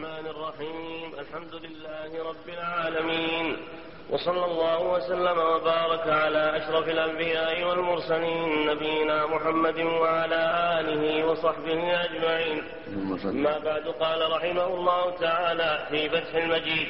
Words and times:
الرحمن 0.00 0.26
الرحيم. 0.26 1.12
الحمد 1.18 1.54
لله 1.54 2.28
رب 2.30 2.48
العالمين. 2.48 3.56
وصلى 4.10 4.44
الله 4.44 4.80
وسلم 4.80 5.38
وبارك 5.38 6.08
على 6.08 6.56
أشرف 6.56 6.88
الأنبياء 6.88 7.64
والمرسلين 7.64 8.66
نبينا 8.66 9.26
محمد 9.26 9.78
وعلى 9.80 10.42
آله 10.80 11.26
وصحبه 11.26 12.04
أجمعين. 12.04 12.62
ما 13.44 13.58
بعد 13.58 13.88
قال 14.00 14.32
رحمه 14.32 14.66
الله 14.66 15.10
تعالى 15.20 15.86
في 15.90 16.08
فتح 16.08 16.34
المجيد. 16.34 16.88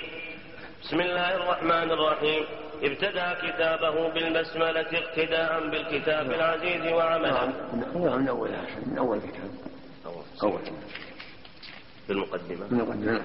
بسم 0.82 1.00
الله 1.00 1.34
الرحمن 1.34 1.90
الرحيم. 1.90 2.44
ابتدأ 2.82 3.28
كتابه 3.42 4.08
بالبسملة 4.08 4.90
اقتداء 5.02 5.68
بالكتاب 5.70 6.30
العزيز 6.30 6.92
وعملا 6.92 7.46
من 7.74 8.28
أول 8.28 8.50
من 8.86 8.98
أول 8.98 9.18
كتاب. 9.18 9.50
أول 10.42 10.60
في 12.10 12.16
المقدمة. 12.16 12.66
من 12.70 12.80
المقدمة 12.80 13.22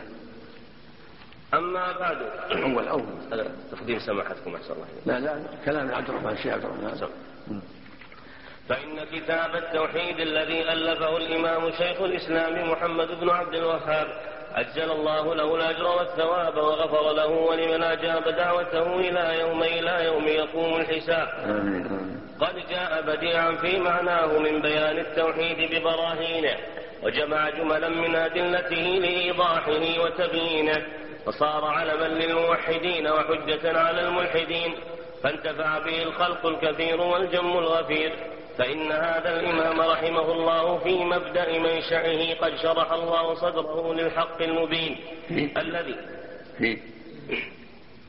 أما 1.54 1.92
بعد. 2.00 2.18
أول 2.64 2.88
أول 2.88 3.04
هذا 3.32 3.52
تقديم 3.72 4.00
سماحتكم 4.00 4.56
أحسن 4.56 4.74
الله. 4.74 4.88
لا 5.06 5.20
لا 5.20 5.44
كلام 5.66 5.92
عبد 5.96 6.10
الرحمن 6.10 6.32
الشيخ 6.32 6.54
عبد 6.54 6.64
الرحمن. 6.66 7.10
فإن 8.70 9.06
كتاب 9.12 9.56
التوحيد 9.56 10.20
الذي 10.20 10.74
ألفه 10.74 11.18
الإمام 11.18 11.72
شيخ 11.72 12.02
الإسلام 12.02 12.72
محمد 12.72 13.08
بن 13.22 13.30
عبد 13.30 13.56
الوهاب 13.56 14.08
أجل 14.56 14.92
الله 14.92 15.36
له 15.36 15.56
الأجر 15.56 15.88
والثواب 15.88 16.58
وغفر 16.58 17.14
له 17.14 17.28
ولمن 17.28 17.84
أجاب 17.84 18.24
دعوته 18.24 19.00
إلى 19.00 19.40
يوم 19.40 19.64
إلى 19.64 20.06
يوم 20.06 20.28
يقوم 20.28 20.82
الحساب. 20.82 21.28
قد 22.40 22.56
جاء 22.70 23.02
بديعا 23.02 23.52
في 23.52 23.80
معناه 23.80 24.40
من 24.40 24.62
بيان 24.62 24.98
التوحيد 24.98 25.72
ببراهينه. 25.72 26.58
وجمع 27.06 27.50
جملا 27.50 27.90
من 27.90 28.16
أدلته 28.16 28.76
لإيضاحه 28.76 30.02
وتبيينه 30.02 30.86
وصار 31.26 31.66
علما 31.66 32.08
للموحدين 32.08 33.08
وحجة 33.08 33.80
على 33.80 34.02
الملحدين 34.02 34.74
فانتفع 35.24 35.80
به 35.80 36.04
الخلق 36.04 36.46
الكثير 36.46 37.02
والجم 37.02 37.58
الغفير. 37.58 38.12
فإن 38.58 38.92
هذا 38.92 39.40
الإمام 39.40 39.82
رحمه 39.82 40.32
الله 40.32 40.78
في 40.78 41.04
مبدأ 41.04 41.60
منشأه 41.60 42.34
قد 42.34 42.56
شرح 42.56 42.92
الله 42.92 43.36
صدره 43.36 43.94
للحق 43.94 44.42
المبين. 44.42 44.98
الذي 45.58 45.96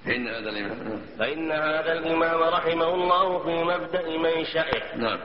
فإن 0.06 0.28
هذا 0.28 0.50
الإمام. 0.50 1.02
فإن 1.18 1.52
هذا 1.52 1.92
الإمام 1.92 2.42
رحمه 2.42 2.94
الله 2.94 3.38
في 3.38 3.64
مبدأ 3.64 4.18
منشأه 4.18 4.96
نعم. 4.96 5.18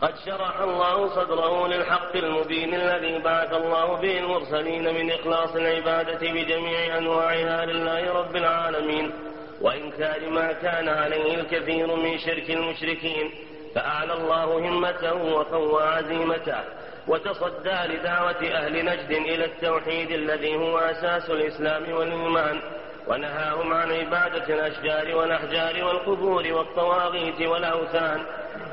قد 0.00 0.14
شرح 0.26 0.60
الله 0.60 1.14
صدره 1.14 1.66
للحق 1.68 2.16
المبين 2.16 2.74
الذي 2.74 3.18
بعث 3.18 3.52
الله 3.52 3.96
به 3.96 4.18
المرسلين 4.18 4.94
من 4.94 5.10
إخلاص 5.10 5.56
العبادة 5.56 6.32
بجميع 6.32 6.98
أنواعها 6.98 7.66
لله 7.66 8.12
رب 8.12 8.36
العالمين. 8.36 9.12
وإنكار 9.60 10.30
ما 10.30 10.52
كان 10.52 10.88
عليه 10.88 11.34
الكثير 11.34 11.96
من 11.96 12.18
شرك 12.18 12.50
المشركين 12.50 13.30
فأعلى 13.74 14.12
الله 14.12 14.44
همته 14.44 15.14
وقوى 15.14 15.82
عزيمته 15.82 16.60
وتصدى 17.08 17.94
لدعوة 17.94 18.42
أهل 18.42 18.84
نجد 18.84 19.10
إلى 19.10 19.44
التوحيد 19.44 20.10
الذي 20.10 20.56
هو 20.56 20.78
أساس 20.78 21.30
الإسلام 21.30 21.92
والإيمان. 21.92 22.60
ونهاهم 23.06 23.74
عن 23.74 23.92
عبادة 23.92 24.54
الأشجار 24.54 25.16
والأحجار 25.16 25.84
والقبور 25.84 26.52
والطواغيت 26.52 27.42
والأوثان 27.42 28.20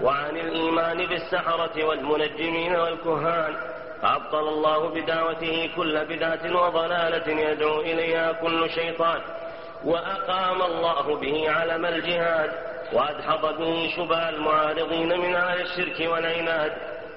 وعن 0.02 0.38
الإيمان 0.38 1.06
بالسحرة 1.06 1.84
والمنجمين 1.84 2.76
والكهان. 2.76 3.56
فأبطل 4.02 4.48
الله 4.48 4.90
بدعوته 4.90 5.70
كل 5.76 6.06
بدعة 6.06 6.56
وضلالة 6.56 7.42
يدعو 7.42 7.82
إليها 7.82 8.32
كل 8.32 8.70
شيطان. 8.70 9.22
وأقام 9.86 10.62
الله 10.62 11.16
به 11.16 11.52
علم 11.52 11.86
الجهاد. 11.86 12.52
وأدحض 12.94 13.58
به 13.58 13.94
شبه 13.96 14.30
المعارضين 14.30 15.20
من 15.20 15.36
أهل 15.36 15.62
الشرك 15.62 16.12
والعناد. 16.12 16.72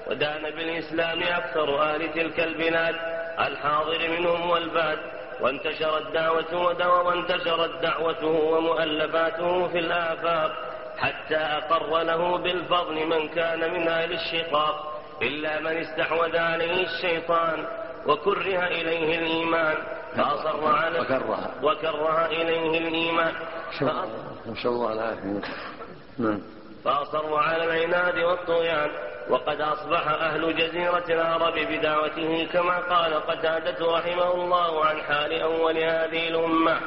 ودان 0.07 0.41
بالإسلام 0.41 1.23
أكثر 1.23 1.81
أهل 1.81 2.13
تلك 2.13 2.39
البلاد. 2.39 2.95
الحاضر 3.39 4.09
منهم 4.09 4.49
والباد. 4.49 5.14
وانتشرت 5.41 6.11
دعوته 6.13 6.57
وانتشرت 7.03 7.81
دعوته 7.81 8.27
ومؤلفاته 8.27 9.67
في 9.67 9.79
الآفاق 9.79 10.51
حتى 10.97 11.35
أقر 11.35 12.03
له 12.03 12.37
بالفضل 12.37 13.07
من 13.07 13.27
كان 13.27 13.73
من 13.73 13.87
أهل 13.87 14.13
الشقاق 14.13 15.01
إلا 15.21 15.59
من 15.59 15.77
استحوذ 15.77 16.37
عليه 16.37 16.85
الشيطان 16.85 17.65
وكره 18.07 18.67
إليه 18.67 19.19
الإيمان 19.19 19.75
فأصر 20.15 20.75
على 20.75 20.99
وكره. 20.99 21.51
وكره 21.63 22.25
إليه 22.25 22.77
الإيمان. 22.77 23.33
نسأل 24.47 24.69
الله 24.69 24.93
العافية. 24.93 25.41
نعم. 26.19 26.41
فأصروا 26.85 27.39
على 27.39 27.63
العناد 27.63 28.17
والطغيان. 28.17 28.89
وقد 29.29 29.61
أصبح 29.61 30.07
أهل 30.07 30.55
جزيرة 30.55 31.03
العرب 31.09 31.53
بدعوته 31.53 32.47
كما 32.53 32.77
قال 32.77 33.13
قتادة 33.13 33.85
رحمه 33.91 34.33
الله 34.33 34.85
عن 34.85 35.01
حال 35.01 35.41
أول 35.41 35.77
هذه 35.77 36.27
الأمة. 36.27 36.77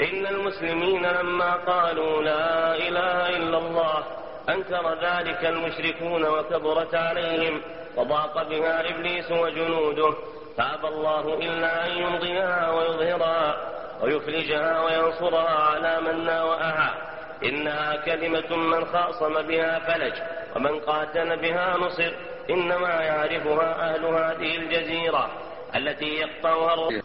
إن 0.00 0.26
المسلمين 0.26 1.06
لما 1.06 1.54
قالوا 1.54 2.22
لا 2.22 2.76
إله 2.76 3.36
إلا 3.36 3.58
الله 3.58 4.04
أنكر 4.48 4.94
ذلك 5.02 5.44
المشركون 5.44 6.24
وكبرت 6.24 6.94
عليهم 6.94 7.62
وضاق 7.96 8.42
بها 8.42 8.90
إبليس 8.90 9.30
وجنوده. 9.30 10.14
فأبى 10.56 10.88
الله 10.88 11.34
إلا 11.34 11.86
أن 11.86 11.98
يمضيها 11.98 12.70
ويظهرها 12.70 13.56
ويفلجها 14.02 14.84
وينصرها 14.84 15.60
على 15.60 16.00
من 16.00 16.24
ناوأها. 16.24 17.13
إنها 17.44 17.96
كلمة 17.96 18.56
من 18.56 18.84
خاصم 18.84 19.42
بها 19.42 19.78
فلج 19.78 20.14
ومن 20.56 20.80
قاتل 20.80 21.36
بها 21.36 21.76
نصر. 21.76 22.12
إنما 22.50 22.88
يعرفها 22.88 23.94
أهل 23.94 24.04
هذه 24.04 24.56
الجزيرة 24.56 25.30
التي 25.76 26.04
يقطعها 26.04 27.02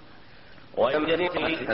ويمجري 0.77 1.29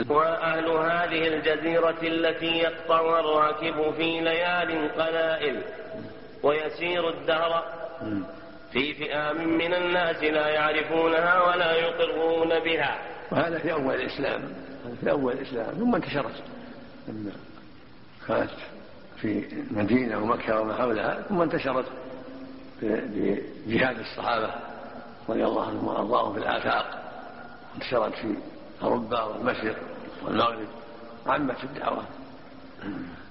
وأهل 0.08 0.68
هذه 0.68 1.28
الجزيرة 1.28 1.96
التي 2.02 2.58
يقطعها 2.58 3.20
الراكب 3.20 3.94
في 3.96 4.20
ليال 4.20 4.90
قلائل. 4.98 5.62
ويسير 6.42 7.08
الدهر 7.08 7.64
في 8.72 8.94
فئام 8.94 9.48
من 9.48 9.74
الناس 9.74 10.22
لا 10.22 10.48
يعرفونها 10.48 11.42
ولا 11.42 11.72
يقرون 11.72 12.58
بها. 12.58 12.98
وهذا 13.30 13.58
في 13.58 13.72
أول 13.72 13.94
الإسلام. 13.94 14.54
في 15.00 15.10
أول 15.10 15.32
الإسلام. 15.32 15.74
ثم 15.74 15.94
انتشرت 15.94 16.42
كانت 18.28 18.50
في 19.16 19.52
المدينة 19.52 20.18
ومكة 20.18 20.60
وما 20.60 20.74
حولها 20.74 21.22
ثم 21.28 21.40
انتشرت 21.40 21.86
بجهاد 22.82 23.98
الصحابة 23.98 24.50
رضي 25.28 25.44
الله 25.44 25.66
عنهم 25.66 25.86
وأرضاهم 25.86 26.32
في 26.32 26.38
الآفاق. 26.38 27.02
انتشرت 27.74 28.14
في 28.14 28.34
أوروبا 28.82 29.22
والمشرق 29.22 29.76
والمغرب. 30.24 30.68
عمت 31.26 31.64
الدعوة. 31.64 32.04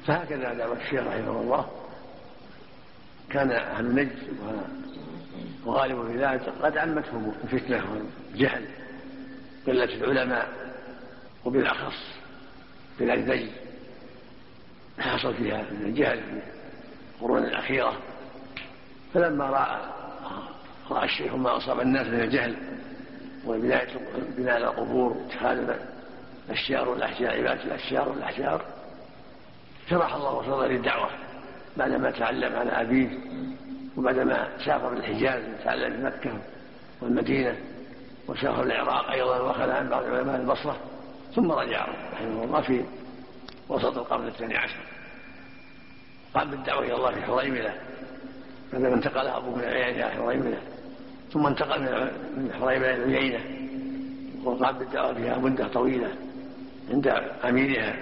فهكذا 0.06 0.54
دعوة 0.54 0.78
الشيخ 0.78 1.02
رحمه 1.08 1.42
الله. 1.42 1.70
كان 3.30 3.52
أهل 3.52 3.96
نجد 3.96 4.18
وغالب 5.66 6.08
في 6.08 6.18
ذلك. 6.18 6.54
قد 6.62 6.78
عمتهم 6.78 7.34
الفتنة 7.44 7.84
والجهل. 8.32 8.66
قلة 9.68 9.84
العلماء 9.84 10.50
وبالأخص 11.46 11.98
بلاد 13.00 13.20
نجد. 13.32 13.65
حصل 15.00 15.34
فيها 15.34 15.66
من 15.72 15.86
الجهل 15.86 16.20
في 16.20 16.42
القرون 17.22 17.44
الأخيرة. 17.44 17.94
فلما 19.14 19.46
رأى 19.46 19.80
رأى 20.92 21.06
الشيخ 21.06 21.34
ما 21.34 21.58
أصاب 21.58 21.80
الناس 21.80 22.08
من 22.08 22.20
الجهل 22.20 22.56
وبناء 23.46 23.88
بناء 24.38 24.58
القبور 24.58 25.18
واتخاذ 25.18 25.70
الأشجار 26.50 26.90
والأحجار 26.90 27.32
عبادة 27.32 27.64
الأشجار 27.64 28.10
والأحجار 28.10 28.62
شرح 29.90 30.16
الله 30.16 30.42
صدر 30.42 30.68
للدعوه 30.68 31.10
بعدما 31.78 32.12
تعلم 32.12 32.56
على 32.56 32.72
أبيه 32.72 33.10
وبعدما 33.98 34.48
سافر 34.66 34.94
الحجاز 34.94 35.44
تعلم 35.64 35.94
في 35.94 36.04
مكة 36.04 36.40
والمدينة 37.02 37.56
وسافر 38.28 38.64
العراق 38.64 39.12
أيضا 39.12 39.40
وأخذ 39.40 39.70
عن 39.70 39.90
بعض 39.90 40.04
علماء 40.04 40.36
البصرة 40.36 40.78
ثم 41.36 41.52
رجع 41.52 41.88
رحمه 42.14 42.44
الله 42.44 42.62
في 42.62 42.86
وسط 43.70 43.98
القرن 43.98 44.28
الثاني 44.28 44.58
عشر. 44.58 44.80
قام 46.34 46.52
بالدعوة 46.52 46.86
إلى 46.86 46.96
الله 46.96 47.12
في 47.12 47.22
حريمله 47.22 47.74
بعدما 48.74 48.94
انتقل 48.94 49.28
ابوه 49.28 49.56
من 49.56 49.64
العيان 49.64 49.96
إلى 49.96 50.10
حريمله 50.10 50.62
ثم 51.34 51.48
انتقل 51.48 51.82
من 52.38 52.54
حريمة 52.60 52.90
إلى 52.90 53.04
العيينة 53.04 53.40
وقام 54.44 54.78
بالدعوة 54.78 55.14
فيها 55.14 55.38
مدة 55.38 55.68
طويلة 55.68 56.12
عند 56.92 57.08
أميرها 57.46 57.96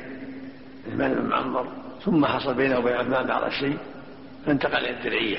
عثمان 0.87 1.13
بن 1.13 1.25
معمر. 1.25 1.67
ثم 2.05 2.25
حصل 2.25 2.53
بينه 2.53 2.79
وبين 2.79 2.93
عثمان 2.93 3.27
بعض 3.27 3.43
الشيء 3.43 3.77
فانتقل 4.45 4.85
إلى 4.85 4.89
الدرعية. 4.89 5.37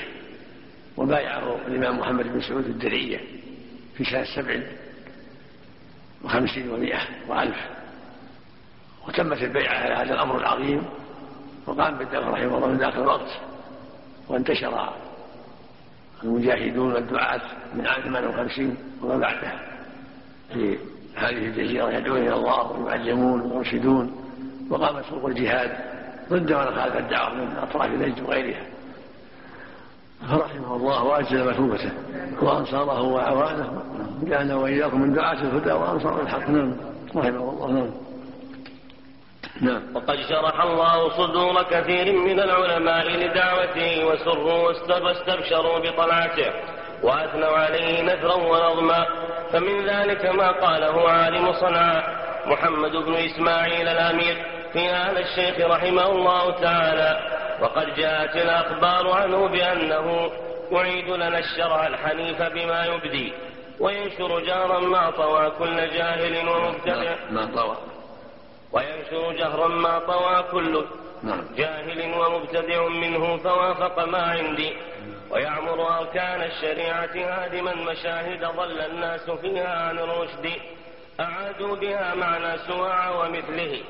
وبايعه 0.97 1.57
الإمام 1.67 1.99
محمد 1.99 2.25
بن 2.33 2.41
سعود 2.41 2.65
الدرعية 2.65 3.19
في 3.97 4.03
سنة 4.03 4.25
سبع 4.35 4.59
وخمسين 6.23 6.69
ومائة 6.69 6.99
وألف. 7.27 7.57
وتمت 9.07 9.43
البيعة 9.43 9.73
على 9.73 9.95
هذا 9.95 10.13
الأمر 10.13 10.37
العظيم 10.37 10.83
وقام 11.67 11.97
بالدعوة 11.97 12.29
رحمه 12.29 12.57
الله 12.57 12.67
من 12.67 12.77
ذاك 12.77 12.95
الوقت 12.95 13.29
وانتشر 14.29 14.89
المجاهدون 16.23 16.93
والدعاة 16.93 17.41
من 17.75 17.87
عام 17.87 18.01
58 18.01 18.77
وما 19.03 19.17
بعدها 19.17 19.59
في 20.53 20.77
هذه 21.15 21.47
الجزيرة 21.47 21.91
يدعون 21.91 22.17
إلى 22.17 22.33
الله 22.33 22.71
ويعلمون 22.71 23.41
ويرشدون 23.41 24.15
وقامت 24.69 25.05
فرق 25.05 25.25
الجهاد 25.25 25.71
ضد 26.29 26.53
من 26.53 26.65
خالف 26.65 26.97
الدعوة 26.97 27.33
من 27.33 27.57
أطراف 27.57 27.89
نجد 27.89 28.23
وغيرها. 28.23 28.63
فرحمه 30.29 30.75
الله 30.75 31.03
وأجل 31.03 31.49
مثوبته 31.49 31.91
وأنصاره 32.41 33.01
وأعوانه 33.01 33.83
جعلنا 34.23 34.55
وإياكم 34.55 35.01
من 35.01 35.13
دعاة 35.13 35.41
الهدى 35.41 35.71
وأنصار 35.71 36.21
الحق. 36.21 36.49
نعم 36.49 36.75
رحمه 37.15 37.49
الله 37.49 37.71
نعم. 37.71 37.89
نعم. 39.61 39.81
وقد 39.95 40.19
شرح 40.29 40.61
الله 40.61 41.09
صدور 41.09 41.63
كثير 41.63 42.13
من 42.13 42.39
العلماء 42.39 43.07
لدعوته 43.07 44.05
وسروا 44.05 44.71
واستبشروا 45.03 45.79
بطلعته 45.79 46.51
وأثنوا 47.03 47.57
عليه 47.57 48.01
نثرا 48.01 48.35
ونظما. 48.35 49.05
فمن 49.51 49.85
ذلك 49.85 50.25
ما 50.25 50.51
قاله 50.51 51.09
عالم 51.09 51.53
صنعاء 51.53 52.25
محمد 52.45 52.91
بن 52.91 53.13
إسماعيل 53.13 53.87
الأمير 53.87 54.45
في 54.73 54.89
هذا 54.89 55.19
الشيخ 55.19 55.67
رحمه 55.71 56.11
الله 56.11 56.51
تعالى. 56.51 57.19
وقد 57.61 57.95
جاءت 57.95 58.35
الأخبار 58.35 59.11
عنه 59.11 59.47
بأنه 59.47 60.31
يعيد 60.71 61.09
لنا 61.09 61.39
الشرع 61.39 61.87
الحنيف 61.87 62.41
بما 62.41 62.85
يبدي. 62.85 63.33
وينشر 63.79 64.39
جهرا 64.39 64.79
ما 64.79 65.09
طوى 65.09 65.51
كل 65.59 65.75
جاهل 65.75 66.49
ومبتدع. 66.49 67.15
ما 67.31 67.45
طوى. 67.55 67.94
وينشر 68.75 69.31
جهرا 69.31 69.67
ما 69.67 69.99
طوى 69.99 70.43
كل 70.51 70.85
نعم. 71.23 71.43
جاهل 71.57 72.13
ومبتدع 72.19 72.87
منه 72.87 73.37
فوافق 73.37 74.05
ما 74.05 74.17
عندي. 74.17 74.73
ويعمر 75.29 75.99
أركان 75.99 76.41
الشريعة 76.41 77.15
هادما 77.15 77.75
مشاهد 77.75 78.45
ضل 78.45 78.79
الناس 78.81 79.29
فيها 79.29 79.87
عن 79.87 79.99
الرشد. 79.99 80.51
أعادوا 81.19 81.75
بها 81.75 82.15
معنى 82.15 82.57
سواع 82.67 83.09
ومثله. 83.09 83.81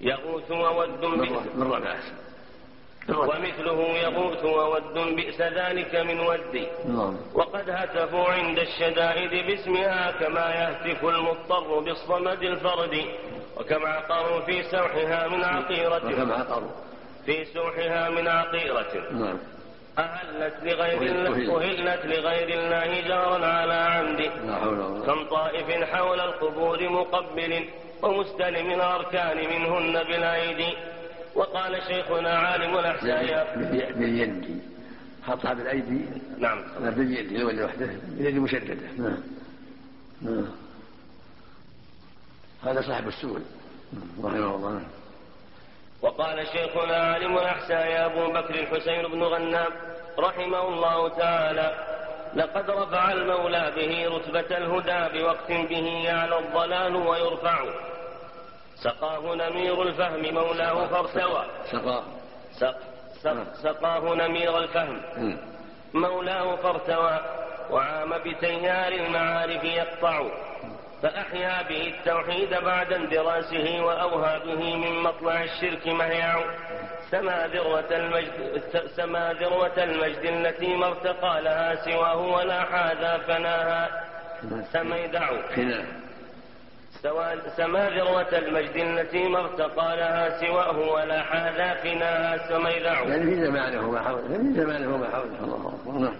يغوث 0.00 0.50
وود 0.50 1.04
من 1.04 1.62
ربع 1.62 1.94
ومثله 3.08 3.80
يغوث 3.82 4.44
وود 4.44 5.16
بئس 5.16 5.40
ذلك 5.40 5.94
من 5.94 6.20
ودي. 6.20 6.66
نعم. 6.88 7.16
وقد 7.34 7.70
هتفوا 7.70 8.28
عند 8.28 8.58
الشدائد 8.58 9.46
باسمها 9.46 10.10
كما 10.10 10.54
يهتف 10.54 11.04
المضطر 11.04 11.78
بالصمد 11.78 12.42
الفرد. 12.42 13.04
وكم 13.56 13.86
عقروا 13.86 14.40
في 14.40 14.62
سوحها 14.62 15.28
من 15.28 15.44
عقيرة. 15.44 16.06
وكم 16.06 16.32
عقروا. 16.32 16.70
في 17.26 17.44
سوحها 17.44 18.10
من 18.10 18.28
عقيرة. 18.28 19.12
نعم. 19.12 19.38
أهلت 19.98 20.54
لغير 20.62 21.02
الله 21.02 21.62
أهلت 21.62 22.06
لغير 22.06 22.48
الله 22.48 23.08
جارا 23.08 23.46
على 23.46 23.74
عمد. 23.74 24.20
كم 25.06 25.24
طائف 25.24 25.84
حول 25.84 26.20
القبور 26.20 26.88
مقبل 26.88 27.64
ومستلم 28.02 28.70
الأركان 28.70 29.36
منهن 29.36 29.92
بالأيدي 29.92 30.76
وقال 31.34 31.82
شيخنا 31.82 32.30
عالم 32.30 32.78
الأحساء 32.78 33.56
باليد 33.96 34.62
خطها 35.26 35.54
بالأيدي 35.54 36.04
نعم. 36.38 36.62
باليد 36.80 37.32
يولي 37.32 37.64
وحده. 37.64 37.88
باليد 38.08 38.38
مشددة. 38.38 38.88
نعم. 38.98 39.22
نعم. 40.22 40.46
هذا 42.64 42.80
صاحب 42.80 43.08
السؤل 43.08 43.42
رحمه 44.24 44.54
الله 44.54 44.82
وقال 46.02 46.46
شيخنا 46.46 46.96
عالم 46.96 47.38
الأحساء 47.38 47.86
يا 47.86 48.06
أبو 48.06 48.32
بكر 48.32 48.54
الحسين 48.54 49.02
بن 49.08 49.22
غنام 49.22 49.72
رحمه 50.18 50.68
الله 50.68 51.08
تعالى 51.08 51.74
لقد 52.34 52.70
رفع 52.70 53.12
المولى 53.12 53.72
به 53.76 54.16
رتبة 54.16 54.56
الهدى 54.56 55.18
بوقت 55.18 55.52
به 55.52 55.86
يعلى 56.04 56.38
الضلال 56.38 56.96
ويرفع. 56.96 57.64
سقاه 58.76 59.34
نمير 59.34 59.82
الفهم 59.82 60.34
مولاه 60.34 60.86
فارتوى. 60.86 61.44
سقاه 61.72 62.02
سق 62.60 62.76
سق 63.22 63.54
سقاه 63.62 64.14
نمير 64.14 64.58
الفهم. 64.58 65.02
مولاه 65.94 66.56
فارتوى 66.56 67.20
وعام 67.70 68.18
بتيار 68.18 68.92
المعارف 68.92 69.64
يقطع. 69.64 70.22
فأحيا 71.04 71.62
به 71.68 71.94
التوحيد 71.98 72.50
بعد 72.64 72.92
اندراسه 72.92 73.84
وأوهى 73.84 74.40
به 74.46 74.76
من 74.76 75.02
مطلع 75.02 75.42
الشرك 75.42 75.86
مهيع. 75.86 76.40
سما 77.10 77.46
ذروة 77.46 77.96
المجد 77.96 78.62
سما 78.96 79.32
ذروة 79.32 79.84
المجد 79.84 80.24
التي 80.24 80.76
ما 80.76 80.86
ارتقى 80.86 81.42
لها 81.42 81.74
سواه 81.74 82.16
ولا 82.16 82.60
حاذا 82.64 83.18
فناها. 83.18 84.04
سميدع 84.72 85.30
سما 87.56 87.90
ذروة 87.90 88.38
المجد 88.38 88.76
التي 88.76 89.28
ما 89.28 89.38
ارتقى 89.40 89.96
لها 89.96 90.40
سواه 90.40 90.78
ولا 90.78 91.22
حاذا 91.22 91.74
فناها. 91.74 92.48
سميدع 92.48 93.00
يعني 93.00 93.24
في 93.24 93.46
زمانه 93.46 93.90
ما 93.90 94.00
حوله 94.02 94.28
في 94.28 94.52
زمانه 94.60 94.96
ما 94.96 95.10
حوله 95.10 95.44
الله 95.44 95.74
أكبر. 95.74 95.98
نعم. 95.98 96.16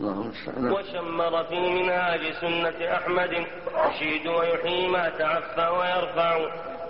وشمر 0.00 1.44
في 1.44 1.60
منهاج 1.60 2.32
سنة 2.40 2.96
أحمد 2.96 3.46
يشيد 3.90 4.26
ويحيي 4.26 4.88
ما 4.88 5.08
تعفى 5.08 5.66
ويرفع 5.68 6.38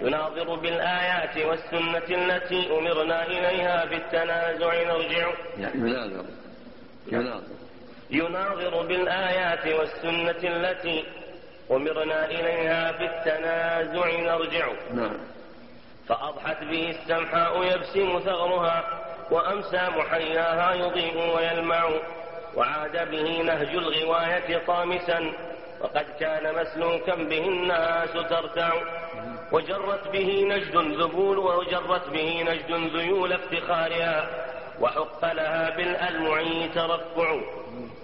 يناظر 0.00 0.54
بالآيات 0.54 1.36
والسنة 1.36 2.08
التي 2.10 2.78
أمرنا 2.78 3.26
إليها 3.26 3.84
بالتنازع 3.84 4.82
نرجع. 4.82 5.30
يناظر 5.58 6.24
يناظر 7.12 7.42
يناظر 8.10 8.86
بالآيات 8.86 9.66
والسنة 9.66 10.56
التي 10.56 11.04
أمرنا 11.70 12.24
إليها 12.24 12.92
بالتنازع 12.92 14.20
نرجع. 14.20 14.68
نعم. 14.94 15.18
فأضحت 16.08 16.64
به 16.64 16.90
السمحاء 16.90 17.64
يبسم 17.64 18.18
ثغرها 18.18 18.84
وأمسى 19.30 19.88
محياها 19.96 20.74
يضيء 20.74 21.36
ويلمع. 21.36 21.90
وعاد 22.56 23.10
به 23.10 23.42
نهج 23.42 23.68
الغواية 23.68 24.66
طامسا 24.66 25.32
وقد 25.80 26.06
كان 26.20 26.54
مسلوكا 26.54 27.14
به 27.14 27.38
الناس 27.48 28.12
ترتع. 28.12 28.72
وجرت 29.52 30.08
به 30.08 30.44
نجد 30.48 30.76
ذبول 30.76 31.38
وجرت 31.38 32.08
به 32.08 32.42
نجد 32.42 32.96
ذيول 32.96 33.32
افتخارها. 33.32 34.28
وحق 34.80 35.32
لها 35.32 35.76
بالألمع 35.76 36.66
ترفع. 36.74 37.40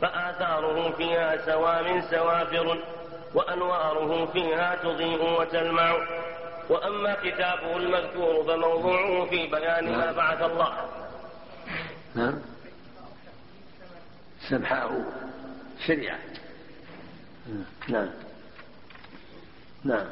فآثاره 0.03 0.91
فيها 0.91 1.37
سوام 1.37 2.01
سوافر 2.01 2.79
وأنواره 3.35 4.29
فيها 4.33 4.77
تضيء 4.83 5.41
وتلمع. 5.41 5.97
وأما 6.69 7.15
كتابه 7.15 7.77
المذكور 7.77 8.45
فموضوعه 8.45 9.25
في 9.25 9.47
بيان 9.47 9.99
ما 9.99 10.13
بعث 10.13 10.43
الله. 10.43 10.73
نعم. 12.15 12.54
سمحاء 14.49 15.05
شريعة. 15.87 16.19
نعم. 17.89 18.11
نعم. 19.85 20.07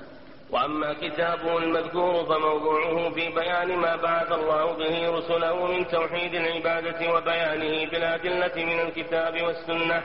وأما 0.51 0.93
كتابه 0.93 1.59
المذكور 1.59 2.25
فموضوعه 2.25 3.11
في 3.11 3.29
بيان 3.29 3.77
ما 3.77 3.97
بعث 3.97 4.33
الله 4.33 4.73
به 4.73 5.09
رسله 5.11 5.67
من 5.67 5.89
توحيد 5.89 6.35
العبادة 6.35 7.15
وبيانه 7.15 7.91
بالأدلة 7.91 8.65
من 8.65 8.81
الكتاب 8.81 9.43
والسنة 9.43 10.03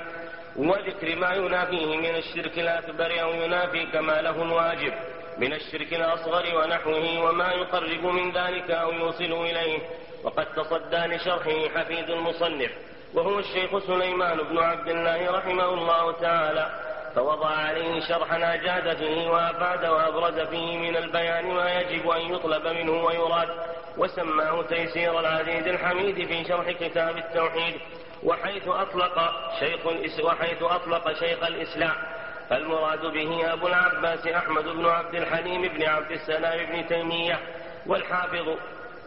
وذكر 0.55 1.15
ما 1.15 1.34
ينافيه 1.34 1.98
من 1.98 2.15
الشرك 2.15 2.60
الأكبر 2.60 3.22
أو 3.22 3.31
ينافي 3.31 3.86
كماله 3.86 4.43
الواجب 4.43 4.93
من 5.38 5.53
الشرك 5.53 5.93
الأصغر 5.93 6.57
ونحوه 6.57 7.29
وما 7.29 7.51
يقرب 7.51 8.05
من 8.05 8.31
ذلك 8.31 8.72
أو 8.72 8.91
يوصل 8.91 9.34
إليه. 9.46 9.79
وقد 10.24 10.46
تصدى 10.46 10.98
لشرحه 10.98 11.69
حفيد 11.75 12.10
المصنف 12.10 12.72
وهو 13.17 13.39
الشيخ 13.39 13.77
سليمان 13.77 14.38
بن 14.38 14.57
عبد 14.57 14.88
الله 14.88 15.31
رحمه 15.31 15.65
الله 15.65 16.12
تعالى 16.12 16.69
فوضع 17.15 17.50
عليه 17.50 18.00
شرحا 18.00 18.53
أجاد 18.53 18.97
فيه 18.97 19.29
وأفاد 19.29 19.86
وأبرز 19.86 20.39
فيه 20.39 20.77
من 20.77 20.97
البيان 20.97 21.45
ما 21.45 21.71
يجب 21.71 22.09
أن 22.09 22.21
يطلب 22.21 22.67
منه 22.67 22.91
ويراد 22.91 23.50
وسماه 23.97 24.62
تيسير 24.62 25.19
العزيز 25.19 25.67
الحميد 25.67 26.27
في 26.27 26.45
شرح 26.45 26.71
كتاب 26.71 27.17
التوحيد 27.17 27.75
وحيث 28.24 28.67
أطلق 28.67 29.31
شيخ 29.59 29.79
وحيث 30.25 30.63
أطلق 30.63 31.13
شيخ 31.13 31.43
الإسلام. 31.43 31.95
فالمراد 32.50 33.05
به 33.05 33.53
أبو 33.53 33.67
العباس 33.67 34.27
أحمد 34.27 34.63
بن 34.63 34.86
عبد 34.86 35.15
الحليم 35.15 35.62
بن 35.62 35.83
عبد 35.83 36.12
السلام 36.12 36.65
بن 36.65 36.88
تيمية 36.88 37.39
والحافظ 37.86 38.47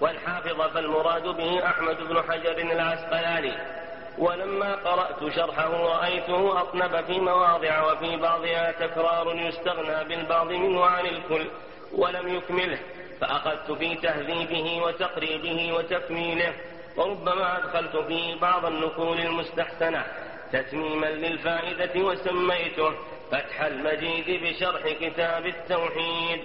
والحافظ 0.01 0.63
فالمراد 0.75 1.23
به 1.23 1.67
أحمد 1.67 1.97
بن 1.97 2.23
حجر 2.29 2.59
العسقلاني. 2.59 3.80
ولما 4.19 4.75
قرأت 4.75 5.35
شرحه 5.35 5.71
رأيته 5.71 6.61
أطنب 6.61 7.05
في 7.05 7.21
مواضع 7.21 7.93
وفي 7.93 8.17
بعضها 8.17 8.73
تكرار 8.73 9.37
يستغنى 9.37 10.05
بالبعض 10.05 10.47
منه 10.47 10.85
عن 10.85 11.07
الكل 11.07 11.47
ولم 11.93 12.29
يكمله 12.37 12.79
فأخذت 13.21 13.73
في 13.73 13.95
تهذيبه 13.95 14.83
وتقريبه 14.83 15.73
وتكميله 15.73 16.53
وربما 16.97 17.59
أدخلت 17.59 17.97
فيه 17.97 18.35
بعض 18.41 18.65
النقول 18.65 19.21
المستحسنة 19.21 20.05
تتميما 20.53 21.07
للفائدة 21.07 22.01
وسميته 22.01 22.93
فتح 23.33 23.63
المجيد 23.63 24.43
بشرح 24.43 24.83
كتاب 25.01 25.47
التوحيد. 25.47 26.41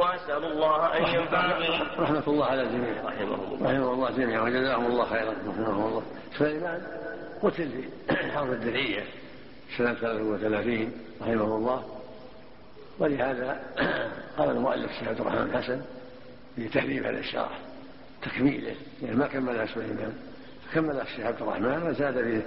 وأسأل 0.00 0.44
الله 0.44 0.96
أن 0.96 1.14
ينفع 1.14 1.58
به 1.58 2.02
رحمة 2.02 2.22
الله 2.26 2.46
على 2.46 2.62
الجميع. 2.62 3.04
رحمه 3.04 3.34
الله 3.34 3.70
رحمه 3.70 3.92
الله 3.92 4.10
جميعا. 4.10 4.42
وجزاهم 4.42 4.86
الله 4.86 5.04
خيرا. 5.04 5.34
رحمه 5.48 5.88
الله. 5.88 6.02
سليمان 6.38 6.82
قتل 7.42 7.70
في 8.08 8.32
حرب 8.32 8.52
الدرعية 8.52 9.04
سنة 9.78 9.94
33 9.94 10.92
رحمه 11.22 11.56
الله. 11.56 11.84
ولهذا 12.98 13.60
قال 14.38 14.50
المؤلف 14.50 14.90
الشيخ 14.90 15.08
عبد 15.08 15.20
الرحمن 15.20 15.42
الحسن 15.42 15.82
في 16.56 16.68
تهذيب 16.68 17.06
هذا 17.06 17.18
الشرح 17.18 17.58
تكميله. 18.22 18.74
يعني 19.02 19.16
ما 19.16 19.26
كملها 19.26 19.66
سليمان. 19.66 20.12
فكملها 20.66 21.02
الشيخ 21.02 21.26
عبد 21.26 21.42
الرحمن 21.42 21.82
وزاد 21.82 22.14
فيه 22.14 22.46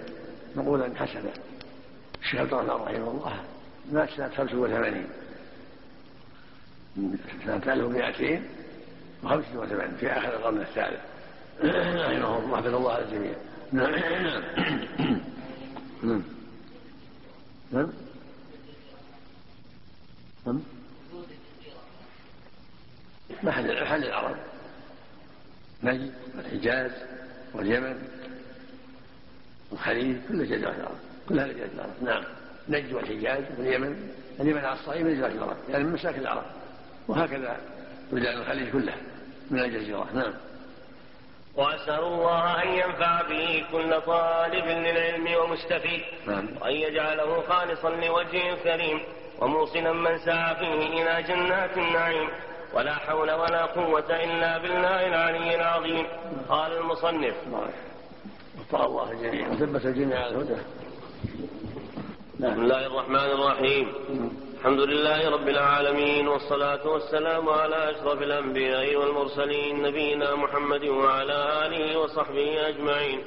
نقولا 0.55 0.95
حسنة 0.95 1.33
الشيخ 2.21 2.39
عبد 2.39 2.53
الرحمن 2.53 2.69
رحمه 2.69 3.11
الله. 3.11 3.33
مات 3.91 4.09
سنة 4.09 4.29
85 4.29 5.07
سنة 6.95 7.73
1285 7.73 9.91
في 9.99 10.11
آخر 10.11 10.35
القرن 10.35 10.61
الثالث 10.61 10.99
رحمه 11.63 12.37
الله 12.37 12.57
حفظ 12.57 12.75
الله 12.75 12.93
على 12.93 13.03
الجميع. 13.05 13.33
نعم. 13.71 13.91
نعم. 16.03 16.23
نعم. 17.71 17.89
نعم. 20.45 20.59
محل 23.43 23.83
محل 23.83 24.03
العرب 24.03 24.35
نجد 25.83 26.13
والحجاز 26.37 26.91
واليمن 27.53 28.07
والخليج 29.71 30.17
كل 30.27 30.45
جزيرة 30.45 30.69
العرب 30.69 30.97
كلها 31.29 31.47
جزيرة 31.47 31.69
العرب 31.75 32.03
نعم. 32.03 32.23
نجد 32.69 32.93
والحجاز 32.93 33.43
واليمن 33.57 34.09
اليمن 34.39 34.65
على 34.65 34.79
الصعيد 34.79 35.05
من 35.05 35.11
جزيرة 35.13 35.27
العرب 35.27 35.57
يعني 35.69 35.83
من 35.83 35.93
مساكن 35.93 36.19
العرب. 36.19 36.45
وهكذا 37.07 37.57
بلدان 38.11 38.37
الخليج 38.37 38.71
كلها 38.71 38.97
من 39.51 39.59
الجزيرة 39.59 40.07
نعم. 40.13 40.33
وأسأل 41.55 42.03
الله 42.03 42.63
أن 42.63 42.67
ينفع 42.67 43.21
به 43.21 43.65
كل 43.71 44.01
طالب 44.01 44.65
للعلم 44.65 45.27
ومستفيد. 45.43 46.01
نعم. 46.27 46.49
وأن 46.61 46.73
يجعله 46.73 47.41
خالصا 47.41 47.89
لوجهه 47.89 48.53
الكريم 48.53 48.99
وموصلا 49.39 49.93
من 49.93 50.17
سعى 50.17 50.55
فيه 50.55 50.87
إلى 50.87 51.23
جنات 51.23 51.77
النعيم. 51.77 52.29
ولا 52.73 52.93
حول 52.93 53.31
ولا 53.31 53.65
قوة 53.65 54.23
إلا 54.23 54.57
بالله 54.57 55.07
العلي 55.07 55.55
العظيم. 55.55 56.05
قال 56.49 56.77
المصنف. 56.77 57.35
وفق 58.59 58.81
الله 58.81 59.11
الجميع 59.11 59.49
وثبت 59.49 59.85
الجميع 59.85 60.19
على 60.19 60.29
الهدى. 60.29 60.61
بسم 62.39 62.61
الله 62.61 62.85
الرحمن 62.85 63.15
الرحيم. 63.15 63.93
الحمد 64.63 64.81
لله 64.81 65.29
رب 65.29 65.47
العالمين 65.47 66.27
والصلاة 66.27 66.87
والسلام 66.87 67.49
على 67.49 67.91
أشرف 67.91 68.21
الأنبياء 68.21 68.95
والمرسلين 68.95 69.81
نبينا 69.81 70.35
محمد 70.35 70.85
وعلى 70.85 71.65
آله 71.65 71.99
وصحبه 71.99 72.67
أجمعين. 72.67 73.19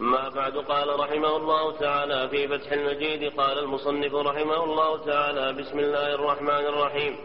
أما 0.00 0.28
بعد 0.28 0.56
قال 0.56 1.00
رحمه 1.00 1.36
الله 1.36 1.78
تعالى 1.78 2.28
في 2.28 2.48
فتح 2.48 2.72
المجيد 2.72 3.32
قال 3.32 3.58
المصنف 3.58 4.14
رحمه 4.14 4.64
الله 4.64 5.04
تعالى 5.04 5.52
بسم 5.52 5.78
الله 5.78 6.14
الرحمن 6.14 6.64
الرحيم. 6.72 7.16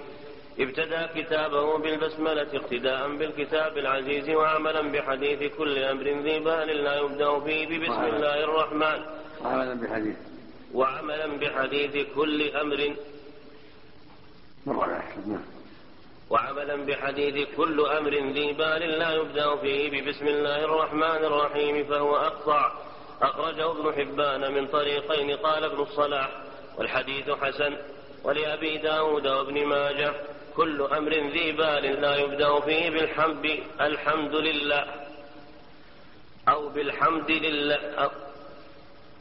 ابتدى 0.59 1.01
كتابه 1.15 1.77
بالبسملة 1.77 2.49
اقتداء 2.53 3.17
بالكتاب 3.17 3.77
العزيز 3.77 4.29
وعملا 4.29 4.81
بحديث 4.81 5.55
كل 5.57 5.77
أمر 5.77 6.03
ذي 6.03 6.39
بال 6.39 6.83
لا 6.83 6.95
يبدأ 6.95 7.39
فيه 7.39 7.65
ببسم 7.67 8.05
الله 8.05 8.43
الرحمن. 8.43 8.99
وعملا 9.43 9.73
بحديث. 9.73 10.17
وعملا 10.73 11.27
بحديث 11.41 12.07
كل 12.15 12.55
أمر 12.55 12.95
وعملا 16.29 16.75
بحديث 16.75 17.48
كل 17.57 17.86
أمر 17.86 18.10
ذي 18.10 18.53
بال 18.53 18.81
لا 19.00 19.12
يبدأ 19.12 19.55
فيه 19.55 19.89
ببسم 20.01 20.27
الله 20.27 20.65
الرحمن 20.65 21.25
الرحيم 21.25 21.86
فهو 21.86 22.15
أقطع. 22.15 22.72
أخرجه 23.22 23.72
ابن 23.72 23.93
حبان 23.93 24.53
من 24.53 24.67
طريقين 24.67 25.38
قال 25.38 25.63
ابن 25.63 25.81
الصلاح 25.81 26.29
والحديث 26.77 27.29
حسن 27.29 27.77
ولأبي 28.24 28.77
داود 28.77 29.27
وابن 29.27 29.65
ماجه 29.65 30.13
كل 30.55 30.81
أمر 30.81 31.13
ذي 31.13 31.51
بال 31.51 32.01
لا 32.01 32.15
يبدأ 32.15 32.60
فيه 32.60 32.89
بالحمد 32.89 33.60
الحمد 33.81 34.36
لله. 34.36 34.86
أو 36.50 36.69
بالحمد 36.69 37.31
لله 37.31 37.75
أو, 37.75 38.10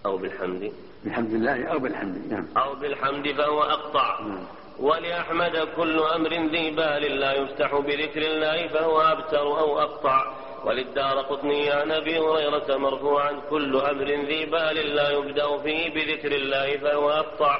أو 0.06 0.16
بالحمد. 0.16 0.72
بالحمد 1.04 1.30
لله 1.30 1.66
أو 1.66 1.78
بالحمد 1.78 2.32
نعم. 2.32 2.46
أو 2.56 2.74
بالحمد 2.74 3.32
فهو 3.32 3.62
أقطع. 3.62 4.20
نعم. 4.20 4.46
ولأحمد 4.80 5.68
كل 5.76 5.98
أمر 5.98 6.28
ذي 6.28 6.70
بال 6.70 7.20
لا 7.20 7.32
يفتح 7.32 7.74
بذكر 7.78 8.22
الله 8.22 8.68
فهو 8.68 9.00
أبتر 9.00 9.60
أو 9.60 9.80
أقطع 9.80 10.34
وللدار 10.64 11.18
قطني 11.20 11.70
عن 11.70 11.92
أبي 11.92 12.18
هريرة 12.18 12.76
مرفوعا 12.76 13.40
كل 13.50 13.76
أمر 13.76 14.04
ذي 14.04 14.44
بال 14.46 14.94
لا 14.94 15.10
يبدأ 15.10 15.58
فيه 15.58 15.94
بذكر 15.94 16.32
الله 16.32 16.76
فهو 16.76 17.10
أقطع 17.10 17.58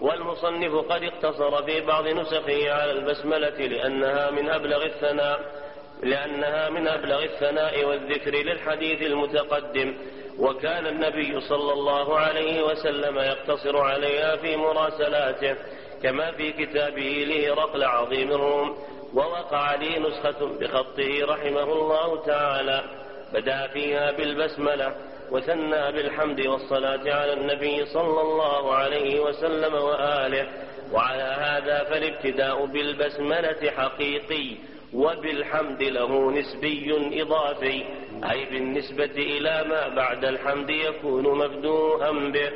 والمصنف 0.00 0.74
قد 0.74 1.02
اقتصر 1.02 1.62
في 1.62 1.80
بعض 1.80 2.08
نسخه 2.08 2.72
على 2.72 2.92
البسملة 2.92 3.66
لأنها 3.66 4.30
من 4.30 4.50
أبلغ 4.50 4.84
الثناء 4.84 5.40
لأنها 6.02 6.68
من 6.70 6.88
أبلغ 6.88 7.24
الثناء 7.24 7.84
والذكر 7.84 8.30
للحديث 8.30 9.02
المتقدم. 9.02 9.94
وكان 10.38 10.86
النبي 10.86 11.40
صلى 11.40 11.72
الله 11.72 12.18
عليه 12.18 12.62
وسلم 12.62 13.18
يقتصر 13.18 13.78
عليها 13.78 14.36
في 14.36 14.56
مراسلاته. 14.56 15.56
كما 16.02 16.30
في 16.30 16.52
كتابه 16.52 17.24
لهرقل 17.28 17.84
عظيم 17.84 18.32
الروم 18.32 18.76
ووقع 19.14 19.74
لي 19.74 19.98
نسخة 19.98 20.46
بخطه 20.60 21.18
رحمه 21.22 21.72
الله 21.72 22.24
تعالى. 22.24 22.84
بدأ 23.32 23.66
فيها 23.66 24.12
بالبسملة 24.12 24.94
وثنى 25.30 25.92
بالحمد 25.92 26.46
والصلاة 26.46 27.14
على 27.14 27.32
النبي 27.32 27.86
صلى 27.86 28.20
الله 28.20 28.74
عليه 28.74 29.20
وسلم 29.20 29.74
وآله. 29.74 30.46
وعلى 30.92 31.22
هذا 31.22 31.84
فالابتداء 31.84 32.66
بالبسملة 32.66 33.70
حقيقي 33.76 34.56
وبالحمد 34.94 35.82
له 35.82 36.30
نسبي 36.30 37.22
إضافي. 37.22 37.84
أي 38.30 38.44
بالنسبة 38.44 39.14
إلى 39.16 39.64
ما 39.68 39.88
بعد 39.88 40.24
الحمد 40.24 40.70
يكون 40.70 41.38
مبدوءا 41.38 42.10
به. 42.10 42.50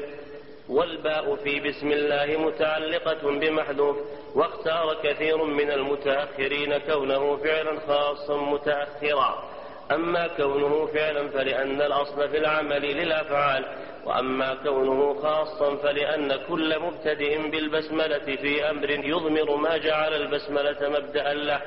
والباء 0.69 1.37
في 1.37 1.61
بسم 1.61 1.93
الله 1.93 2.37
متعلقة 2.37 3.39
بمحذوف 3.39 3.97
واختار 4.35 4.97
كثير 5.03 5.45
من 5.45 5.71
المتأخرين 5.71 6.79
كونه 6.79 7.37
فعلا 7.37 7.81
خاصا 7.81 8.37
متأخرا. 8.37 9.51
أما 9.93 10.27
كونه 10.27 10.87
فعلا 10.87 11.29
فلأن 11.29 11.81
الأصل 11.81 12.29
في 12.29 12.39
العمل 12.39 12.83
للأفعال 12.83 13.65
وأما 14.05 14.55
كونه 14.55 15.15
خاصا 15.23 15.77
فلأن 15.77 16.37
كل 16.49 16.81
مبتدئ 16.81 17.51
بالبسملة 17.51 18.37
في 18.37 18.71
أمر 18.71 18.91
يضمر 18.91 19.57
ما 19.57 19.77
جعل 19.77 20.15
البسملة 20.15 20.89
مبدأ 20.89 21.33
له. 21.33 21.61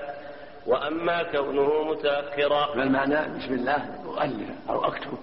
وأما 0.66 1.24
كونه 1.24 1.84
متأخرا 1.84 2.66
فالمعنى 2.76 3.38
بسم 3.40 3.54
الله 3.54 3.86
أؤلف 4.06 4.50
أو 4.70 4.86
أكتب. 4.86 5.18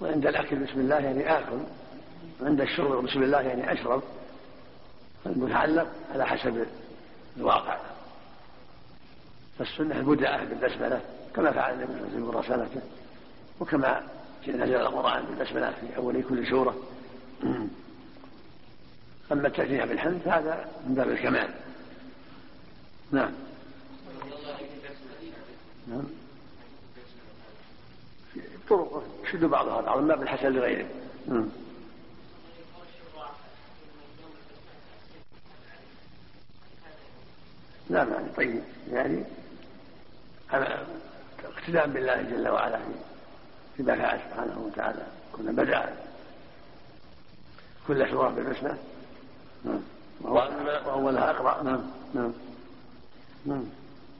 وعند 0.00 0.26
الأكل 0.26 0.56
بسم 0.56 0.80
الله 0.80 0.98
يعني 0.98 1.38
آكل. 1.38 1.58
عند 2.42 2.60
الشرب 2.60 3.04
بسم 3.04 3.22
الله 3.22 3.40
يعني 3.40 3.72
أشرب 3.72 4.02
المتعلق 5.26 5.86
على 6.14 6.26
حسب 6.26 6.66
الواقع. 7.36 7.78
فالسنة 9.58 9.96
البدعة 9.96 10.44
بالبسملة 10.44 11.00
كما 11.34 11.52
فعل 11.52 11.74
النبي 11.74 11.86
صلى 11.86 11.98
الله 11.98 12.06
عليه 12.06 12.14
وسلم 12.14 12.28
مراسلته 12.28 12.80
وكما 13.60 14.02
نزل 14.48 14.76
القرآن 14.76 15.24
بالبسملة 15.24 15.70
في 15.70 15.96
أول 15.96 16.22
كل 16.22 16.46
سورة. 16.46 16.76
أما 19.32 19.48
التسمية 19.48 19.84
بالحمد 19.84 20.20
فهذا 20.24 20.68
من 20.86 20.94
باب 20.94 21.10
الكمال. 21.10 21.50
نعم. 23.12 23.30
نعم. 25.88 26.04
طرق 28.68 29.04
يشد 29.24 29.44
بعضها 29.44 29.80
بعضا 29.80 30.00
ما 30.00 30.16
بالحسن 30.16 30.48
لغيره. 30.48 30.86
لا 37.90 38.04
معنى 38.04 38.28
طيب. 38.36 38.62
يعني 38.92 39.24
اقتداء 41.44 41.86
بالله 41.86 42.22
جل 42.22 42.48
وعلا 42.48 42.78
في 43.76 43.82
فعل 43.84 44.20
سبحانه 44.30 44.58
وتعالى. 44.66 45.06
كنا 45.32 45.52
بدأ 45.52 45.96
كل 47.88 48.10
سورة 48.10 48.28
بالبسمة 48.28 48.78
نعم. 49.64 49.80
وأولها 50.20 51.30
أقرأ. 51.30 51.62
نعم 51.62 51.80
نعم 52.14 52.32
نعم. 53.46 53.64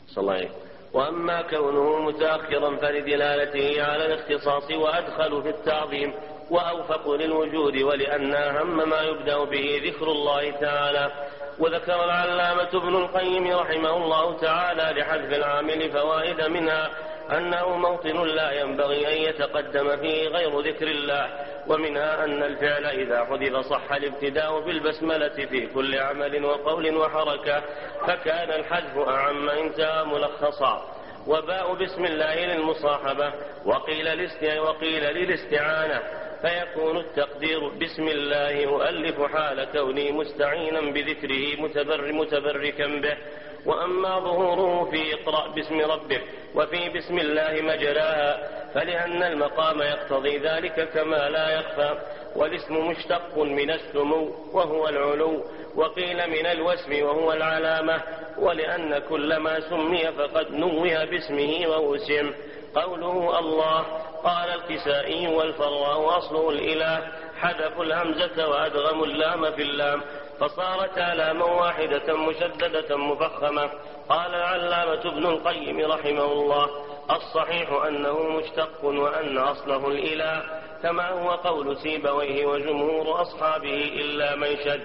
صلى 0.09 0.23
الله 0.23 0.33
عليه 0.33 0.50
وأما 0.93 1.43
كونه 1.43 2.00
متأخرا 2.00 2.77
فلدلالته 2.77 3.83
على 3.83 4.07
الاختصاص 4.07 4.71
وأدخل 4.71 5.43
في 5.43 5.49
التعظيم 5.49 6.12
وأوفق 6.50 7.11
للوجود 7.11 7.77
ولأن 7.77 8.35
أهم 8.35 8.89
ما 8.89 9.00
يبدأ 9.00 9.45
به 9.45 9.83
ذكر 9.85 10.12
الله 10.12 10.50
تعالى. 10.50 11.30
وذكر 11.61 12.05
العلامة 12.05 12.69
ابن 12.75 12.97
القيم 12.97 13.57
رحمه 13.57 13.97
الله 13.97 14.40
تعالى 14.40 15.00
لحذف 15.00 15.33
العامل 15.33 15.90
فوائد 15.90 16.40
منها 16.40 16.90
أنه 17.33 17.76
موطن 17.76 18.26
لا 18.26 18.61
ينبغي 18.61 19.09
أن 19.09 19.23
يتقدم 19.23 19.97
فيه 19.97 20.29
غير 20.29 20.61
ذكر 20.61 20.87
الله 20.87 21.31
ومنها 21.67 22.25
أن 22.25 22.43
الفعل 22.43 22.87
إذا 22.87 23.25
حذف 23.25 23.61
صح 23.62 23.93
الابتداء 23.93 24.61
بالبسملة 24.61 25.47
في 25.47 25.67
كل 25.67 25.99
عمل 25.99 26.45
وقول 26.45 26.97
وحركة 26.97 27.62
فكان 28.07 28.50
الحذف 28.50 28.99
أعم 28.99 29.49
انتهى 29.49 30.05
ملخصا. 30.05 30.87
وباء 31.26 31.75
بسم 31.75 32.05
الله 32.05 32.35
للمصاحبة 32.35 33.33
وقيل 33.64 34.19
وقيل 34.61 35.05
للاستعانة. 35.05 36.00
فيكون 36.43 36.97
التقدير 36.97 37.69
بسم 37.69 38.09
الله 38.09 38.67
أؤلف 38.67 39.23
حال 39.23 39.65
كوني 39.73 40.13
مستعينا 40.13 40.81
بذكره 40.81 41.61
متبر 41.63 42.13
متبركا 42.13 42.87
به. 42.87 43.17
وأما 43.67 44.19
ظهوره 44.19 44.91
في 44.91 45.15
اقرأ 45.15 45.49
باسم 45.49 45.81
ربك 45.81 46.23
وفي 46.55 46.89
بسم 46.89 47.19
الله 47.19 47.61
مجراها 47.63 48.49
فلأن 48.75 49.23
المقام 49.23 49.83
يقتضي 49.83 50.39
ذلك 50.39 50.89
كما 50.95 51.29
لا 51.29 51.51
يخفى. 51.59 51.99
والاسم 52.37 52.75
مشتق 52.89 53.39
من 53.39 53.71
السمو 53.71 54.35
وهو 54.53 54.89
العلو. 54.89 55.45
وقيل 55.77 56.31
من 56.31 56.47
الوسم 56.47 57.03
وهو 57.03 57.33
العلامة. 57.33 58.03
ولأن 58.39 58.99
كل 58.99 59.37
ما 59.37 59.61
سمي 59.61 60.13
فقد 60.13 60.51
نوه 60.51 61.05
باسمه 61.05 61.69
ووسم. 61.69 62.33
قوله 62.75 63.39
الله 63.39 63.87
قال 64.25 64.49
الكسائي 64.50 65.27
والفراء 65.27 66.19
أصله 66.19 66.50
الإله 66.50 67.12
حذفوا 67.41 67.85
الهمزة 67.85 68.49
وأدغموا 68.49 69.07
اللام 69.07 69.53
في 69.53 69.62
اللام 69.62 70.03
فصارت 70.41 70.99
آلاما 70.99 71.45
واحدة 71.45 72.17
مشددة 72.17 72.97
مفخمة. 72.97 73.71
قال 74.09 74.35
العلامة 74.35 75.00
ابن 75.05 75.27
القيم 75.27 75.91
رحمه 75.93 76.33
الله 76.33 76.69
الصحيح 77.11 77.83
أنه 77.87 78.19
مشتق 78.19 78.85
وأن 78.85 79.39
أصله 79.39 79.89
الإله 79.89 80.43
كما 80.83 81.09
هو 81.09 81.31
قول 81.31 81.77
سيبويه 81.77 82.47
وجمهور 82.47 83.23
أصحابه 83.23 83.75
إلا 83.75 84.37
من 84.37 84.57
شد. 84.65 84.83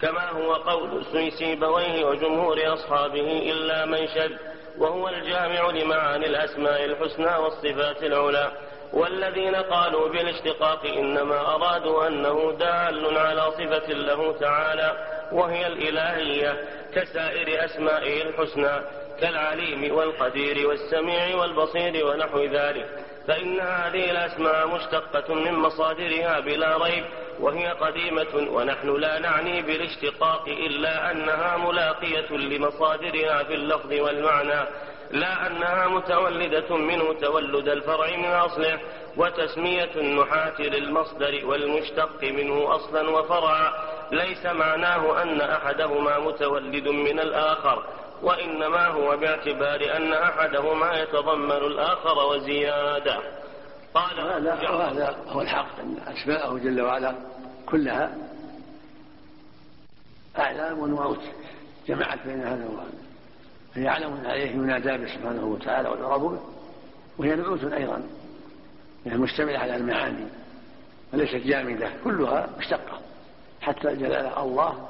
كما 0.00 0.30
هو 0.30 0.54
قول 0.54 1.04
سيبويه 1.38 2.04
وجمهور 2.04 2.72
أصحابه 2.72 3.50
إلا 3.52 3.86
من 3.86 4.06
شد. 4.06 4.51
وهو 4.78 5.08
الجامع 5.08 5.70
لمعاني 5.70 6.26
الأسماء 6.26 6.84
الحسنى 6.84 7.36
والصفات 7.36 8.02
العلى. 8.02 8.52
والذين 8.92 9.54
قالوا 9.54 10.08
بالاشتقاق 10.08 10.86
إنما 10.86 11.40
أرادوا 11.54 12.06
أنه 12.06 12.52
دال 12.52 13.18
على 13.18 13.50
صفة 13.50 13.92
له 13.92 14.38
تعالى 14.38 15.06
وهي 15.32 15.66
الإلهية 15.66 16.64
كسائر 16.94 17.64
أسمائه 17.64 18.22
الحسنى 18.22 18.82
كالعليم 19.20 19.94
والقدير 19.94 20.68
والسميع 20.68 21.36
والبصير 21.36 22.06
ونحو 22.06 22.44
ذلك. 22.44 23.01
فإن 23.28 23.60
هذه 23.60 24.10
الأسماء 24.10 24.66
مشتقة 24.66 25.34
من 25.34 25.52
مصادرها 25.52 26.40
بلا 26.40 26.76
ريب 26.76 27.04
وهي 27.40 27.68
قديمة 27.68 28.50
ونحن 28.52 28.96
لا 28.96 29.18
نعني 29.18 29.62
بالاشتقاق 29.62 30.48
إلا 30.48 31.10
أنها 31.10 31.56
ملاقية 31.56 32.30
لمصادرها 32.30 33.42
في 33.42 33.54
اللفظ 33.54 33.92
والمعنى 33.92 34.68
لا 35.10 35.46
أنها 35.46 35.88
متولدة 35.88 36.76
منه 36.76 37.12
تولد 37.12 37.68
الفرع 37.68 38.16
من 38.16 38.24
أصله 38.24 38.78
وتسمية 39.16 39.90
النحاة 39.96 40.60
للمصدر 40.60 41.40
والمشتق 41.44 42.22
منه 42.22 42.74
أصلا 42.74 43.10
وفرعا 43.10 43.72
ليس 44.12 44.46
معناه 44.46 45.22
أن 45.22 45.40
أحدهما 45.40 46.18
متولد 46.18 46.88
من 46.88 47.20
الآخر. 47.20 47.84
وإنما 48.22 48.86
هو 48.86 49.16
باعتبار 49.16 49.96
أن 49.96 50.12
أحدهما 50.12 50.94
يتضمن 51.02 51.50
الآخر 51.50 52.26
وزيادة. 52.30 53.20
قال 53.94 54.20
هذا 54.20 55.16
هو 55.28 55.40
الحق 55.40 55.80
أن 55.80 55.96
أسماءه 56.06 56.58
جل 56.58 56.80
وعلا 56.80 57.14
كلها 57.66 58.16
أعلام 60.38 60.78
ونعوت 60.78 61.20
جمعت 61.88 62.18
بين 62.26 62.40
هذا 62.40 62.66
وهذا. 62.66 62.92
فهي 63.74 63.88
علم 63.88 64.22
عليه 64.26 64.50
ينادى 64.50 64.98
به 64.98 65.14
سبحانه 65.14 65.44
وتعالى 65.44 65.88
ويعرف 65.88 66.22
به 66.22 66.40
وهي 67.18 67.34
نعوت 67.34 67.64
أيضا. 67.64 68.02
هي 69.06 69.16
مشتملة 69.16 69.58
على 69.58 69.76
المعاني 69.76 70.26
وليست 71.12 71.46
جامدة 71.46 71.90
كلها 72.04 72.48
مشتقة. 72.58 73.00
حتى 73.60 73.96
جلالة 73.96 74.42
الله 74.42 74.88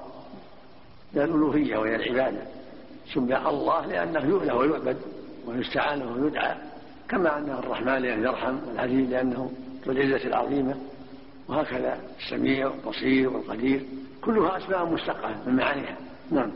من 1.12 1.23
الألوهية 1.23 1.77
وهي 1.77 1.97
العبادة. 1.97 2.42
سمي 3.14 3.37
الله 3.37 3.87
لأنه 3.87 4.25
يؤله 4.29 4.55
ويعبد 4.55 4.96
ويستعان 5.46 6.03
ويدعى 6.03 6.55
كما 7.09 7.38
أنه 7.38 7.59
الرحمن 7.59 8.03
لأنه 8.03 8.29
يرحم 8.29 8.59
والعزيز 8.68 9.11
لأنه 9.11 9.53
ذو 9.87 9.92
العزة 9.92 10.29
العظيمة 10.29 10.77
وهكذا 11.48 12.01
السميع 12.18 12.66
والبصير 12.66 13.29
والقدير 13.29 13.81
كلها 14.25 14.57
أسماء 14.57 14.85
مشتقة 14.85 15.37
من 15.46 15.57
معانيها. 15.57 15.96
نعم. 16.31 16.53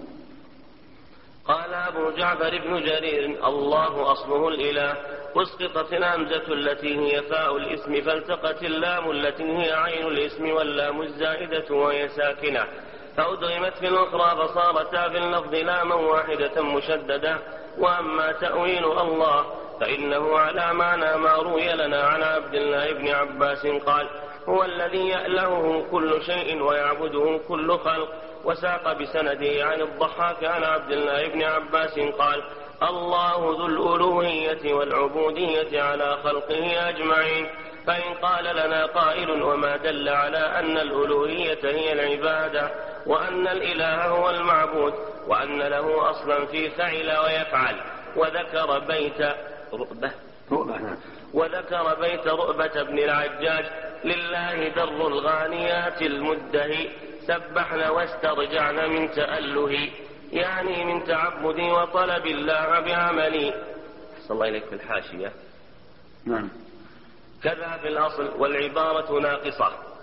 قال 1.45 1.75
أبو 1.75 2.11
جعفر 2.11 2.51
بن 2.51 2.81
جرير 2.81 3.49
الله 3.49 4.13
أصله 4.13 4.49
الإله 4.49 4.97
أسقطت 5.37 5.93
الهمزة 5.93 6.53
التي 6.53 6.99
هي 6.99 7.23
فاء 7.23 7.57
الاسم 7.57 8.01
فالتقت 8.01 8.63
اللام 8.63 9.11
التي 9.11 9.43
هي 9.43 9.73
عين 9.73 10.07
الاسم 10.07 10.51
واللام 10.51 11.03
الزائدة 11.03 11.75
وهي 11.75 12.09
ساكنة. 12.09 12.65
فأدغمت 13.17 13.75
في 13.79 13.89
الأخرى 13.89 14.49
فصارتا 14.49 15.09
في 15.09 15.19
اللفظ 15.19 15.55
لاما 15.55 15.95
واحدة 15.95 16.63
مشددة. 16.63 17.39
وأما 17.79 18.33
تأويل 18.33 18.85
الله 18.85 19.47
فإنه 19.81 20.39
على 20.39 20.73
معنى 20.75 21.17
ما 21.17 21.33
روي 21.33 21.73
لنا 21.73 22.03
عن 22.03 22.23
عبد 22.23 22.55
الله 22.55 22.93
بن 22.93 23.09
عباس 23.09 23.67
قال 23.67 24.09
هو 24.49 24.65
الذي 24.65 25.09
يألهه 25.09 25.87
كل 25.91 26.23
شيء 26.23 26.63
ويعبده 26.63 27.41
كل 27.49 27.79
خلق. 27.79 28.09
وساق 28.45 28.93
بسنده 28.93 29.65
عن 29.65 29.81
الضحاك 29.81 30.45
عن 30.45 30.65
عبد 30.65 30.93
الله 30.93 31.29
بن 31.29 31.43
عباس 31.43 31.99
قال 31.99 32.43
الله 32.83 33.37
ذو 33.37 33.67
الألوهية 33.67 34.75
والعبودية 34.75 35.83
على 35.83 36.17
خلقه 36.25 36.89
أجمعين. 36.89 37.47
فإن 37.87 38.15
قال 38.23 38.45
لنا 38.45 38.87
قائل 38.87 39.43
وما 39.43 39.77
دل 39.77 40.09
على 40.09 40.39
أن 40.39 40.79
الألوهية 40.79 41.59
هي 41.65 41.93
العبادة؟ 41.93 42.71
وأن 43.07 43.49
الإله 43.49 44.05
هو 44.05 44.31
المعبود 44.31 44.95
وأن 45.27 45.59
له 45.59 46.11
أصلا 46.11 46.47
في 46.47 46.71
فعل 46.71 47.19
ويفعل. 47.25 47.81
وذكر 48.17 48.79
بيت 48.79 49.21
رؤبة. 49.73 50.11
نعم. 50.51 50.97
وذكر 51.35 51.95
بيت 52.01 52.27
رؤبة 52.27 52.83
بن 52.83 52.99
العجاج. 52.99 53.65
لله 54.05 54.69
در 54.69 55.07
الغانيات 55.07 56.03
المدهي. 56.03 56.89
سبحنا 57.27 57.91
واسترجعنا 57.91 58.87
من 58.87 59.11
تأله. 59.11 59.89
يعني 60.33 60.85
من 60.85 61.05
تعبدي 61.05 61.71
وطلب 61.71 62.27
الله 62.27 62.81
بعملي. 62.81 63.55
صلى 64.29 64.35
الله 64.35 64.49
إليك 64.49 64.65
في 64.65 64.75
الحاشية. 64.75 65.33
نعم. 66.27 66.49
كذا 67.43 67.79
في 67.83 67.89
الأصل 67.89 68.31
والعبارة 68.39 69.21
ناقصة. 69.21 69.96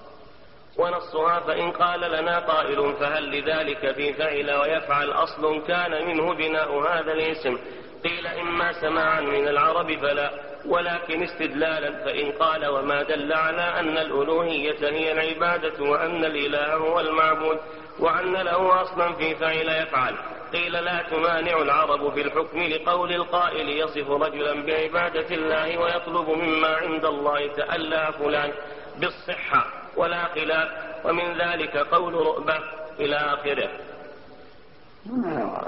ونصها 0.78 1.40
فإن 1.40 1.72
قال 1.72 2.00
لنا 2.02 2.40
قائل 2.40 2.94
فهل 3.00 3.40
لذلك 3.40 3.92
في 3.92 4.14
فعل 4.14 4.52
ويفعل 4.52 5.12
أصل 5.12 5.64
كان 5.68 6.08
منه 6.08 6.34
بناء 6.34 6.80
هذا 6.80 7.14
الاسم؟ 7.14 7.58
قيل 8.04 8.28
إما 8.28 8.74
سماعا 8.82 9.22
من 9.22 9.48
العرب 9.48 9.98
فلا 10.02 10.32
ولكن 10.66 11.24
استدلالا 11.24 11.92
فإن 12.06 12.32
قال 12.32 12.68
وما 12.68 13.04
دل 13.04 13.34
على 13.34 13.62
أن 13.62 13.98
الألوهية 13.98 14.90
هي 14.90 15.12
العبادة 15.12 15.84
وأن 15.84 16.26
الإله 16.26 16.74
هو 16.74 17.00
المعبود 17.00 17.58
وأن 18.00 18.34
له 18.34 18.82
أصلا 18.82 19.14
في 19.14 19.36
فعل 19.36 19.70
يفعل. 19.70 20.16
قيل 20.54 20.72
لا 20.72 21.02
تمانع 21.12 21.62
العرب 21.62 22.14
في 22.14 22.22
الحكم 22.22 22.64
لقول 22.64 23.14
القائل 23.14 23.70
يصف 23.70 24.10
رجلا 24.10 24.66
بعبادة 24.66 25.36
الله 25.36 25.78
ويطلب 25.78 26.30
مما 26.30 26.68
عند 26.68 27.06
الله 27.06 27.48
تألى 27.48 28.14
فلان 28.20 28.52
بالصحة. 29.00 29.83
ولا 29.98 30.26
خلاف 30.26 30.70
ومن 31.06 31.38
ذلك 31.38 31.78
قول 31.78 32.14
رؤبة 32.14 32.60
إلى 33.00 33.16
آخره. 33.16 33.70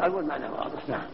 أقول 0.05 0.25
معنى 0.25 0.49
واضح 0.49 0.89
نعم. 0.89 1.07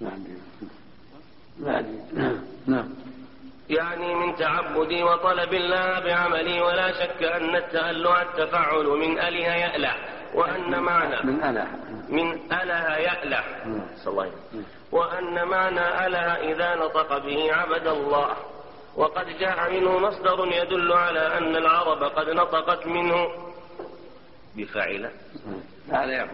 نعم. 0.00 1.84
نعم. 2.12 2.36
نعم. 2.66 2.88
يعني 3.70 4.14
من 4.14 4.36
تعبدي 4.36 5.02
وطلب 5.02 5.54
الله 5.54 6.00
بعملي 6.00 6.60
ولا 6.60 6.92
شك 6.92 7.22
أن 7.22 7.56
التألع 7.56 8.22
التفعل 8.22 8.84
من 8.86 9.18
أله 9.18 9.54
يألع 9.54 9.96
وأن 10.34 10.82
معنى 10.82 11.30
من 11.32 11.44
أله 11.44 11.66
من 12.08 12.52
أله 12.52 12.96
يألع 12.96 13.44
وأن 14.92 15.44
معنى 15.48 16.06
أله 16.06 16.52
إذا 16.52 16.74
نطق 16.74 17.18
به 17.18 17.52
عبد 17.52 17.86
الله. 17.86 18.36
وقد 18.96 19.26
جاء 19.38 19.72
منه 19.72 19.98
مصدر 19.98 20.46
يدل 20.46 20.92
على 20.92 21.38
أن 21.38 21.56
العرب 21.56 22.02
قد 22.02 22.28
نطقت 22.28 22.86
منه. 22.86 23.28
بفعل. 24.56 25.10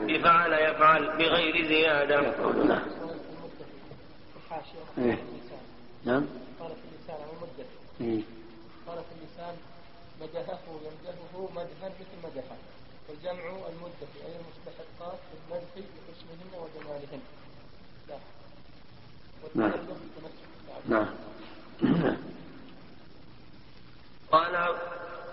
بفعل 0.07 0.53
يفعل. 0.53 1.17
بغير 1.19 1.67
زيادة. 1.67 2.35
إيه. 4.99 5.19
نعم. 6.05 6.27
قال 6.61 6.71
في 6.71 6.85
اللسان 6.89 7.17
عن 7.23 7.29
المدة 7.37 7.65
إيه. 8.01 8.23
قال 8.87 8.99
في 8.99 9.13
اللسان 9.19 9.57
مدحه 10.21 10.61
يمدحه 10.85 11.53
مدحا 11.55 11.89
مثل 12.01 12.17
مدحه 12.25 12.57
والجمع 13.09 13.43
المدة 13.43 13.92
نعم. 19.55 19.73
نعم. 20.89 21.07
قال 24.33 24.75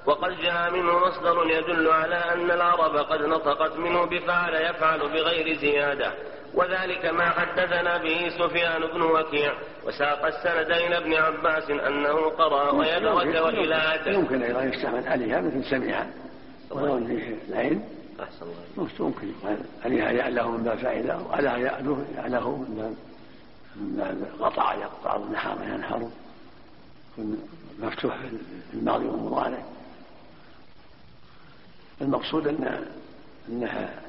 وقد 0.05 0.37
جاء 0.41 0.71
منه 0.71 0.99
مصدر 0.99 1.45
يدل 1.49 1.87
على 1.87 2.15
أن 2.15 2.51
العرب 2.51 2.95
قد 2.97 3.21
نطقت 3.21 3.77
منه 3.77 4.05
بفعل 4.05 4.53
يفعل 4.53 4.99
بغير 4.99 5.57
زيادة 5.57 6.13
وذلك 6.53 7.05
ما 7.05 7.29
حدثنا 7.29 7.97
به 7.97 8.29
سفيان 8.29 8.81
بن 8.93 9.01
وكيع 9.01 9.53
وساق 9.85 10.25
السند 10.25 10.71
إلى 10.71 10.97
ابن 10.97 11.13
عباس 11.13 11.69
أنه 11.69 12.29
قرأ 12.29 12.71
ويدرك 12.71 13.43
وإلى 13.43 13.99
يمكن 14.07 14.43
أيضا 14.43 14.63
يستعمل 14.63 15.07
آلهة 15.07 15.41
مثل 15.41 15.69
سمع 15.69 16.05
ولو 16.71 16.97
العين 16.97 17.83
أحسن 18.19 18.45
الله. 18.45 18.87
ممكن. 18.99 19.27
آلهة 19.85 20.11
يأله 20.11 20.51
من 20.51 20.63
باب 20.63 20.77
فائدة 20.77 21.17
من 21.17 21.23
باب 21.27 22.47
من 22.47 22.75
باب 22.77 23.08
قطع 24.39 24.73
يقطع 24.73 25.15
ونحر 25.15 25.63
ينحر. 25.63 26.09
مفتوح 27.79 28.17
في 28.71 28.73
الماضي 28.73 29.05
والمضارع 29.05 29.63
المقصود 32.01 32.47
أن 32.47 32.85
أنها 33.49 34.01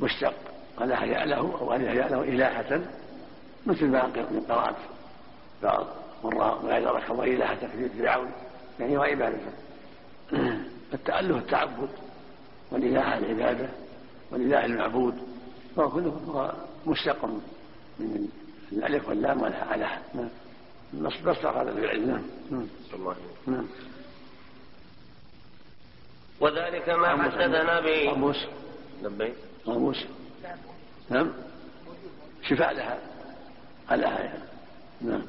مشتق 0.00 0.34
ألها 0.80 1.04
يأله 1.04 1.58
أو 1.60 1.74
ألها 1.74 1.92
يأله 1.92 2.22
إلهة 2.22 2.84
مثل 3.66 3.86
ما 3.86 4.02
قرأت 4.48 4.76
بعض 5.62 5.86
مرة 6.24 6.62
ما 6.64 6.80
ذكر 6.80 7.12
الله 7.12 7.24
إلهة 7.24 7.66
في 7.66 7.88
فرعون 7.88 8.30
يعني 8.80 8.96
وعبادته 8.96 9.52
التأله 10.94 11.38
التعبد 11.38 11.88
والإله 12.70 13.18
العبادة 13.18 13.68
والإله 14.30 14.64
المعبود 14.64 15.14
فهو 15.76 15.90
كله 15.90 16.52
مشتق 16.86 17.24
من 17.98 18.28
الألف 18.72 19.08
واللام 19.08 19.42
والأله 19.42 19.98
نعم. 20.14 20.28
مصدر 20.94 21.62
هذا 21.62 21.72
في 21.72 21.78
العلم 21.78 22.26
نعم. 22.50 22.66
نعم. 23.46 23.66
وذلك 26.40 26.88
ما 26.88 27.22
حدثنا 27.22 27.80
به 27.80 28.10
قاموس 28.10 28.46
لبيك. 29.02 29.34
قاموس 29.66 30.04
نعم. 31.10 31.32
شفاء 32.48 32.74
لها. 32.74 32.98
لها 33.90 34.18
يعني. 34.20 34.42
نعم. 35.00 35.22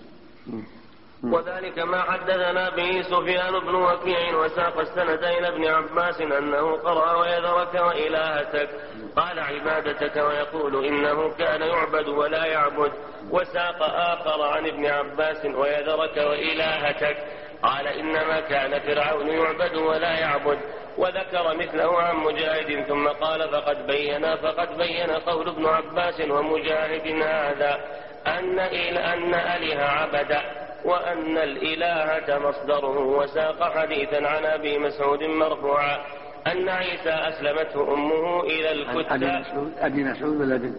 وذلك 1.24 1.80
ما 1.80 2.02
حدثنا 2.02 2.70
به 2.70 3.02
سفيان 3.02 3.60
بن 3.60 3.76
وكيع 3.76 4.36
وساق 4.36 4.80
السند 4.80 5.24
إلى 5.24 5.48
ابن 5.48 5.68
عباس 5.68 6.22
أنه 6.22 6.78
قرأ 6.78 7.16
ويذرك 7.16 7.74
وإلهتك. 7.74 8.70
قال 9.16 9.40
عبادتك 9.40 10.16
ويقول 10.16 10.86
إنه 10.86 11.34
كان 11.38 11.62
يعبد 11.62 12.08
ولا 12.08 12.46
يعبد. 12.46 12.92
وساق 13.32 13.84
آخر 13.84 14.42
عن 14.42 14.68
ابن 14.68 14.86
عباس 14.86 15.46
ويذرك 15.46 16.18
وإلهتك. 16.18 17.18
قال 17.64 17.88
إنما 17.88 18.40
كان 18.40 18.80
فرعون 18.80 19.28
يعبد 19.28 19.76
ولا 19.76 20.20
يعبد. 20.20 20.60
وذكر 20.98 21.58
مثله 21.58 22.02
عن 22.02 22.16
مجاهد 22.16 22.84
ثم 22.88 23.08
قال 23.08 23.50
فقد 23.50 23.88
بين 23.88 24.36
فقد 24.36 24.78
بين 24.78 25.12
قول 25.12 25.50
ابن 25.50 25.66
عباس 25.66 26.22
ومجاهد 26.22 27.22
هذا 27.24 27.80
أن 28.28 28.60
أن 28.98 29.34
أله 29.34 29.84
عبد. 29.84 30.38
وأن 30.86 31.38
الإلهة 31.38 32.40
مصدره 32.50 33.00
وساق 33.00 33.78
حديثا 33.78 34.28
عن 34.28 34.46
أبي 34.46 34.78
مسعود 34.78 35.24
مرفوعا 35.24 36.06
أن 36.48 36.70
عيسى 36.70 37.10
أسلمته 37.10 37.94
أمه 37.94 38.44
إلى 38.44 38.72
الكتاب. 38.72 39.46
أبي 39.80 40.04
مسعود 40.04 40.42
ولا 40.42 40.58
بن 40.58 40.76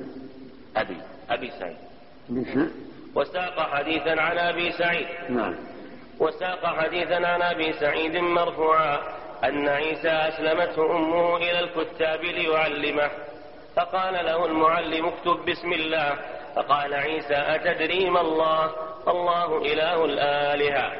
أبي 0.76 0.96
أبي 1.30 1.50
سعيد. 1.50 1.76
وساق 3.14 3.60
حديثا 3.60 4.20
عن 4.20 4.38
أبي 4.38 4.72
سعيد. 4.72 5.06
نعم. 5.28 5.54
وساق 6.20 6.66
حديثا 6.66 7.14
عن 7.14 7.42
أبي 7.42 7.72
سعيد 7.72 8.16
مرفوعا 8.16 8.98
أن 9.44 9.68
عيسى 9.68 10.08
أسلمته 10.08 10.96
أمه 10.96 11.36
إلى 11.36 11.60
الكتاب 11.60 12.24
ليعلمه. 12.24 13.10
فقال 13.76 14.14
له 14.14 14.46
المعلم 14.46 15.06
اكتب 15.06 15.44
بسم 15.50 15.72
الله. 15.72 16.18
فقال 16.56 16.94
عيسى 16.94 17.34
أتدري 17.34 18.10
ما 18.10 18.20
الله؟ 18.20 18.70
الله 19.08 19.58
إله 19.58 20.04
الآلهة. 20.04 20.92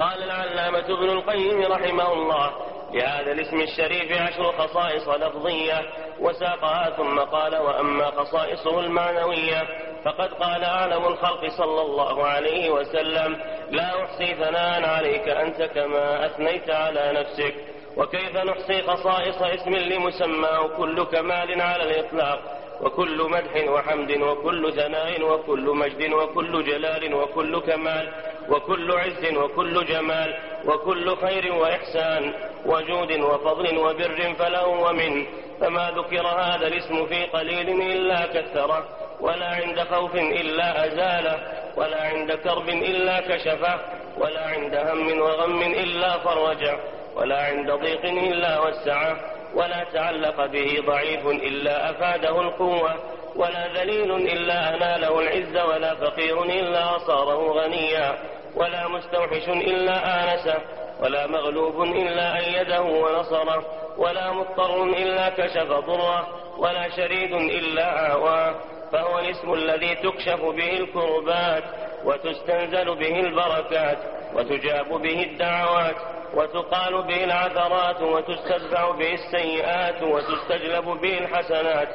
قال 0.00 0.22
العلامة 0.22 0.78
ابن 0.98 1.10
القيم 1.10 1.62
رحمه 1.72 2.12
الله 2.12 2.52
لهذا 2.92 3.32
الاسم 3.32 3.60
الشريف 3.60 4.22
عشر 4.22 4.52
خصائص 4.52 5.08
لفظية 5.08 5.80
وساقها 6.20 6.90
ثم 6.90 7.18
قال 7.20 7.56
وأما 7.56 8.04
خصائصه 8.10 8.80
المعنوية 8.80 9.62
فقد 10.04 10.32
قال 10.32 10.64
أعلم 10.64 11.06
الخلق 11.06 11.48
صلى 11.58 11.82
الله 11.82 12.26
عليه 12.26 12.70
وسلم 12.70 13.36
لا 13.70 14.04
أحصي 14.04 14.34
ثناء 14.34 14.84
عليك 14.88 15.28
أنت 15.28 15.62
كما 15.62 16.26
أثنيت 16.26 16.70
على 16.70 17.12
نفسك. 17.12 17.54
وكيف 17.96 18.36
نحصي 18.36 18.82
خصائص 18.82 19.42
اسم 19.42 19.74
لمسماه 19.74 20.66
كل 20.76 21.04
كمال 21.04 21.60
على 21.60 21.82
الإطلاق؟ 21.82 22.59
وكل 22.80 23.22
مدح 23.30 23.68
وحمد 23.70 24.10
وكل 24.10 24.72
ثناء 24.72 25.22
وكل 25.22 25.60
مجد 25.76 26.12
وكل 26.12 26.64
جلال 26.64 27.14
وكل 27.14 27.60
كمال 27.60 28.08
وكل 28.48 28.92
عز 28.92 29.34
وكل 29.36 29.84
جمال 29.86 30.34
وكل 30.66 31.16
خير 31.16 31.52
وإحسان 31.52 32.32
وجود 32.66 33.12
وفضل 33.20 33.78
وبر 33.78 34.34
فله 34.38 34.66
ومن 34.66 35.26
فما 35.60 35.90
ذكر 35.96 36.26
هذا 36.26 36.66
الاسم 36.66 37.06
في 37.06 37.24
قليل 37.24 37.82
إلا 37.82 38.26
كثره 38.26 38.84
ولا 39.20 39.46
عند 39.46 39.80
خوف 39.80 40.14
إلا 40.14 40.86
أزاله 40.86 41.38
ولا 41.76 42.02
عند 42.02 42.32
كرب 42.32 42.68
إلا 42.68 43.20
كشفه 43.20 43.80
ولا 44.18 44.46
عند 44.46 44.74
هم 44.74 45.20
وغم 45.20 45.62
إلا 45.62 46.18
فرجه 46.18 46.76
ولا 47.16 47.42
عند 47.46 47.70
ضيق 47.70 48.04
إلا 48.04 48.60
وسعه 48.60 49.16
ولا 49.54 49.84
تعلق 49.92 50.46
به 50.46 50.82
ضعيف 50.86 51.26
إلا 51.26 51.90
أفاده 51.90 52.40
القوة 52.40 52.94
ولا 53.36 53.68
ذليل 53.74 54.12
إلا 54.12 54.74
أناله 54.74 55.20
العز 55.20 55.56
ولا 55.56 55.94
فقير 55.94 56.42
إلا 56.42 56.98
صاره 56.98 57.52
غنيا 57.52 58.18
ولا 58.56 58.88
مستوحش 58.88 59.48
إلا 59.48 59.94
آنسه 60.24 60.58
ولا 61.00 61.26
مغلوب 61.26 61.82
إلا 61.82 62.38
أيده 62.38 62.82
ونصره 62.82 63.64
ولا 63.98 64.32
مضطر 64.32 64.84
إلا 64.84 65.28
كشف 65.28 65.68
ضره 65.68 66.28
ولا 66.58 66.88
شريد 66.96 67.32
إلا 67.32 68.12
آواه. 68.12 68.54
فهو 68.92 69.18
الاسم 69.18 69.54
الذي 69.54 69.94
تكشف 69.94 70.40
به 70.40 70.72
الكربات 70.72 71.64
وتستنزل 72.04 72.94
به 72.94 73.20
البركات 73.20 73.98
وتجاب 74.34 75.02
به 75.02 75.22
الدعوات. 75.22 75.96
وتقال 76.34 77.02
به 77.02 77.24
العثرات 77.24 78.02
وتستدفع 78.02 78.90
به 78.90 79.14
السيئات 79.14 80.02
وتستجلب 80.02 80.84
به 80.84 81.18
الحسنات 81.18 81.88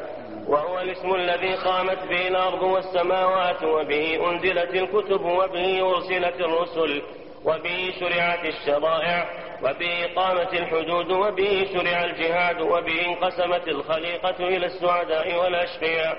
وهو 0.47 0.79
الاسم 0.79 1.15
الذي 1.15 1.55
قامت 1.55 2.03
به 2.09 2.27
الأرض 2.27 2.61
والسماوات 2.61 3.63
وبه 3.63 4.29
أنزلت 4.31 4.73
الكتب 4.75 5.21
وبه 5.25 5.81
أرسلت 5.95 6.41
الرسل 6.41 7.01
وبه 7.45 7.93
شرعت 7.99 8.45
الشرائع 8.45 9.29
وبه 9.63 10.09
قامت 10.15 10.53
الحدود 10.53 11.11
وبه 11.11 11.67
شرع 11.73 12.03
الجهاد 12.03 12.61
وبه 12.61 13.05
انقسمت 13.05 13.67
الخليقة 13.67 14.47
إلى 14.47 14.65
السعداء 14.65 15.35
والأشقياء 15.35 16.17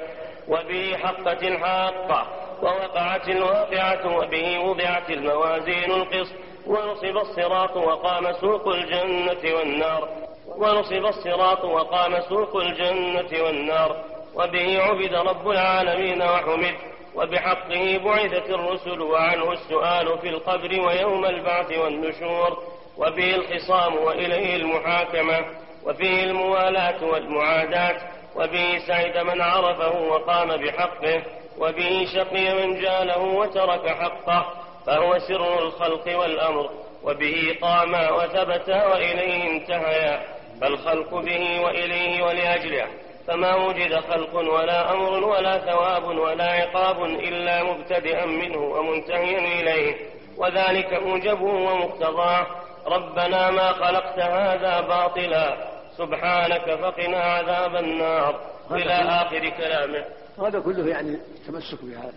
وبه 0.48 0.96
حقت 0.96 1.42
الحاقة 1.42 2.26
ووقعت 2.62 3.28
الواقعة 3.28 4.16
وبه 4.16 4.58
وضعت 4.58 5.10
الموازين 5.10 5.90
القسط 5.92 6.45
ونصب 6.66 7.16
الصراط 7.16 7.76
وقام 7.76 8.32
سوق 8.32 8.68
الجنة 8.68 9.56
والنار. 9.56 10.08
ونصب 10.56 11.06
الصراط 11.06 11.64
وقام 11.64 12.20
سوق 12.20 12.56
الجنة 12.56 13.42
والنار. 13.44 13.96
وبه 14.34 14.82
عبد 14.82 15.14
رب 15.14 15.48
العالمين 15.48 16.22
وحمد. 16.22 16.74
وبحقه 17.14 18.00
بعثت 18.04 18.50
الرسل 18.50 19.02
وعنه 19.02 19.52
السؤال 19.52 20.18
في 20.18 20.28
القبر 20.28 20.80
ويوم 20.80 21.24
البعث 21.24 21.78
والنشور. 21.78 22.62
وبه 22.98 23.34
الخصام 23.34 23.96
وإليه 23.96 24.56
المحاكمة. 24.56 25.38
وفيه 25.86 26.24
الموالاة 26.24 27.04
والمعاداة. 27.04 28.00
وبه 28.36 28.78
سعد 28.86 29.18
من 29.18 29.40
عرفه 29.40 30.00
وقام 30.00 30.56
بحقه. 30.56 31.22
وبه 31.58 32.06
شقي 32.14 32.54
من 32.54 32.80
جاله 32.80 33.18
وترك 33.18 33.88
حقه. 33.88 34.65
فهو 34.86 35.18
سر 35.18 35.62
الخلق 35.62 36.18
والأمر 36.18 36.70
وبه 37.02 37.58
قاما 37.60 38.10
وثبتا 38.10 38.86
وإليه 38.86 39.50
انتهيا 39.50 40.22
فالخلق 40.60 41.14
به 41.14 41.60
وإليه 41.60 42.22
ولأجله 42.22 42.86
فما 43.26 43.54
وجد 43.54 43.94
خلق 43.94 44.34
ولا 44.34 44.92
أمر 44.92 45.24
ولا 45.24 45.58
ثواب 45.58 46.04
ولا 46.04 46.44
عقاب 46.52 47.04
إلا 47.04 47.62
مبتدئا 47.62 48.26
منه 48.26 48.58
ومنتهيا 48.58 49.38
إليه 49.38 49.96
وذلك 50.36 50.92
موجبه 50.92 51.42
ومقتضاه 51.42 52.46
ربنا 52.86 53.50
ما 53.50 53.72
خلقت 53.72 54.18
هذا 54.18 54.80
باطلا 54.80 55.76
سبحانك 55.98 56.74
فقنا 56.74 57.18
عذاب 57.18 57.76
النار. 57.76 58.40
إلى 58.70 58.92
آخر 58.92 59.48
كلامه. 59.48 60.04
هذا 60.38 60.60
كله 60.60 60.88
يعني 60.88 61.10
التمسك 61.10 61.84
بهذا 61.84 62.12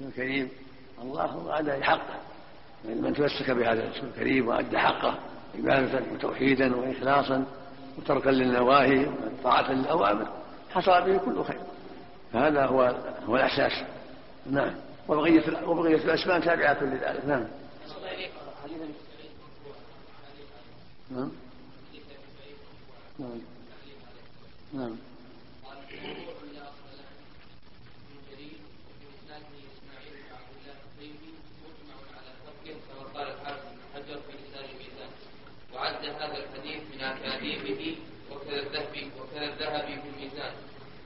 الكريم. 0.00 0.50
الله 1.02 1.36
وأداء 1.36 1.80
حقه. 1.80 2.20
من 2.84 3.14
تمسك 3.14 3.50
بهذا 3.50 3.82
الاسم 3.82 4.06
الكريم 4.06 4.48
وأدى 4.48 4.78
حقه 4.78 5.18
عبادة 5.54 6.02
وتوحيدا 6.12 6.76
وإخلاصا 6.76 7.44
وتركا 7.98 8.30
للنواهي 8.30 9.06
وطاعة 9.06 9.72
للأوامر. 9.72 10.28
حصل 10.74 11.02
به 11.02 11.18
كل 11.18 11.44
خير. 11.44 11.60
فهذا 12.32 12.66
هو 12.66 12.96
هو 13.26 13.36
الأساس. 13.36 13.72
نعم. 14.50 14.74
وبقية 15.08 15.68
وبقية 15.68 15.96
الأسماء 15.96 16.40
تابعة 16.40 16.84
لذلك. 16.84 17.24
نعم. 17.26 17.46
نعم. 21.10 21.30
نعم. 24.74 24.96
هذا 36.10 36.36
الحديث 36.38 36.82
من 36.94 37.00
أكاذيبه 37.04 37.96
وكذا 38.32 38.56
الذهب 38.56 39.10
وكذا 39.20 39.44
الذهب 39.44 39.84
في 39.84 40.08
الميزان. 40.14 40.52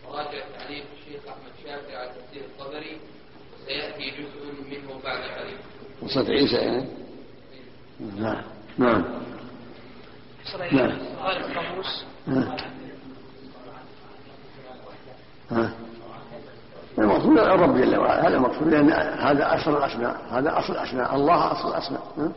وراجع 0.08 0.40
تعليق 0.58 0.84
الشيخ 0.98 1.20
أحمد 1.28 1.52
شاكر 1.64 1.96
على 1.96 2.08
تفسير 2.08 2.42
الطبري 2.44 3.00
وسيأتي 3.54 4.10
جزء 4.10 4.52
منه 4.70 5.00
بعد 5.04 5.18
قليل. 5.18 5.58
قصة 6.02 6.30
عيسى 6.30 6.56
يعني؟ 6.56 6.88
نعم. 8.18 8.42
نعم. 8.78 9.04
نعم. 10.72 10.98
قال 11.22 11.36
القاموس 11.36 12.04
المقصود 16.98 17.38
الرب 17.38 17.76
جل 17.76 17.96
وعلا. 17.96 18.28
هذا 18.28 18.36
المقصود 18.36 18.68
لأن 18.68 18.90
هذا 19.20 19.54
أصل 19.54 19.76
الأسماء. 19.76 20.26
هذا 20.30 20.58
أصل 20.58 20.72
الأسماء. 20.72 21.14
الله 21.14 21.52
أصل 21.52 21.68
الأسماء. 21.68 22.32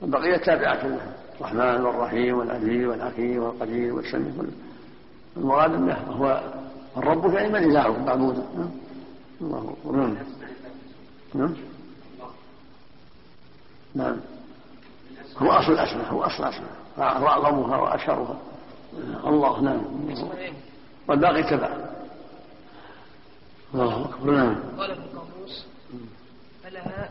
والبقيه 0.00 0.36
تابعة 0.36 0.86
له 0.86 1.14
الرحمن 1.40 1.84
والرحيم 1.86 2.38
والعزيز 2.38 2.86
والحكيم 2.86 3.42
والقدير 3.42 3.94
والسميع 3.94 4.32
المراد 5.36 5.74
أنه 5.74 5.94
هو 5.94 6.42
الرب 6.96 7.34
يعني 7.34 7.48
من 7.48 7.56
اله 7.56 8.04
معبود 8.04 8.44
الله 9.40 9.76
نعم. 9.92 10.16
نعم. 11.34 11.54
نعم. 13.94 14.16
هو 15.36 15.50
أصل 15.50 15.72
الأسماء 15.72 16.12
هو 16.12 16.22
أصل 16.22 16.42
الأسماء. 16.42 16.70
هو 16.98 17.28
أعظمها 17.28 17.76
وأشهرها. 17.76 18.38
الله 19.26 19.60
نعم. 19.60 19.82
والباقي 21.08 21.42
تبع 21.42 21.76
الله 23.74 24.04
أكبر. 24.04 24.30
نعم. 24.30 24.56
قال 24.78 24.90
ابن 24.90 25.02
قاموس 25.02 25.66
ألها, 26.66 27.10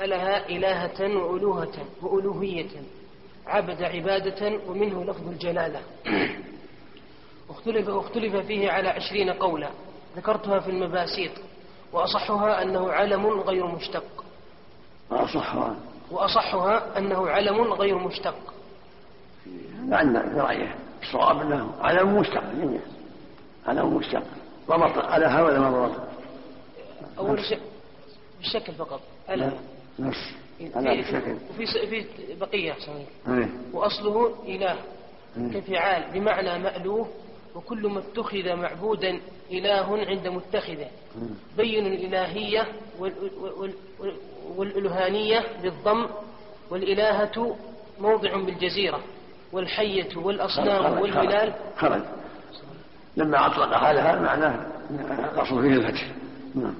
ألها 0.00 0.48
إلهة 0.48 1.16
وألوهة 1.16 1.72
وألوهية. 2.02 2.82
عبد 3.48 3.82
عبادة 3.82 4.60
ومنه 4.66 5.04
لفظ 5.04 5.28
الجلالة. 5.28 5.80
واختلف, 7.48 7.88
واختلف 7.88 8.36
فيه 8.36 8.70
على 8.70 8.88
عشرين 8.88 9.30
قولا. 9.30 9.68
ذكرتها 10.16 10.60
في 10.60 10.70
المباسيط. 10.70 11.32
وأصحها 11.92 12.62
أنه 12.62 12.92
علم 12.92 13.26
غير 13.26 13.66
مشتق. 13.66 14.24
وأصحها. 15.10 15.76
وأصحها 16.10 16.98
أنه 16.98 17.28
علم 17.28 17.72
غير 17.72 17.98
مشتق. 17.98 18.54
عندنا 19.90 20.32
في 20.32 20.40
رأيه 20.40 20.74
الصواب 21.02 21.40
أنه 21.40 21.74
علم 21.80 22.18
مشتق 22.18 22.42
جميعا 22.52 22.82
علم 23.66 23.96
مشتق. 23.96 24.24
ضبط 24.68 24.98
على 25.04 25.26
هذا 25.26 25.42
ولا 25.42 25.58
ما 25.58 25.86
ضبط؟ 25.86 26.00
أول 27.18 27.44
شيء 27.44 27.60
بالشكل 28.38 28.72
فقط. 28.72 29.00
ألا. 29.30 29.52
نص 29.98 30.32
وفي 31.50 31.66
في 31.66 32.04
بقية 32.40 32.74
إيه. 33.28 33.48
وأصله 33.72 34.34
إله. 34.48 34.76
إيه. 35.36 35.60
كفعال 35.60 36.02
بمعنى 36.14 36.58
مألوه 36.58 37.08
وكل 37.54 37.86
ما 37.88 37.98
اتخذ 37.98 38.54
معبودا 38.56 39.20
إله 39.50 39.98
عند 40.06 40.28
متخذه. 40.28 40.88
بين 41.56 41.86
الإلهية 41.86 42.66
وال- 42.98 43.30
وال- 43.40 43.74
وال- 44.00 44.16
والألوهانية 44.56 45.44
بالضم 45.62 46.06
والإلهة 46.70 47.56
موضع 48.00 48.36
بالجزيرة 48.36 49.00
والحية 49.52 50.16
والأصنام 50.16 50.98
والهلال 51.00 51.52
خرج 51.76 52.02
لما 53.16 53.46
أطلق 53.46 53.72
حالها 53.74 54.20
معناه 54.20 54.66
الأصل 55.34 55.62
فيه 55.62 55.68
الفتح. 55.76 56.06
نعم. 56.54 56.74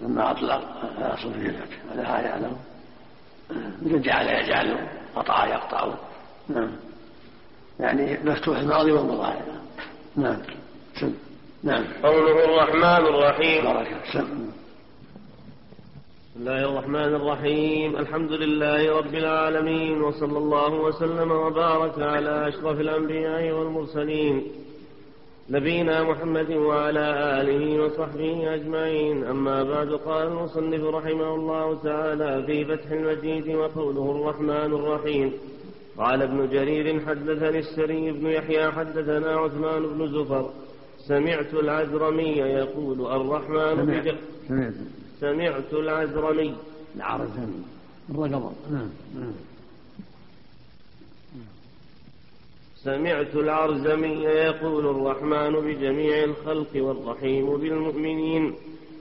لما 0.00 0.30
أطلق 0.30 0.62
الأصل 0.98 1.32
فيه 1.32 1.46
الفتح 1.46 1.76
هذا 1.92 2.02
لا 2.02 2.20
يعلم. 2.20 2.56
مثل 3.82 4.02
جعل 4.02 4.26
يجعل 4.26 4.88
قطع 5.16 5.46
يقطع. 5.46 5.94
نعم. 6.48 6.70
يعني 7.80 8.18
مفتوح 8.24 8.58
الماضي 8.58 8.92
والمضارع. 8.92 9.42
نعم. 10.16 10.38
سم. 11.00 11.14
نعم. 11.62 11.84
قوله 12.02 12.44
الرحمن 12.44 13.06
الرحيم. 13.06 13.64
بارك 13.64 13.96
سم. 14.12 14.50
بسم 16.36 16.40
الله 16.40 16.64
الرحمن 16.64 17.14
الرحيم. 17.14 17.96
الحمد 17.96 18.32
لله 18.32 18.98
رب 18.98 19.14
العالمين 19.14 20.02
وصلى 20.02 20.38
الله 20.38 20.72
وسلم 20.72 21.30
وبارك 21.30 21.98
على 21.98 22.48
أشرف 22.48 22.80
الأنبياء 22.80 23.50
والمرسلين. 23.50 24.46
نبينا 25.50 26.02
محمد 26.02 26.50
وعلى 26.50 27.40
آله 27.40 27.84
وصحبه 27.84 28.54
أجمعين. 28.54 29.24
أما 29.24 29.62
بعد 29.62 29.92
قال 29.92 30.26
المصنف 30.26 30.84
رحمه 30.84 31.34
الله 31.34 31.82
تعالى 31.82 32.46
في 32.46 32.64
فتح 32.64 32.90
المجيد 32.90 33.56
وقوله 33.56 34.10
الرحمن 34.10 34.72
الرحيم. 34.78 35.32
قال 35.98 36.22
ابن 36.22 36.48
جرير 36.48 37.00
حدثني 37.06 37.58
السري 37.58 38.12
بن 38.12 38.26
يحيى 38.26 38.70
حدثنا 38.70 39.30
عثمان 39.36 39.82
بن 39.82 40.06
زفر. 40.06 40.50
سمعت 40.98 41.54
العزرمي 41.54 42.32
يقول 42.38 43.06
الرحمن 43.06 43.76
سمعت. 43.76 44.16
سمعت. 44.48 44.74
سمعت 45.20 45.72
العزرمي 45.72 46.54
العرب 46.96 47.28
سمع 47.36 47.46
الرقم 48.10 48.52
نعم 48.70 48.90
نعم. 49.14 49.32
سمعت 52.86 53.34
العرزمي 53.34 54.22
يقول 54.24 54.86
الرحمن 54.86 55.52
بجميع 55.52 56.24
الخلق 56.24 56.68
والرحيم 56.76 57.56
بالمؤمنين 57.56 58.54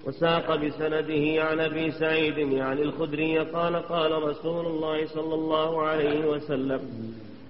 وساق 0.06 0.56
بسنده 0.56 1.44
عن 1.44 1.60
أبي 1.60 1.92
سعيد 1.92 2.38
يعني 2.38 2.82
الخدري 2.82 3.40
قال 3.40 3.76
قال 3.76 4.24
رسول 4.24 4.66
الله 4.66 5.06
صلى 5.08 5.34
الله 5.34 5.82
عليه 5.82 6.26
وسلم 6.26 6.80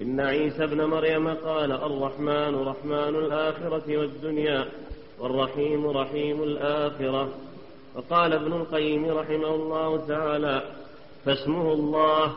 إن 0.01 0.19
عيسى 0.19 0.63
ابن 0.63 0.85
مريم 0.85 1.27
قال 1.27 1.71
الرحمن 1.71 2.55
رحمن 2.55 3.15
الآخرة 3.15 3.97
والدنيا 3.97 4.65
والرحيم 5.19 5.87
رحيم 5.87 6.43
الآخرة. 6.43 7.29
وقال 7.95 8.33
ابن 8.33 8.53
القيم 8.53 9.05
رحمه 9.05 9.55
الله 9.55 10.07
تعالى 10.07 10.61
فاسمه 11.25 11.73
الله 11.73 12.33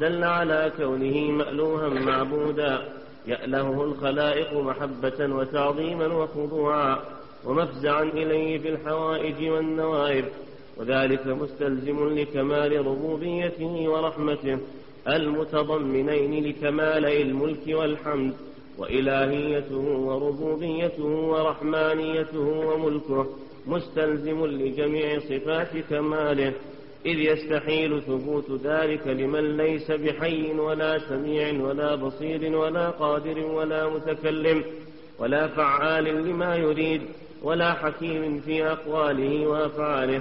دل 0.00 0.24
على 0.24 0.72
كونه 0.76 1.30
مألوها 1.30 1.88
معبودا. 1.88 3.01
يألهه 3.26 3.84
الخلائق 3.84 4.54
محبة 4.54 5.34
وتعظيما 5.34 6.06
وخضوعا 6.06 6.98
ومفزعا 7.44 8.02
إليه 8.02 8.58
في 8.58 8.68
الحوائج 8.68 9.48
والنوائب 9.50 10.24
وذلك 10.76 11.26
مستلزم 11.26 12.08
لكمال 12.08 12.86
ربوبيته 12.86 13.88
ورحمته 13.88 14.58
المتضمنين 15.08 16.44
لكمالي 16.44 17.22
الملك 17.22 17.68
والحمد 17.68 18.32
وإلهيته 18.78 19.78
وربوبيته 19.78 21.04
ورحمانيته 21.04 22.38
وملكه 22.40 23.26
مستلزم 23.66 24.46
لجميع 24.46 25.18
صفات 25.18 25.76
كماله. 25.90 26.52
إذ 27.06 27.18
يستحيل 27.18 28.02
ثبوت 28.02 28.50
ذلك 28.64 29.06
لمن 29.06 29.56
ليس 29.56 29.90
بحي 29.90 30.52
ولا 30.52 30.98
سميع 30.98 31.64
ولا 31.64 31.94
بصير 31.94 32.56
ولا 32.56 32.90
قادر 32.90 33.38
ولا 33.38 33.88
متكلم 33.88 34.64
ولا 35.18 35.48
فعال 35.48 36.04
لما 36.04 36.56
يريد 36.56 37.02
ولا 37.42 37.72
حكيم 37.72 38.40
في 38.40 38.66
أقواله 38.66 39.46
وأفعاله. 39.46 40.20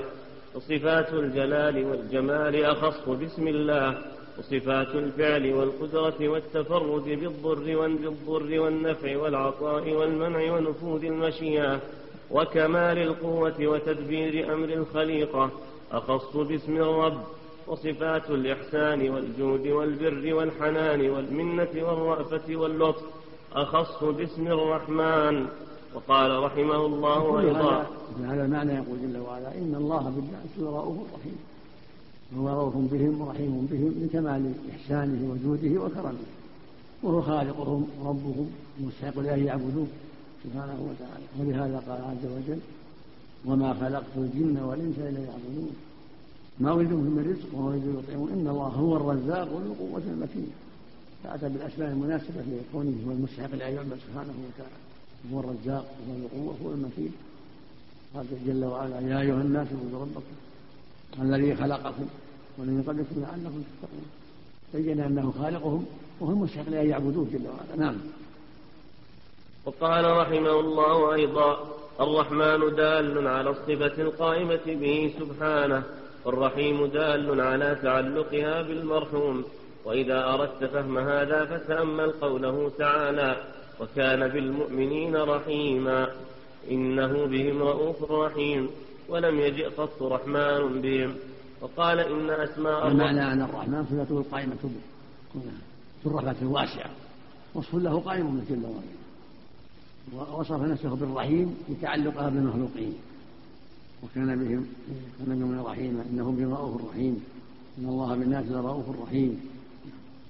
وصفات 0.55 1.13
الجلال 1.13 1.85
والجمال 1.85 2.65
أخص 2.65 3.09
باسم 3.09 3.47
الله. 3.47 3.97
وصفات 4.39 4.95
الفعل 4.95 5.53
والقدرة 5.53 6.27
والتفرد 6.27 7.03
بالضر 7.03 7.87
بالضر 7.87 8.59
والنفع 8.59 9.17
والعطاء 9.17 9.89
والمنع 9.93 10.53
ونفوذ 10.53 11.05
المشيئة. 11.05 11.79
وكمال 12.31 12.97
القوة 12.97 13.67
وتدبير 13.67 14.53
أمر 14.53 14.69
الخليقة. 14.69 15.51
أخص 15.91 16.37
باسم 16.37 16.75
الرب 16.75 17.21
وصفات 17.67 18.29
الإحسان 18.29 19.09
والجود 19.09 19.67
والبر 19.67 20.33
والحنان 20.33 21.09
والمنة 21.09 21.69
والرأفة 21.75 22.55
واللطف 22.55 23.03
أخص 23.53 24.03
باسم 24.03 24.47
الرحمن. 24.47 25.47
وقال 25.95 26.43
رحمه 26.43 26.85
الله 26.85 27.39
أيضا 27.39 27.85
هذا 28.23 28.45
المعنى 28.45 28.73
يقول 28.73 28.97
جل 29.01 29.17
وعلا 29.19 29.57
إن 29.57 29.75
الله 29.75 30.03
بالناس 30.03 30.57
لرؤوف 30.57 30.97
رحيم. 31.19 31.37
هو 32.37 32.49
رؤوف 32.49 32.75
بهم 32.75 33.21
ورحيم 33.21 33.67
بهم 33.71 33.93
لكمال 34.03 34.53
إحسانه 34.71 35.31
وجوده 35.31 35.81
وكرمه 35.81 36.25
وهو 37.03 37.21
خالقهم 37.21 37.87
وربهم 37.99 38.51
المستحق 38.79 39.19
لأن 39.19 39.45
يعبدوه 39.45 39.87
سبحانه 40.43 40.79
وتعالى. 40.89 41.25
ولهذا 41.39 41.83
قال 41.87 42.01
عز 42.01 42.25
وجل 42.25 42.59
وما 43.45 43.73
خلقت 43.73 44.13
الجن 44.17 44.57
والإنس 44.57 44.97
إلا 44.97 45.19
يعبدون 45.19 45.71
ما 46.59 46.71
أريد 46.71 46.91
من 46.91 47.23
رزق 47.29 47.59
وما 47.59 47.69
أريد 47.69 47.83
يطعمون 47.85 48.31
إن 48.31 48.47
الله 48.47 48.67
هو 48.67 48.97
الرزاق 48.97 49.47
ذو 49.47 49.57
القوة 49.57 50.01
المتين. 50.07 50.51
فأتى 51.23 51.49
بالأسماء 51.49 51.89
المناسبة 51.89 52.41
لكونه 52.41 52.97
هو 53.07 53.11
المستحق 53.11 53.55
لأن 53.55 53.75
سبحانه 54.07 54.33
وتعالى. 54.47 54.79
هو 55.33 55.39
الرزاق 55.39 55.85
وهو 56.07 56.17
القوة 56.25 56.55
هو 56.65 56.73
المتين. 56.73 57.11
قال 58.15 58.25
جل 58.47 58.65
وعلا 58.65 58.99
يا 58.99 59.21
أيها 59.21 59.41
الناس 59.41 59.67
اعبدوا 59.67 60.01
ربكم 60.01 60.21
الذي 61.21 61.55
خلقكم 61.55 62.05
ولم 62.57 62.83
قبلكم 62.87 63.21
لعلكم 63.21 63.63
تتقون. 63.81 64.05
بين 64.73 64.99
أنه 64.99 65.33
خالقهم 65.39 65.85
وهو 66.19 66.31
المستحق 66.31 66.69
لأن 66.69 66.89
يعبدوه 66.89 67.27
جل 67.33 67.47
وعلا. 67.47 67.85
نعم. 67.85 67.97
وقال 69.65 70.05
رحمه 70.05 70.59
الله 70.59 71.13
أيضا 71.13 71.80
الرحمن 71.99 72.75
دال 72.75 73.27
على 73.27 73.49
الصفة 73.49 74.01
القائمة 74.01 74.65
به 74.65 75.13
سبحانه 75.19 75.83
والرحيم 76.25 76.85
دال 76.85 77.41
على 77.41 77.77
تعلقها 77.83 78.61
بالمرحوم. 78.61 79.43
وإذا 79.85 80.25
أردت 80.33 80.65
فهم 80.65 80.97
هذا 80.97 81.45
فتأمل 81.45 82.11
قوله 82.11 82.71
تعالى 82.77 83.35
وكان 83.79 84.27
بالمؤمنين 84.27 85.15
رحيما. 85.15 86.07
إنه 86.71 87.25
بهم 87.25 87.61
رؤوف 87.61 88.11
رحيم. 88.11 88.69
ولم 89.09 89.39
يجئ 89.39 89.69
قط 89.69 90.03
رحمن 90.03 90.81
بهم. 90.81 91.15
وقال 91.61 91.99
إن 91.99 92.29
أسماء 92.29 92.87
المعنى 92.87 93.33
أن 93.33 93.41
الرحمن 93.41 93.83
صفته 93.83 94.17
القائمة 94.17 94.61
به. 94.63 95.41
في 96.03 96.07
الرحمة 96.07 96.35
الواسعة. 96.41 96.89
وصف 97.55 97.75
له 97.75 97.99
قائم 97.99 98.25
من 98.25 98.45
جل 98.49 98.65
وعلا 98.65 99.00
ووصف 100.15 100.61
نفسه 100.61 100.95
بالرحيم 100.95 101.57
لتعلقها 101.69 102.29
بالمخلوقين. 102.29 102.93
وكان 104.03 104.35
بهم 104.35 104.65
كان 105.19 105.39
بهم 105.39 105.65
رحيما 105.65 106.05
إنه 106.11 106.31
بهم 106.31 106.53
رؤوف 106.53 106.81
رحيم. 106.89 107.23
إن 107.79 107.85
الله 107.89 108.15
بالناس 108.15 108.45
لرؤوف 108.45 108.85
رحيم. 109.03 109.41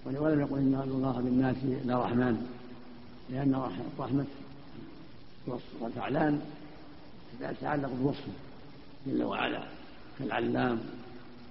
ولم 0.06 0.40
يقل 0.40 0.58
إن 0.58 0.82
الله 0.88 1.22
بالناس 1.22 1.56
لرحمن. 1.86 2.48
لأن 3.30 3.56
الرحمه 3.56 4.26
والفعلان 5.82 6.42
تتعلق 7.40 7.90
بوصفه 8.02 8.32
جل 9.08 9.24
وعلا 9.24 9.64
كالعلام 10.20 10.80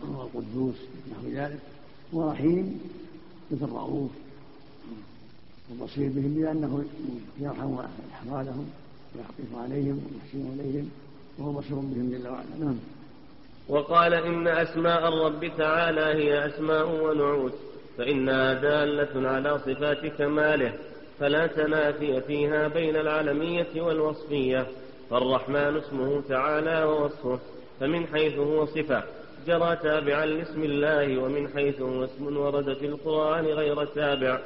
والقدوس 0.02 0.74
نحو 1.12 1.28
ذلك. 1.32 1.58
ورحيم 2.12 2.80
مثل 3.50 3.72
رؤوف. 3.72 4.10
وبصير 5.70 6.08
بهم 6.08 6.42
لأنه 6.42 6.84
يرحم 7.40 7.76
أحوالهم 8.12 8.70
ويعطف 9.14 9.64
عليهم 9.64 10.00
ويحسن 10.04 10.60
إليهم 10.60 10.90
وهو 11.38 11.52
بصير 11.52 11.74
بهم 11.74 12.10
جل 12.10 12.28
وعلا. 12.28 12.44
نعم. 12.60 12.76
وقال 13.68 14.14
إن 14.14 14.48
أسماء 14.48 15.08
الرب 15.08 15.50
تعالى 15.58 16.00
هي 16.00 16.46
أسماء 16.46 17.04
ونعوت 17.04 17.54
فإنها 17.98 18.54
دالة 18.54 19.28
على 19.28 19.58
صفات 19.58 20.06
كماله 20.06 20.72
فلا 21.18 21.46
تنافي 21.46 22.20
فيها 22.20 22.68
بين 22.68 22.96
العالمية 22.96 23.82
والوصفية. 23.82 24.66
فالرحمن 25.10 25.76
اسمه 25.76 26.22
تعالى 26.28 26.84
ووصفه 26.84 27.38
فمن 27.80 28.06
حيث 28.06 28.38
هو 28.38 28.66
صفة 28.66 29.02
جرى 29.46 29.76
تابعا 29.76 30.26
لاسم 30.26 30.62
الله 30.62 31.18
ومن 31.18 31.48
حيث 31.48 31.80
هو 31.80 32.04
اسم 32.04 32.36
ورد 32.36 32.74
في 32.74 32.86
القرآن 32.86 33.44
غير 33.44 33.84
تابع. 33.84 34.40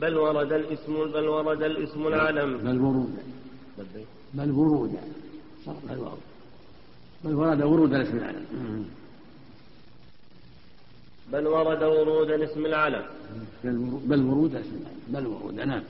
بل 0.00 0.16
ورد 0.16 0.52
الاسم 0.52 1.12
بل 1.12 1.28
ورد 1.28 1.62
الاسم 1.62 2.06
العلم. 2.06 2.58
بل 2.58 2.78
ورود. 2.80 3.18
بل 4.34 4.50
ورود. 4.50 4.92
صرف 5.66 5.90
الواو 5.90 6.16
بل 7.24 7.34
ورد 7.34 7.62
ورود 7.62 7.94
الاسم 7.94 8.16
العلم. 8.16 8.44
بل 11.32 11.46
ورد 11.46 11.82
ورود 11.82 12.30
الاسم 12.30 12.66
العلم. 12.66 13.04
بل 14.10 14.22
ورود 14.22 14.54
الاسم 14.54 14.76
العلم. 14.80 15.00
بل 15.08 15.26
ورود 15.26 15.54
نعم. 15.54 15.82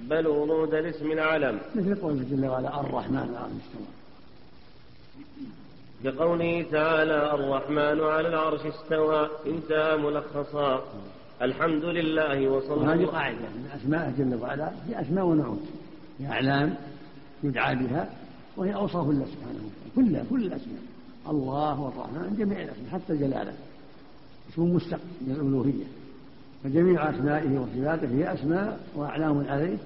بل 0.00 0.26
ورود 0.26 0.74
الاسم 0.74 1.12
العلم. 1.12 1.60
مثل 1.74 1.94
قوله 2.02 2.24
جل 2.30 2.46
وعلا 2.46 2.80
الرحمن 2.80 3.34
على 3.40 3.52
استوى 3.60 3.88
كقوله 6.04 6.66
تعالى 6.72 7.34
الرحمن 7.34 8.00
على 8.00 8.28
العرش 8.28 8.60
استوى 8.66 9.28
انتهى 9.46 9.96
ملخصا. 9.96 10.84
الحمد 11.42 11.84
لله 11.84 12.48
وصلى 12.48 12.86
وهذه 12.86 13.06
قاعدة 13.06 13.38
من 13.38 13.70
أسماء 13.74 14.14
جل 14.18 14.34
وعلا 14.42 14.72
هي 14.88 15.00
أسماء 15.00 15.24
ونعوت 15.24 15.62
هي 16.18 16.26
أعلام 16.26 16.74
يدعى 17.44 17.74
بها 17.74 18.10
وهي 18.56 18.74
أوصاف 18.74 19.10
الله 19.10 19.26
سبحانه 19.26 19.60
وتعالى 19.64 20.10
كلها 20.10 20.24
كل 20.30 20.46
الأسماء. 20.46 20.82
الله 21.28 21.80
والرحمن 21.80 22.36
جميع 22.38 22.62
الأسماء 22.62 22.90
حتى 22.92 23.16
جلاله. 23.16 23.52
اسم 24.52 24.62
مستق 24.62 25.00
من 25.20 25.32
الألوهية. 25.32 25.84
فجميع 26.64 27.10
أسمائه 27.10 27.58
وصفاته 27.58 28.08
هي 28.08 28.34
أسماء 28.34 28.80
وأعلام 28.94 29.46
عليه 29.48 29.76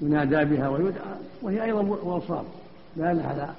ينادى 0.00 0.44
بها 0.44 0.68
ويدعى 0.68 1.14
وهي 1.42 1.64
أيضا 1.64 1.80
أوصاف. 2.02 2.44
دالة 2.96 3.22
على 3.22 3.54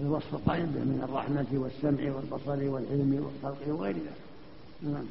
الوصف 0.00 0.46
به 0.46 0.56
من 0.56 1.00
الرحمة 1.08 1.46
والسمع 1.52 2.12
والبصر 2.12 2.70
والعلم 2.70 3.24
والخلق 3.24 3.68
وغير 3.68 3.94
ذلك 3.94 4.12
نعم. 4.82 5.04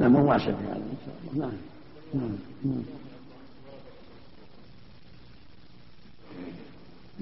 الأمر 0.00 0.20
واسع 0.20 0.44
في 0.44 0.50
هذا 0.50 0.76
إن 0.76 0.96
شاء 1.06 1.14
الله 1.32 1.46
نعم 1.46 1.52
نعم 2.14 2.36
نعم. 2.64 2.82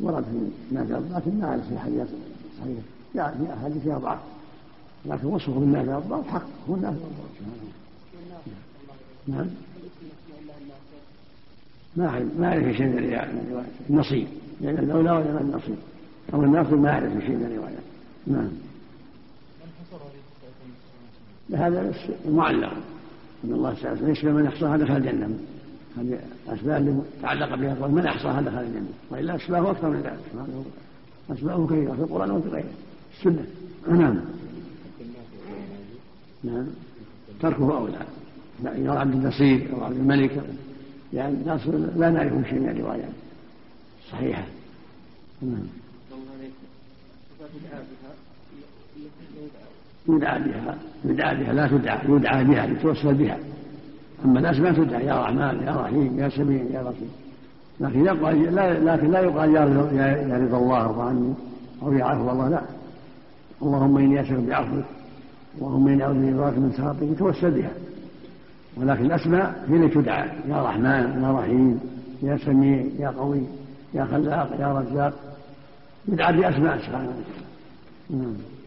ورد 0.02 0.24
في 0.24 0.74
نافع 0.74 0.98
لكن 1.18 1.40
ما 1.40 1.48
أعرف 1.48 1.68
في 1.68 1.78
حديث 1.78 2.08
صحيح. 2.60 2.78
جاء 3.14 3.36
في 3.38 3.54
أحاديث 3.54 3.82
فيها 3.82 3.98
ضعف. 3.98 4.18
لكن 5.06 5.26
وصفه 5.26 5.52
بالنافع 5.52 5.98
الضعف 5.98 6.28
حق 6.28 6.46
هو 6.68 6.74
النافع 6.74 6.96
الضعف. 6.96 7.58
نعم. 9.26 9.46
ما 11.96 12.28
ما 12.38 12.46
أعرف 12.46 12.76
شيء 12.76 12.86
من 12.86 12.98
الرواية 12.98 13.66
النصيب 13.90 14.28
لأن 14.60 14.78
الأولى 14.78 15.10
ولا 15.10 15.40
النصيب. 15.40 15.76
أو 16.34 16.42
الناصب 16.42 16.74
ما 16.74 16.90
أعرف 16.90 17.12
شيء 17.12 17.36
من 17.36 17.44
الرواية 17.44 17.78
نعم. 18.26 18.48
هذا 21.54 21.92
معلق. 22.28 22.72
إن 23.44 23.52
الله 23.52 23.74
تعالى 23.82 24.10
يشفى 24.10 24.26
من 24.26 24.46
احصاها 24.46 24.76
دخل 24.76 24.96
الجنه 24.96 25.38
هذه 25.96 26.18
أسباب 26.48 27.02
تعلق 27.22 27.54
بها 27.54 27.72
القول 27.72 27.90
من 27.90 28.06
احصاها 28.06 28.40
دخل 28.42 28.58
الجنه 28.58 28.88
وإلا 29.10 29.36
أسبابه 29.36 29.70
أكثر 29.70 29.90
من 29.90 30.00
ذلك. 30.00 30.18
أسبابه 31.30 31.66
كثيرة 31.66 31.92
في 31.92 32.00
القرآن 32.00 32.30
وفي 32.30 32.48
غيره. 32.48 32.70
السنة. 33.18 33.46
نعم. 33.88 34.20
نعم. 36.44 36.66
تركه 37.40 37.78
اولى 37.78 37.98
يرى 38.64 38.98
عبد 38.98 39.14
النصير 39.14 39.72
أو 39.72 39.84
عبد 39.84 39.96
الملك. 39.96 40.42
يعني 41.12 41.34
الناس 41.34 41.66
لا 41.96 42.10
نعرف 42.10 42.48
شيء 42.48 42.58
من 42.58 42.68
الروايات. 42.68 43.12
صحيحة. 44.10 44.44
نعم. 45.42 45.66
يدعى 50.08 50.42
بها 50.42 50.74
يدعى 51.04 51.36
بها 51.36 51.52
لا 51.52 51.68
تدعى 51.68 51.98
يدعى 52.08 52.44
بها 52.44 52.64
يتوسل 52.64 53.14
بها. 53.14 53.38
أما 54.24 54.40
الأسماء 54.40 54.72
تدعى 54.72 55.06
يا 55.06 55.22
رحمن 55.22 55.62
يا 55.66 55.76
رحيم 55.82 56.18
يا 56.18 56.28
سميع 56.28 56.62
يا 56.62 56.82
بصير. 56.82 57.08
لكن 57.80 58.04
يقال 58.04 58.54
لا 58.54 58.94
لكن 58.96 59.10
لا 59.10 59.20
يقال 59.20 59.54
يا 59.54 59.64
رضا 59.64 60.58
الله 60.58 60.80
ارضى 60.80 61.02
عني 61.02 61.34
أو 61.82 61.92
يا 61.92 62.04
عفو 62.04 62.30
الله 62.30 62.48
لا. 62.48 62.62
اللهم 63.62 63.98
إني 63.98 64.20
أسألك 64.20 64.40
بعفوك 64.40 64.84
اللهم 65.58 65.88
إني 65.88 66.02
أعوذ 66.02 66.32
برضاك 66.32 66.58
من 66.58 66.72
سخطك 66.72 67.02
يتوسل 67.02 67.50
بها. 67.50 67.70
ولكن 68.76 69.04
الأسماء 69.04 69.64
هي 69.68 69.76
التي 69.76 69.94
تدعى 69.94 70.28
يا 70.48 70.62
رحمن 70.62 71.22
يا 71.22 71.32
رحيم 71.32 71.80
يا 72.22 72.36
سميع 72.36 72.84
يا 72.98 73.08
قوي 73.08 73.42
يا 73.94 74.04
خلاق 74.04 74.50
يا 74.60 74.72
رزاق. 74.78 75.14
يدعى 76.08 76.32
بأسماء 76.32 76.78
سبحانه 76.78 77.08
وتعالى. 77.08 77.48
نعم. 78.10 78.57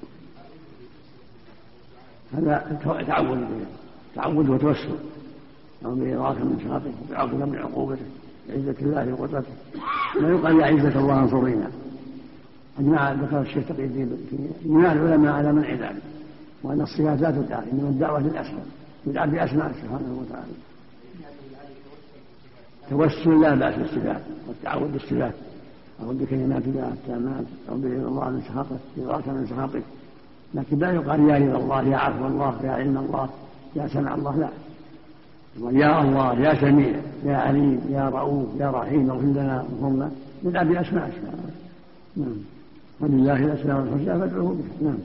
هذا 2.34 2.79
تعود 3.07 3.45
تعود 4.15 4.49
وتوسل. 4.49 4.95
أو 5.86 5.95
برضاك 5.95 6.38
من 6.38 6.59
سخطك 6.65 6.93
وبعفوك 7.09 7.41
من 7.41 7.57
عقوبته 7.57 8.05
بعزة 8.49 8.75
الله 8.82 9.13
وقدرته. 9.13 9.53
ما 10.21 10.29
يقال 10.29 10.59
يا 10.59 10.65
عزة 10.65 10.99
الله 10.99 11.19
انصرينا. 11.19 11.71
أجمع 12.79 13.11
ذكر 13.11 13.41
الشيخ 13.41 13.67
تقي 13.67 13.86
الدين 13.86 14.17
اجماع 14.65 14.91
العلماء 14.91 15.34
على 15.34 15.53
منع 15.53 15.73
ذلك. 15.73 16.01
وأن 16.63 16.82
الصفات 16.82 17.21
لا 17.21 17.32
تدعى 17.32 17.71
إنما 17.71 17.89
الدعوة 17.89 18.19
للأسماء. 18.19 18.65
يدعى 19.07 19.29
بأسماء 19.29 19.71
سبحانه 19.71 20.19
وتعالى. 20.21 20.53
توسل 22.89 23.41
لا 23.41 23.55
بأس 23.55 23.75
بالصفات 23.75 24.21
والتعوذ 24.47 24.91
بالصفات. 24.91 25.34
أعوذ 26.01 26.15
بكلمات 26.25 26.63
الله 26.63 26.88
التامات 26.88 27.45
أعوذ 27.69 27.82
برضا 27.82 28.07
الله 28.07 28.29
من 28.29 28.41
سخطه 28.41 28.77
برضاك 28.97 29.27
من 29.27 29.45
سخطك 29.47 29.84
لكن 30.53 30.79
لا 30.79 30.91
يقال 30.91 31.29
يا 31.29 31.35
رضا 31.35 31.57
الله 31.57 31.89
يا 31.89 31.97
عفو 31.97 32.27
الله 32.27 32.59
يا 32.63 32.71
علم 32.71 32.97
الله 32.97 33.29
يا 33.75 33.87
سمع 33.87 34.15
الله 34.15 34.37
لا. 34.37 34.49
يا 35.71 36.01
الله 36.01 36.39
يا 36.39 36.53
سميع 36.61 36.95
يا 37.25 37.35
عليم 37.35 37.81
يا 37.89 38.09
رؤوف 38.09 38.47
يا 38.59 38.71
رحيم 38.71 39.09
اغفر 39.09 39.25
لنا 39.25 39.65
وارحمنا 39.69 40.11
يدعى 40.43 40.65
باسماء 40.65 41.09
أسماء. 41.09 41.35
نعم. 42.17 42.37
ولله 43.01 43.45
الأسماء 43.45 43.79
الحسنى 43.83 44.19
فادعوه 44.19 44.53
بها 44.53 44.81
نعم. 44.81 44.97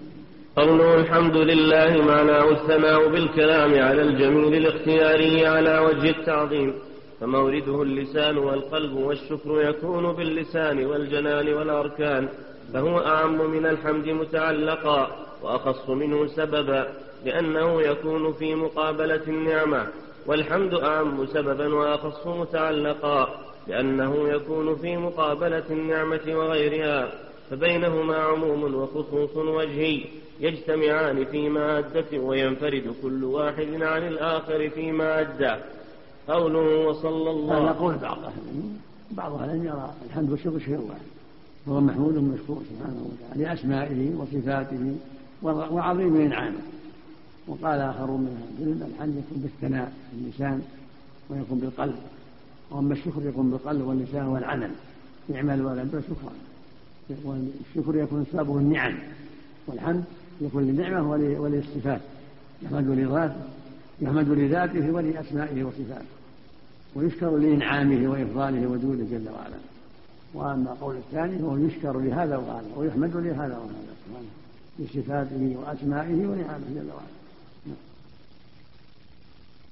قوله 0.57 0.95
الحمد 0.95 1.37
لله 1.37 2.05
معناه 2.05 2.51
الثناء 2.51 3.09
بالكلام 3.09 3.71
على 3.71 4.03
الجميل 4.03 4.55
الاختياري 4.55 5.47
على 5.47 5.79
وجه 5.79 6.11
التعظيم. 6.11 6.73
فمورده 7.21 7.83
اللسان 7.83 8.39
والقلب 8.39 8.97
والشكر 8.97 9.63
يكون 9.71 10.13
باللسان 10.13 10.87
والجنان 10.87 11.55
والأركان. 11.55 12.29
فهو 12.73 12.99
أعم 12.99 13.51
من 13.51 13.67
الحمد 13.67 14.09
متعلقا. 14.09 15.26
وأخص 15.43 15.91
منه 15.91 16.27
سببا 16.27 16.89
لأنه 17.25 17.83
يكون 17.83 18.33
في 18.33 18.55
مقابلة 18.55 19.23
النعمة 19.29 19.87
والحمد 20.27 20.75
أعم 20.75 21.27
سببا 21.27 21.75
وأخص 21.75 22.27
متعلقا 22.27 23.29
لأنه 23.69 24.29
يكون 24.29 24.77
في 24.77 24.97
مقابلة 24.97 25.65
النعمة 25.71 26.21
وغيرها 26.29 27.13
فبينهما 27.51 28.17
عموم 28.17 28.75
وخصوص 28.75 29.37
وجهي 29.37 30.05
يجتمعان 30.41 31.25
في 31.25 31.49
مادة 31.49 32.19
وينفرد 32.19 32.95
كل 33.03 33.25
واحد 33.25 33.83
عن 33.83 34.09
الآخر 34.09 34.71
فيما 34.71 35.21
أدى 35.21 35.63
قوله 36.29 36.87
وصلى 36.89 37.31
الله 37.31 37.59
هذا 37.59 37.73
قول 37.73 37.95
بعض 37.95 38.19
بعض 39.11 39.33
أهل 39.35 39.67
يرى 39.67 39.91
الحمد 40.07 40.31
والشكر 40.31 40.59
شيء 40.59 40.79
واحد. 40.89 41.01
وهو 41.67 41.81
محمود 41.81 42.15
مشكور 42.15 42.63
سبحانه 42.71 43.07
وتعالى 43.07 43.45
لأسمائه 43.45 44.15
وصفاته 44.15 44.97
وعظيم 45.43 46.17
إنعامه 46.17 46.61
وقال 47.47 47.81
آخرون 47.81 48.21
من 48.21 48.57
أهل 48.59 48.69
العلم 48.69 48.93
الحمد 48.95 49.15
يكون 49.17 49.43
بالثناء 49.43 49.93
باللسان 50.13 50.63
ويكون 51.31 51.59
بالقلب. 51.59 51.95
وأما 52.71 52.93
الشكر 52.93 53.27
يكون 53.27 53.51
بالقلب 53.51 53.87
واللسان 53.87 54.27
والعمل. 54.27 54.71
يعمل 55.31 55.63
ولد 55.63 56.03
شكرا 56.09 56.33
والشكر 57.25 57.97
يكون 57.97 58.27
سببه 58.33 58.59
النعم. 58.59 58.95
والحمد 59.67 60.05
يكون 60.41 60.63
للنعمة 60.63 61.11
وللصفات. 61.41 62.01
يحمد 62.63 62.89
لذاته 62.89 63.43
يحمد 64.01 64.29
لذاته 64.29 64.91
ولأسمائه 64.91 65.65
وصفاته. 65.65 66.17
ويشكر 66.95 67.37
لإنعامه 67.37 68.11
وإفضاله 68.11 68.67
وجوده 68.67 69.05
جل 69.11 69.29
وعلا. 69.29 69.57
وأما 70.35 70.73
القول 70.73 70.97
الثاني 70.97 71.43
هو 71.43 71.57
يشكر 71.57 72.01
لهذا 72.01 72.37
وهذا 72.37 72.67
ويحمد 72.77 73.17
لهذا 73.17 73.57
وهذا. 73.57 73.95
سبحانه 74.07 74.46
بصفاته 74.79 75.57
وأسمائه 75.57 76.27
ونعمه 76.27 76.67
جل 76.75 76.91
وعلا. 76.91 77.17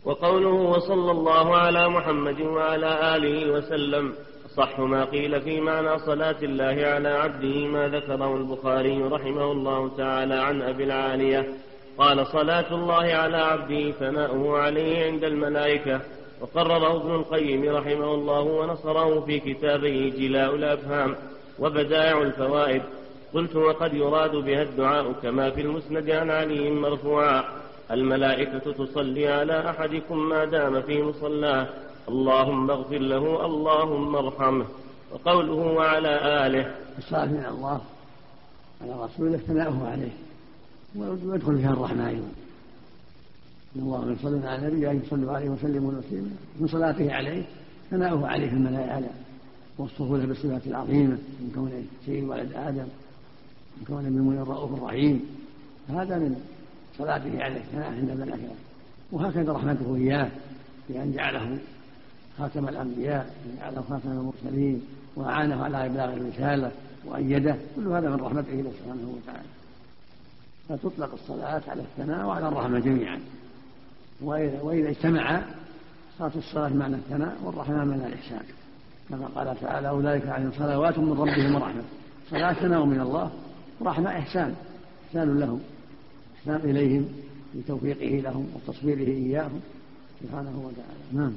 وقوله 0.04 0.48
وصلى 0.48 1.10
الله 1.10 1.56
على 1.56 1.88
محمد 1.88 2.40
وعلى 2.40 3.16
آله 3.16 3.52
وسلم 3.52 4.12
صح 4.56 4.80
ما 4.80 5.04
قيل 5.04 5.40
في 5.40 5.60
معنى 5.60 5.98
صلاة 5.98 6.36
الله 6.42 6.86
على 6.86 7.08
عبده 7.08 7.66
ما 7.66 7.88
ذكره 7.88 8.36
البخاري 8.36 9.02
رحمه 9.02 9.52
الله 9.52 9.96
تعالى 9.96 10.34
عن 10.34 10.62
أبي 10.62 10.84
العالية. 10.84 11.48
قال 11.98 12.26
صلاة 12.26 12.74
الله 12.74 13.04
على 13.14 13.36
عبده 13.36 13.90
ثناؤه 13.90 14.58
عليه 14.58 15.06
عند 15.06 15.24
الملائكة. 15.24 16.00
وقرره 16.40 16.96
ابن 16.96 17.14
القيم 17.14 17.76
رحمه 17.76 18.14
الله 18.14 18.40
ونصره 18.40 19.20
في 19.20 19.40
كتابه 19.40 20.12
جلاء 20.18 20.54
الأفهام 20.54 21.16
وبدائع 21.58 22.22
الفوائد. 22.22 22.82
قلت 23.34 23.56
وقد 23.56 23.94
يراد 23.94 24.30
بها 24.30 24.62
الدعاء 24.62 25.12
كما 25.12 25.50
في 25.50 25.60
المسند 25.60 26.10
عن 26.10 26.30
علي 26.30 26.70
مرفوعا. 26.70 27.44
الملائكة 27.90 28.72
تصلي 28.72 29.28
على 29.28 29.70
أحدكم 29.70 30.28
ما 30.28 30.44
دام 30.44 30.82
في 30.82 31.02
مصلاه 31.02 31.68
اللهم 32.08 32.70
اغفر 32.70 32.98
له 32.98 33.46
اللهم 33.46 34.16
ارحمه. 34.16 34.66
وقوله 35.12 35.52
وعلى 35.52 36.46
آله. 36.46 36.74
الصلاة 36.98 37.26
من 37.26 37.46
الله 37.50 37.80
على 38.82 39.04
رسوله 39.04 39.36
ثناؤه 39.36 39.88
عليه 39.88 40.12
ويدخل 40.96 41.56
فيها 41.56 41.72
الرحمة 41.72 42.08
أيضا. 42.08 42.28
إن 43.76 43.80
الله 43.82 44.12
يصلون 44.12 44.46
على 44.46 44.68
النبي 44.68 44.90
أن 44.90 45.02
يصلوا 45.06 45.32
عليه 45.32 45.48
وسلموا 45.48 45.92
تسليما. 46.00 46.30
من 46.60 46.68
صلاته 46.68 47.12
عليه 47.12 47.42
ثناؤه 47.90 48.26
عليه 48.26 48.48
في 48.48 48.54
الملائكة 48.54 49.08
وصفه 49.78 50.16
له 50.16 50.26
بالصفات 50.26 50.66
العظيمة 50.66 51.18
من 51.40 51.52
كونه 51.54 51.82
سيد 52.06 52.24
ولد 52.24 52.52
آدم. 52.54 52.86
من 53.78 53.84
كونه 53.86 54.08
من 54.08 54.38
الرؤوف 54.38 54.74
الرحيم. 54.78 55.20
هذا 55.88 56.18
من 56.18 56.36
صلاته 56.98 57.42
عليه 57.42 57.60
ثناء 57.72 57.92
عند 57.92 58.10
الملائكة 58.10 58.54
وهكذا 59.12 59.52
رحمته 59.52 59.96
إياه 59.96 60.30
بأن 60.88 61.12
جعله 61.12 61.58
خاتم 62.38 62.68
الأنبياء 62.68 63.34
وجعله 63.46 63.82
خاتم 63.88 64.10
المرسلين 64.10 64.82
وأعانه 65.16 65.64
على 65.64 65.86
إبلاغ 65.86 66.12
الرسالة 66.12 66.70
وأيده. 67.04 67.56
كل 67.76 67.88
هذا 67.88 68.10
من 68.10 68.16
رحمته 68.16 68.52
له 68.52 68.72
سبحانه 68.80 69.14
وتعالى. 69.16 69.48
فتطلق 70.68 71.12
الصلاة 71.12 71.62
على 71.68 71.82
الثناء 71.82 72.26
وعلى 72.26 72.48
الرحمة 72.48 72.78
جميعا. 72.78 73.20
وإذا, 74.20 74.62
وإذا 74.62 74.88
اجتمع 74.88 75.42
صارت 76.18 76.36
الصلاة 76.36 76.68
معنى 76.68 76.96
الثناء 76.96 77.36
والرحمة 77.44 77.84
معنى 77.84 78.06
الإحسان. 78.06 78.42
كما 79.08 79.26
قال 79.26 79.60
تعالى 79.60 79.88
أولئك 79.88 80.26
عليهم 80.26 80.52
صلوات 80.58 80.98
من 80.98 81.12
ربهم 81.12 81.54
ورحمة. 81.54 81.82
صلاة 82.30 82.52
ثناء 82.52 82.84
من 82.84 83.00
الله 83.00 83.30
ورحمة 83.80 84.18
إحسان 84.18 84.54
إحسان 85.06 85.38
لهم 85.38 85.60
إحسان 86.38 86.70
إليهم 86.70 87.08
بتوفيقه 87.54 88.20
لهم 88.20 88.46
وتصويره 88.54 89.08
إياهم 89.08 89.60
سبحانه 90.22 90.58
وتعالى. 90.58 91.04
نعم. 91.12 91.32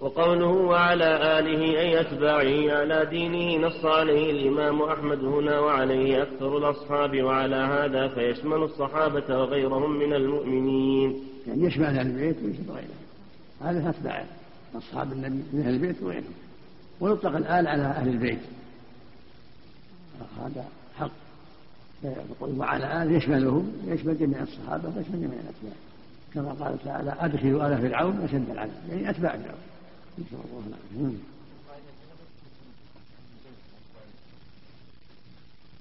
وقوله 0.00 0.46
وعلى 0.46 1.38
آله 1.38 1.80
أي 1.80 2.00
أتباعه 2.00 2.78
على 2.78 3.06
دينه 3.10 3.66
نص 3.66 3.84
عليه 3.84 4.30
الإمام 4.30 4.82
أحمد 4.82 5.24
هنا 5.24 5.60
وعليه 5.60 6.22
أكثر 6.22 6.58
الأصحاب 6.58 7.22
وعلى 7.22 7.56
هذا 7.56 8.08
فيشمل 8.08 8.62
الصحابة 8.62 9.38
وغيرهم 9.38 9.98
من 9.98 10.12
المؤمنين. 10.12 11.20
يعني 11.46 11.64
يشمل 11.64 11.84
أهل 11.84 12.06
البيت 12.06 12.36
ويشمل 12.44 12.70
غيرهم 12.70 13.00
هذا 13.60 13.90
أتباعه 13.90 14.26
أصحاب 14.74 15.12
النبي 15.12 15.42
من 15.52 15.62
أهل 15.62 15.74
البيت 15.74 16.02
وغيرهم. 16.02 16.34
ويطلق 17.00 17.36
الآل 17.36 17.66
على 17.66 17.82
أهل 17.82 18.08
البيت. 18.08 18.40
هذا 20.40 20.64
حق. 20.98 21.10
وعلى 22.40 23.02
آل 23.02 23.12
يشملهم 23.12 23.72
يشمل 23.86 24.18
جميع 24.18 24.42
الصحابة 24.42 24.88
ويشمل 24.96 25.20
جميع 25.20 25.40
الأتباع. 25.40 25.72
كما 26.34 26.52
قال 26.52 26.84
تعالى 26.84 27.14
أدخلوا 27.20 27.66
آل 27.66 27.82
فرعون 27.82 28.20
أشد 28.20 28.50
العذاب 28.50 28.82
يعني 28.88 29.10
أتباع 29.10 29.36
فرعون. 29.36 29.58
نسأل 30.18 30.38
الله. 30.38 30.78
العافية 31.00 31.16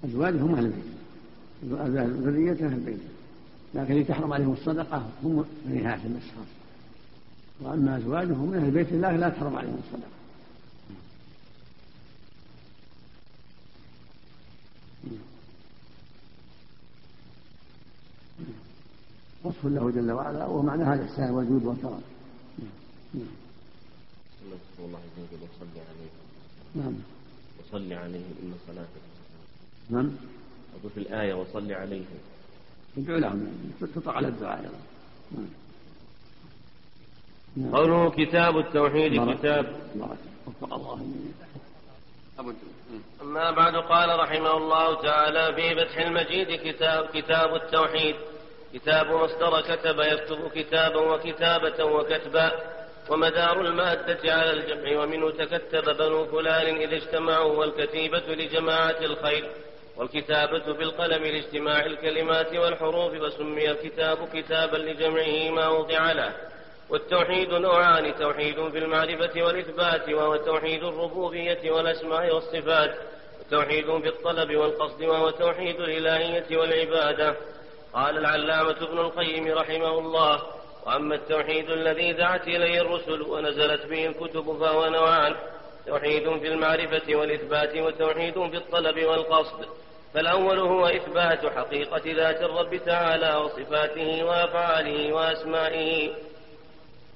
أزواجهم 0.06 0.56
أهل 0.56 0.66
البيت. 0.66 1.00
ذريته 2.26 2.66
أهل 2.66 2.74
البيت. 2.74 3.00
لكن 3.76 3.94
اللي 3.94 4.04
تحرم 4.04 4.34
عليهم 4.34 4.54
الصدقة 4.54 5.10
هم 5.24 5.46
بني 5.66 5.82
هاشم 5.82 6.06
الأشخاص 6.06 6.48
وأما 7.62 7.98
أزواجهم 7.98 8.50
من 8.50 8.58
أهل 8.58 8.72
بيت 8.72 8.92
الله 8.92 9.16
لا 9.16 9.30
تحرم 9.30 9.56
عليهم 9.56 9.80
الصدقة. 9.88 10.18
وصف 19.44 19.66
له 19.66 19.92
جل 19.92 20.12
وعلا 20.12 20.46
ومعناها 20.46 20.94
الإحسان 20.94 21.32
والجود 21.32 21.66
والكرم 21.66 22.02
نعم. 23.14 23.28
الله 24.80 25.00
عز 25.00 25.18
وجل 25.18 25.44
وصلي 25.44 25.82
عليه. 25.90 26.10
نعم. 26.76 26.94
وصلي 27.60 27.96
عليه 27.96 28.26
إن 28.44 28.54
صلاتك 28.68 29.02
نعم. 29.90 30.12
أقول 30.80 30.92
في 30.96 31.00
الآية 31.00 31.34
وصلي 31.34 31.74
عليه. 31.74 32.06
ادعو 32.98 33.18
لهم 33.18 33.48
تطلع 33.96 34.14
على 34.14 34.28
الدعاء 34.28 34.62
نعم. 35.32 35.46
نعم. 37.58 37.76
قوله 37.76 38.10
كتاب 38.10 38.58
التوحيد 38.58 39.34
كتاب. 39.38 39.76
وفق 40.48 40.74
الله 40.74 41.06
أما 43.22 43.52
بعد 43.52 43.76
قال 43.76 44.20
رحمه 44.20 44.58
الله 44.58 45.02
تعالى 45.02 45.56
في 45.56 45.76
فتح 45.76 45.98
المجيد 45.98 46.48
كتاب 46.48 47.06
كتاب 47.14 47.56
التوحيد. 47.56 48.16
كتاب 48.74 49.11
مصدر 49.11 49.61
كتب 49.61 49.99
يكتب 49.99 50.51
كتابا 50.55 50.99
وكتابة 50.99 51.84
وكتبا. 51.84 52.51
ومدار 53.09 53.61
المادة 53.61 54.34
على 54.34 54.51
الجمع 54.51 55.03
ومنه 55.03 55.32
تكتب 55.32 55.97
بنو 55.97 56.26
فلان 56.26 56.76
إذا 56.76 56.95
اجتمعوا 56.95 57.53
والكتيبة 57.53 58.24
لجماعة 58.28 58.97
الخير. 59.01 59.49
والكتابة 59.97 60.74
بالقلم 60.74 61.24
لاجتماع 61.24 61.86
الكلمات 61.86 62.53
والحروف 62.53 63.13
وسمي 63.13 63.72
الكتاب 63.72 64.17
كتابا 64.34 64.78
لجمعه 64.78 65.49
ما 65.49 65.70
وضع 65.70 66.11
له. 66.11 66.34
والتوحيد 66.89 67.53
نوعان 67.53 68.15
توحيد 68.20 68.70
في 68.70 68.78
المعرفة 68.78 69.43
والإثبات 69.43 70.09
وهو 70.09 70.36
توحيد 70.36 70.84
الربوبية 70.84 71.72
والأسماء 71.72 72.36
والصفات. 72.36 72.95
وتوحيد 73.39 73.86
في 73.86 74.07
الطلب 74.07 74.55
والقصد 74.55 75.03
وهو 75.03 75.30
توحيد 75.30 75.80
الإلهية 75.82 76.57
والعبادة. 76.57 77.36
قال 77.94 78.18
العلامة 78.18 78.76
ابن 78.82 78.98
القيم 78.98 79.48
رحمه 79.48 80.00
الله 80.00 80.42
وأما 80.86 81.16
التوحيد 81.16 81.70
الذي 81.70 82.14
دعت 82.14 82.48
إليه 82.48 82.82
الرسل 82.82 83.22
ونزلت 83.22 83.86
به 83.86 84.06
الكتب 84.06 84.58
فهو 84.60 84.90
نوعان 84.90 85.36
توحيد 85.88 86.40
في 86.40 86.48
المعرفة 86.48 87.16
والإثبات 87.16 87.76
وتوحيد 87.76 88.34
في 88.34 88.58
الطلب 88.58 89.06
والقصد. 89.06 89.66
فالأول 90.14 90.60
هو 90.60 90.86
إثبات 90.86 91.46
حقيقة 91.46 92.02
ذات 92.06 92.42
الرب 92.42 92.76
تعالى 92.86 93.36
وصفاته 93.36 94.24
وأفعاله 94.24 95.14
وأسمائه 95.14 96.10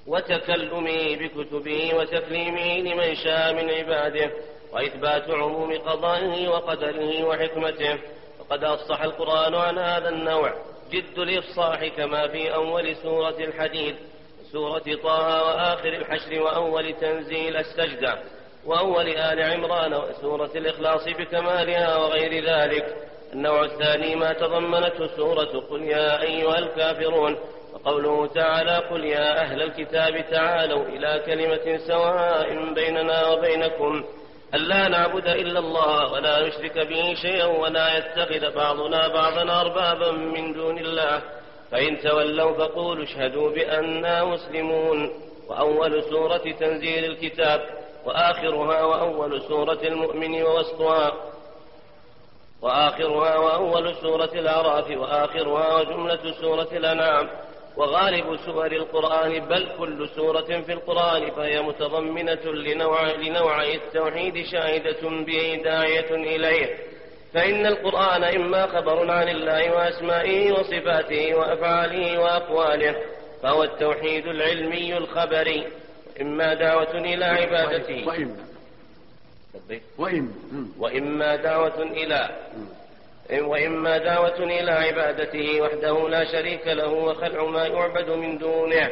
وتكلمه 0.06 1.16
بكتبه 1.16 1.94
وتكليمه 1.94 2.78
لمن 2.78 3.14
شاء 3.14 3.54
من 3.54 3.70
عباده 3.70 4.30
وإثبات 4.72 5.30
عموم 5.30 5.78
قضائه 5.78 6.48
وقدره 6.48 7.24
وحكمته. 7.24 7.98
وقد 8.50 8.64
أفصح 8.64 9.02
القرآن 9.02 9.54
عن 9.54 9.78
هذا 9.78 10.08
النوع. 10.08 10.52
جد 10.90 11.18
الإفصاح 11.18 11.86
كما 11.86 12.28
في 12.28 12.54
أول 12.54 12.96
سورة 12.96 13.38
الحديد 13.38 13.96
سورة 14.52 14.82
طه 15.02 15.44
وآخر 15.44 15.88
الحشر 15.88 16.42
وأول 16.42 16.92
تنزيل 17.00 17.56
السجدة 17.56 18.18
وأول 18.66 19.08
آل 19.08 19.42
عمران 19.42 19.94
وسورة 19.94 20.50
الإخلاص 20.54 21.08
بكمالها 21.08 21.96
وغير 21.96 22.44
ذلك. 22.44 22.96
النوع 23.32 23.64
الثاني 23.64 24.16
ما 24.16 24.32
تضمنته 24.32 25.06
سورة 25.16 25.60
قل 25.70 25.82
يا 25.82 26.22
أيها 26.22 26.58
الكافرون 26.58 27.38
وقوله 27.74 28.26
تعالى 28.26 28.76
قل 28.76 29.04
يا 29.04 29.40
أهل 29.40 29.62
الكتاب 29.62 30.24
تعالوا 30.30 30.84
إلى 30.84 31.22
كلمة 31.26 31.78
سواء 31.86 32.74
بيننا 32.74 33.28
وبينكم. 33.28 34.04
ألا 34.54 34.88
نعبد 34.88 35.28
إلا 35.28 35.58
الله 35.58 36.12
ولا 36.12 36.48
نشرك 36.48 36.78
به 36.78 37.14
شيئا 37.14 37.44
ولا 37.44 37.98
يتخذ 37.98 38.54
بعضنا 38.54 39.08
بعضا 39.08 39.60
أربابا 39.60 40.10
من 40.10 40.52
دون 40.52 40.78
الله. 40.78 41.22
فإن 41.70 42.00
تولوا 42.00 42.52
فقولوا 42.52 43.04
اشهدوا 43.04 43.50
بأننا 43.50 44.24
مسلمون. 44.24 45.10
وأول 45.48 46.02
سورة 46.02 46.36
تنزيل 46.36 47.04
الكتاب 47.04 47.60
وآخرها 48.04 48.82
وأول 48.82 49.42
سورة 49.42 49.78
المؤمن 49.82 50.42
ووسطها. 50.42 51.12
وآخرها 52.62 53.36
وأول 53.36 53.94
سورة 53.94 54.30
الأعراف 54.34 54.90
وآخرها 54.90 55.76
وجملة 55.76 56.32
سورة 56.40 56.68
الأنعام. 56.72 57.28
وغالب 57.76 58.36
سور 58.36 58.72
القرآن 58.72 59.38
بل 59.38 59.68
كل 59.78 60.08
سورة 60.08 60.60
في 60.60 60.72
القرآن 60.72 61.30
فهي 61.30 61.62
متضمنة 61.62 62.52
لنوع 62.52 63.12
لنوعي 63.12 63.74
التوحيد 63.74 64.46
شاهدة 64.46 65.08
به 65.26 65.60
داعية 65.64 66.14
إليه. 66.14 66.76
فإن 67.34 67.66
القرآن 67.66 68.24
إما 68.24 68.66
خبر 68.66 69.10
عن 69.10 69.28
الله 69.28 69.72
وأسمائه 69.74 70.52
وصفاته 70.52 71.34
وأفعاله 71.34 72.20
وأقواله 72.20 72.96
فهو 73.42 73.62
التوحيد 73.64 74.26
العلمي 74.26 74.96
الخبري. 74.96 75.66
إما 76.20 76.54
دعوة 76.54 76.98
إلى 76.98 77.24
عبادته. 77.24 78.08
وإما. 78.08 78.44
وإما. 79.98 80.32
وإما 80.78 81.36
دعوة 81.36 81.82
إلى. 81.82 82.30
وإما 83.32 83.98
دعوة 83.98 84.38
إلى 84.38 84.70
عبادته 84.70 85.60
وحده 85.60 86.08
لا 86.08 86.24
شريك 86.24 86.66
له 86.66 86.88
وخلع 86.88 87.44
ما 87.44 87.66
يعبد 87.66 88.10
من 88.10 88.38
دونه 88.38 88.90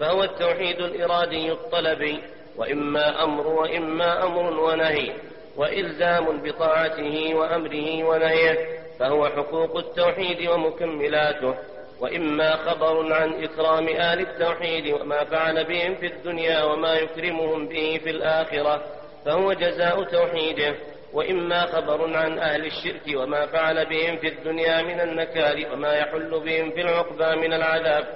فهو 0.00 0.24
التوحيد 0.24 0.80
الإرادي 0.80 1.52
الطلبي 1.52 2.22
وإما 2.56 3.24
أمر 3.24 3.46
وإما 3.46 4.26
أمر 4.26 4.60
ونهي 4.60 5.12
وإلزام 5.56 6.42
بطاعته 6.42 7.34
وأمره 7.34 8.04
ونهيه 8.04 8.58
فهو 8.98 9.28
حقوق 9.28 9.76
التوحيد 9.76 10.48
ومكملاته 10.48 11.54
وإما 12.00 12.56
خبر 12.56 13.12
عن 13.12 13.44
إكرام 13.44 13.88
آل 13.88 14.20
التوحيد 14.20 14.94
وما 14.94 15.24
فعل 15.24 15.64
بهم 15.64 15.94
في 15.94 16.06
الدنيا 16.06 16.64
وما 16.64 16.94
يكرمهم 16.94 17.68
به 17.68 18.00
في 18.04 18.10
الآخرة 18.10 18.82
فهو 19.24 19.52
جزاء 19.52 20.02
توحيده. 20.04 20.74
وإما 21.14 21.66
خبر 21.66 22.16
عن 22.16 22.38
أهل 22.38 22.66
الشرك 22.66 23.02
وما 23.16 23.46
فعل 23.46 23.86
بهم 23.86 24.16
في 24.16 24.28
الدنيا 24.28 24.82
من 24.82 25.00
النكال 25.00 25.72
وما 25.72 25.92
يحل 25.92 26.30
بهم 26.30 26.70
في 26.70 26.80
العقبى 26.80 27.46
من 27.46 27.52
العذاب 27.52 28.06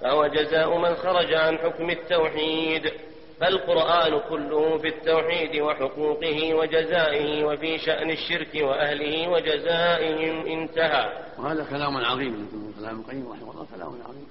فهو 0.00 0.26
جزاء 0.26 0.78
من 0.78 0.94
خرج 0.94 1.34
عن 1.34 1.58
حكم 1.58 1.90
التوحيد. 1.90 2.92
فالقرآن 3.40 4.20
كله 4.28 4.78
في 4.78 4.88
التوحيد 4.88 5.60
وحقوقه 5.62 6.54
وجزائه 6.54 7.44
وفي 7.44 7.78
شأن 7.78 8.10
الشرك 8.10 8.54
وأهله 8.54 9.28
وجزائهم 9.28 10.46
انتهى. 10.46 11.24
وهذا 11.38 11.66
كلام 11.70 11.96
عظيم 11.96 12.48
كلام 12.80 13.00
القيم 13.00 13.32
رحمه 13.32 13.52
الله 13.52 13.66
كلام 13.76 13.88
عظيم. 14.08 14.26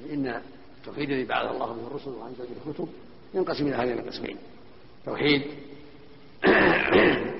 فإن 0.00 0.42
التوحيد 0.78 1.10
الذي 1.10 1.24
بعث 1.24 1.50
الله 1.50 1.66
به 1.66 1.86
الرسل 1.86 2.10
وأنزل 2.10 2.44
به 2.44 2.70
الكتب 2.70 2.88
ينقسم 3.34 3.66
إلى 3.66 3.76
هذين 3.76 3.98
القسمين 3.98 4.36
توحيد 5.06 5.42
في 6.40 7.30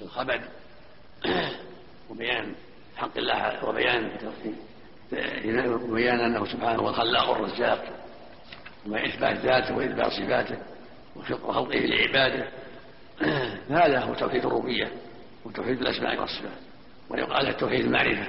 الخبر 0.00 0.40
وبيان 2.10 2.54
حق 2.96 3.18
الله 3.18 3.68
وبيان 3.68 4.10
وبيان 5.88 6.20
أنه 6.20 6.44
سبحانه 6.44 6.82
هو 6.82 6.88
الخلاق 6.88 7.30
والرزاق 7.30 7.84
وإثبات 8.86 9.38
ذاته 9.38 9.76
وإثبات 9.76 10.12
صفاته 10.12 10.58
وخلقه 11.16 11.78
لعباده. 11.78 12.48
هذا 13.70 14.00
هو 14.00 14.14
توحيد 14.14 14.44
الربوبية 14.44 14.92
وتوحيد 15.44 15.80
الأسماء 15.80 16.20
والصفات 16.20 16.58
ويقال 17.10 17.56
توحيد 17.56 17.84
المعرفة 17.84 18.26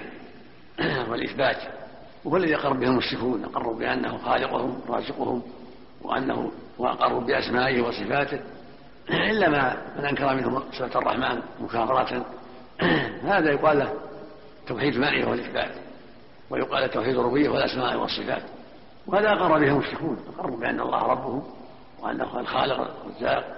والإثبات. 1.10 1.58
وهو 2.26 2.38
الذي 2.38 2.56
أقر 2.56 2.74
به 2.74 2.88
المشركون 2.88 3.44
أقروا 3.44 3.80
بأنه 3.80 4.18
خالقهم 4.18 4.82
رازقهم 4.88 5.44
وأنه 6.02 6.52
وأقروا 6.78 7.22
بأسمائه 7.22 7.82
وصفاته. 7.82 8.40
إلا 9.10 9.50
ما 9.50 9.78
من 9.98 10.06
أنكر 10.06 10.36
منهم 10.36 10.64
صفة 10.72 11.00
الرحمن 11.00 11.42
مكابرة 11.62 12.26
هذا 13.34 13.52
يقال 13.52 13.80
له 13.80 13.94
توحيد 14.68 14.94
المعرفة 14.94 15.30
والإثبات 15.30 15.72
ويقال 16.50 16.92
توحيد 16.92 17.18
الربوبية 17.18 17.50
والأسماء 17.50 17.98
والصفات. 17.98 18.44
وهذا 19.08 19.30
أقر 19.34 19.60
به 19.60 19.68
المشركون 19.68 20.18
أقروا 20.38 20.58
بأن 20.58 20.80
الله 20.80 21.04
ربهم 21.04 21.44
وأنه 22.02 22.40
الخالق 22.40 22.92
الرزاق 23.06 23.58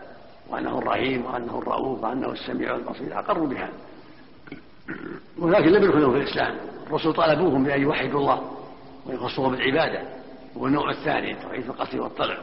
وأنه 0.50 0.80
الرحيم 0.80 1.26
وأنه 1.26 1.60
الرؤوف 1.60 2.04
وأنه 2.04 2.32
السميع 2.32 2.76
البصير. 2.76 3.20
أقروا 3.20 3.48
بها 3.48 3.70
ولكن 5.40 5.68
لم 5.68 5.84
يدخلوا 5.84 6.12
في 6.12 6.18
الإسلام. 6.18 6.56
الرسل 6.88 7.14
طالبوهم 7.14 7.64
بأن 7.64 7.82
يوحدوا 7.82 8.20
الله 8.20 8.52
ويخصوه 9.06 9.50
بالعبادة. 9.50 10.02
هو 10.58 10.68
النوع 10.68 10.92
الثاني 10.92 11.36
توحيد 11.36 11.66
القصد 11.66 12.00
والطلع. 12.00 12.38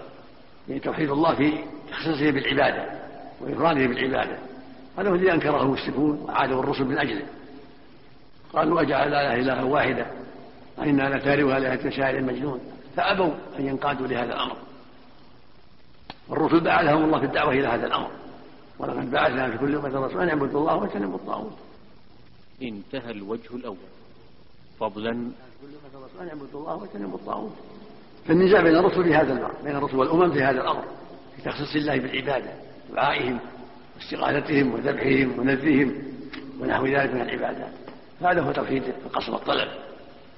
يعني 0.68 0.80
توحيد 0.80 1.10
الله 1.10 1.34
في 1.34 1.64
تخصيصه 1.90 2.30
بالعبادة 2.30 3.02
وإفراده 3.40 3.86
بالعبادة. 3.86 4.38
هذا 4.98 5.10
هو 5.10 5.14
الذي 5.14 5.32
أنكره 5.32 5.62
المشركون 5.62 6.20
وعادوا 6.20 6.62
الرسل 6.62 6.84
من 6.84 6.98
أجله. 6.98 7.26
قالوا 8.52 8.80
أجعل 8.80 9.10
لا 9.10 9.34
إله 9.34 9.52
إلا 9.52 9.62
واحدة. 9.62 10.06
وإنا 10.78 11.16
لتاركها 11.16 11.58
آلهة 11.58 11.90
شاعر 11.90 12.22
مجنون 12.22 12.60
فأبوا 12.96 13.34
أن 13.58 13.66
ينقادوا 13.66 14.06
لهذا 14.06 14.34
الأمر. 14.34 14.56
الرسل 16.30 16.60
بعثهم 16.60 17.04
الله 17.04 17.18
في 17.18 17.26
الدعوة 17.26 17.52
إلى 17.52 17.66
هذا 17.66 17.86
الأمر. 17.86 18.10
ولقد 18.78 19.10
بعثنا 19.10 19.50
في 19.50 19.58
كل 19.58 19.76
أمة 19.76 20.06
رسولا 20.06 20.22
أن 20.22 20.28
يعبدوا 20.28 20.60
الله 20.60 20.76
واجتنبوا 20.76 21.16
الطاغوت. 21.16 21.58
انتهى 22.62 23.10
الوجه 23.10 23.54
الأول. 23.54 23.76
فضلا. 24.80 25.10
أن 26.20 26.26
يعبدوا 26.28 26.60
الله 26.60 26.76
ويجتنبوا 26.76 27.18
الطاغوت. 27.18 27.56
فالنزاع 28.28 28.62
بين 28.62 28.76
الرسل 28.76 29.04
في 29.04 29.14
هذا 29.14 29.32
الأمر 29.32 29.54
بين 29.64 29.76
الرسل 29.76 29.96
والأمم 29.96 30.32
في 30.32 30.42
هذا 30.42 30.60
الأمر 30.60 30.84
في 31.36 31.42
تخصيص 31.42 31.76
الله 31.76 31.98
بالعبادة 31.98 32.50
دعائهم 32.94 33.38
واستغاثتهم 33.96 34.74
وذبحهم 34.74 35.38
ونذرهم 35.38 35.94
ونحو 36.60 36.86
ذلك 36.86 37.14
من 37.14 37.20
العبادات. 37.20 37.72
هذا 38.22 38.40
هو 38.40 38.52
توحيد 38.52 38.82
القصد 39.06 39.32
والطلب 39.32 39.68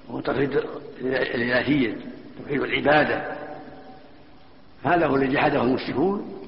وهو 0.09 0.21
توحيد 0.21 0.61
الإلهية 1.01 1.97
توحيد 2.39 2.63
العبادة. 2.63 3.37
هذا 4.85 5.07
هو 5.07 5.17
الذي 5.17 5.33
جحده 5.35 5.63
المشركون 5.63 6.41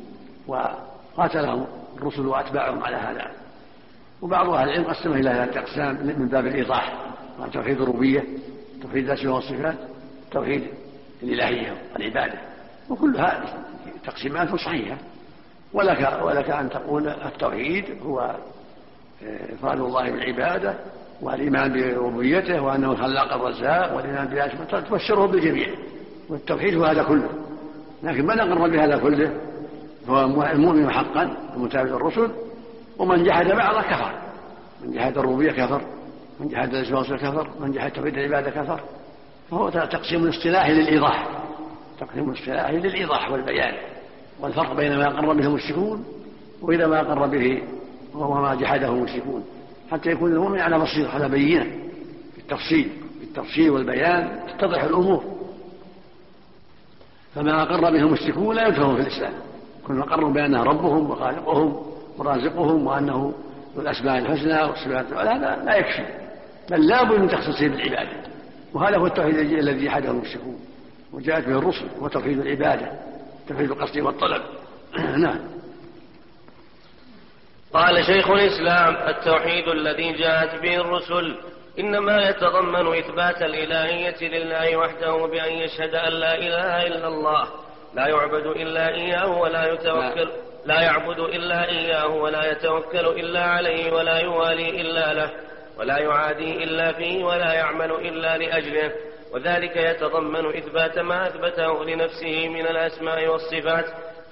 وقاتلهم 0.46 1.66
الرسل 1.96 2.26
وأتباعهم 2.26 2.84
على 2.84 2.96
هذا. 2.96 3.30
وبعض 4.22 4.48
أهل 4.48 4.68
العلم 4.68 4.84
قسمه 4.84 5.14
إلى 5.14 5.22
ثلاثة 5.22 5.60
أقسام 5.60 6.06
من 6.18 6.28
باب 6.28 6.46
الإيضاح 6.46 7.14
توحيد 7.52 7.80
الربوبية 7.80 8.24
توحيد 8.82 9.10
الأسماء 9.10 9.34
والصفات 9.34 9.76
توحيد 10.32 10.66
الإلهية 11.22 11.74
والعبادة 11.94 12.38
وكل 12.90 13.16
هذه 13.16 13.48
تقسيمات 14.06 14.54
صحيحة. 14.54 14.96
ولك 15.72 16.20
ولك 16.22 16.50
أن 16.50 16.70
تقول 16.70 17.08
التوحيد 17.08 17.84
هو 18.02 18.36
إفراد 19.52 19.80
الله 19.80 20.10
بالعبادة 20.10 20.74
والإيمان 21.22 21.72
بربوبيته 21.72 22.62
وأنه 22.62 22.94
خلاق 22.96 23.32
الرزاق 23.32 23.96
والإيمان 23.96 24.26
بأسماء 24.26 24.80
تبشره 24.80 25.26
بالجميع. 25.26 25.68
والتوحيد 26.28 26.74
هو 26.74 26.84
هذا 26.84 27.02
كله. 27.02 27.28
لكن 28.02 28.26
من 28.26 28.40
أقر 28.40 28.68
بهذا 28.68 28.98
كله؟ 28.98 29.32
هو 30.08 30.42
المؤمن 30.42 30.90
حقا 30.90 31.36
المتابع 31.56 31.96
الرسل 31.96 32.30
ومن 32.98 33.24
جحد 33.24 33.46
بعضه 33.46 33.82
كفر. 33.82 34.12
من 34.84 34.92
جحد 34.92 35.18
الربوبية 35.18 35.52
كفر 35.52 35.82
من 36.40 36.48
جحد 36.48 36.74
الاسماء 36.74 37.02
كفر 37.02 37.50
من 37.60 37.72
جحد 37.72 37.90
توحيد 37.90 38.18
العبادة 38.18 38.50
كفر. 38.50 38.80
فهو 39.50 39.70
تقسيم 39.70 40.28
اصطلاحي 40.28 40.72
للإيضاح. 40.72 41.28
تقسيم 42.00 42.30
اصطلاحي 42.30 42.76
للإيضاح 42.76 43.30
والبيان. 43.30 43.74
والفرق 44.40 44.72
بين 44.72 44.96
ما 44.96 45.06
أقر 45.06 45.32
به 45.32 45.46
المشركون 45.46 46.04
وإذا 46.62 46.86
ما 46.86 47.00
أقر 47.00 47.26
به 47.26 47.62
وما 48.14 48.54
جحده 48.54 48.88
المشركون. 48.88 49.44
حتى 49.90 50.10
يكون 50.10 50.32
المؤمن 50.32 50.60
على 50.60 50.78
بصيرة 50.78 51.08
على 51.08 51.28
بينة. 51.28 51.66
بالتفصيل 52.36 52.88
بالتفصيل 53.20 53.70
والبيان 53.70 54.40
تتضح 54.48 54.82
الأمور. 54.82 55.24
فما 57.34 57.62
أقر 57.62 57.80
به 57.80 57.98
المشركون 57.98 58.56
لا 58.56 58.68
يدخلون 58.68 58.96
في 58.96 59.02
الإسلام. 59.02 59.32
كل 59.86 60.00
أقروا 60.00 60.32
بأنه 60.32 60.62
ربهم 60.62 61.10
وخالقهم 61.10 61.82
ورازقهم 62.18 62.86
وأنه 62.86 63.34
ذو 63.74 63.82
الأسماء 63.82 64.18
الحسنى 64.18 64.62
والصفات 64.62 65.12
هذا 65.12 65.62
لا 65.64 65.76
يكفي. 65.76 66.06
بل 66.70 66.86
لا 66.86 67.02
بد 67.02 67.20
من 67.20 67.28
تخصيصه 67.28 67.68
بالعبادة. 67.68 68.35
وهذا 68.76 68.96
هو 68.96 69.06
التوحيد 69.06 69.34
الذي 69.34 69.84
جحده 69.84 70.10
المشركون 70.10 70.60
وجاءت 71.12 71.46
به 71.46 71.58
الرسل 71.58 71.88
هو 72.00 72.08
توحيد 72.08 72.40
العبادة 72.40 72.92
توحيد 73.48 73.70
القصد 73.70 73.98
والطلب. 73.98 74.42
نعم. 75.24 75.38
قال 77.74 78.04
شيخ 78.04 78.30
الإسلام 78.30 78.96
التوحيد 79.08 79.68
الذي 79.68 80.12
جاءت 80.12 80.62
به 80.62 80.76
الرسل 80.76 81.36
إنما 81.78 82.28
يتضمن 82.28 82.98
إثبات 82.98 83.42
الإلهية 83.42 84.28
لله 84.28 84.76
وحده 84.76 85.26
بأن 85.26 85.52
يشهد 85.52 85.94
أن 85.94 86.12
لا 86.12 86.34
إله 86.34 86.86
إلا 86.86 87.08
الله 87.08 87.48
لا 87.94 88.08
يعبد 88.08 88.46
إلا 88.46 88.88
إياه 88.88 89.38
ولا 89.38 89.72
يتوكل 89.72 90.28
لا 90.66 90.80
يعبد 90.80 91.18
إلا 91.18 91.68
إياه 91.68 92.08
ولا 92.08 92.52
يتوكل 92.52 93.06
إلا 93.06 93.44
عليه 93.44 93.92
ولا 93.92 94.18
يوالي 94.18 94.80
إلا 94.80 95.14
له. 95.14 95.30
ولا 95.78 95.98
يعادي 95.98 96.64
إلا 96.64 96.92
فيه 96.92 97.24
ولا 97.24 97.52
يعمل 97.52 97.90
إلا 97.90 98.38
لأجله. 98.38 98.92
وذلك 99.32 99.76
يتضمن 99.76 100.56
إثبات 100.56 100.98
ما 100.98 101.26
أثبته 101.26 101.84
لنفسه 101.84 102.48
من 102.48 102.66
الأسماء 102.66 103.26
والصفات. 103.26 103.84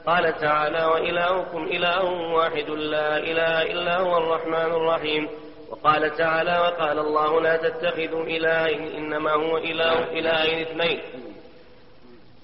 قال 0.06 0.38
تعالى 0.38 0.84
وإلهكم 0.84 1.62
إله 1.64 2.04
واحد 2.32 2.70
لا 2.70 3.18
إله 3.18 3.62
إلا 3.62 3.98
هو 3.98 4.18
الرحمن 4.18 4.72
الرحيم. 4.72 5.28
وقال 5.70 6.16
تعالى 6.16 6.58
وقال 6.58 6.98
الله 6.98 7.40
لا 7.40 7.56
تتخذوا 7.56 8.24
إلهين 8.24 8.96
إنما 8.96 9.32
هو 9.32 9.58
إله 9.58 10.12
إلهين 10.18 10.66
اثنين. 10.66 11.00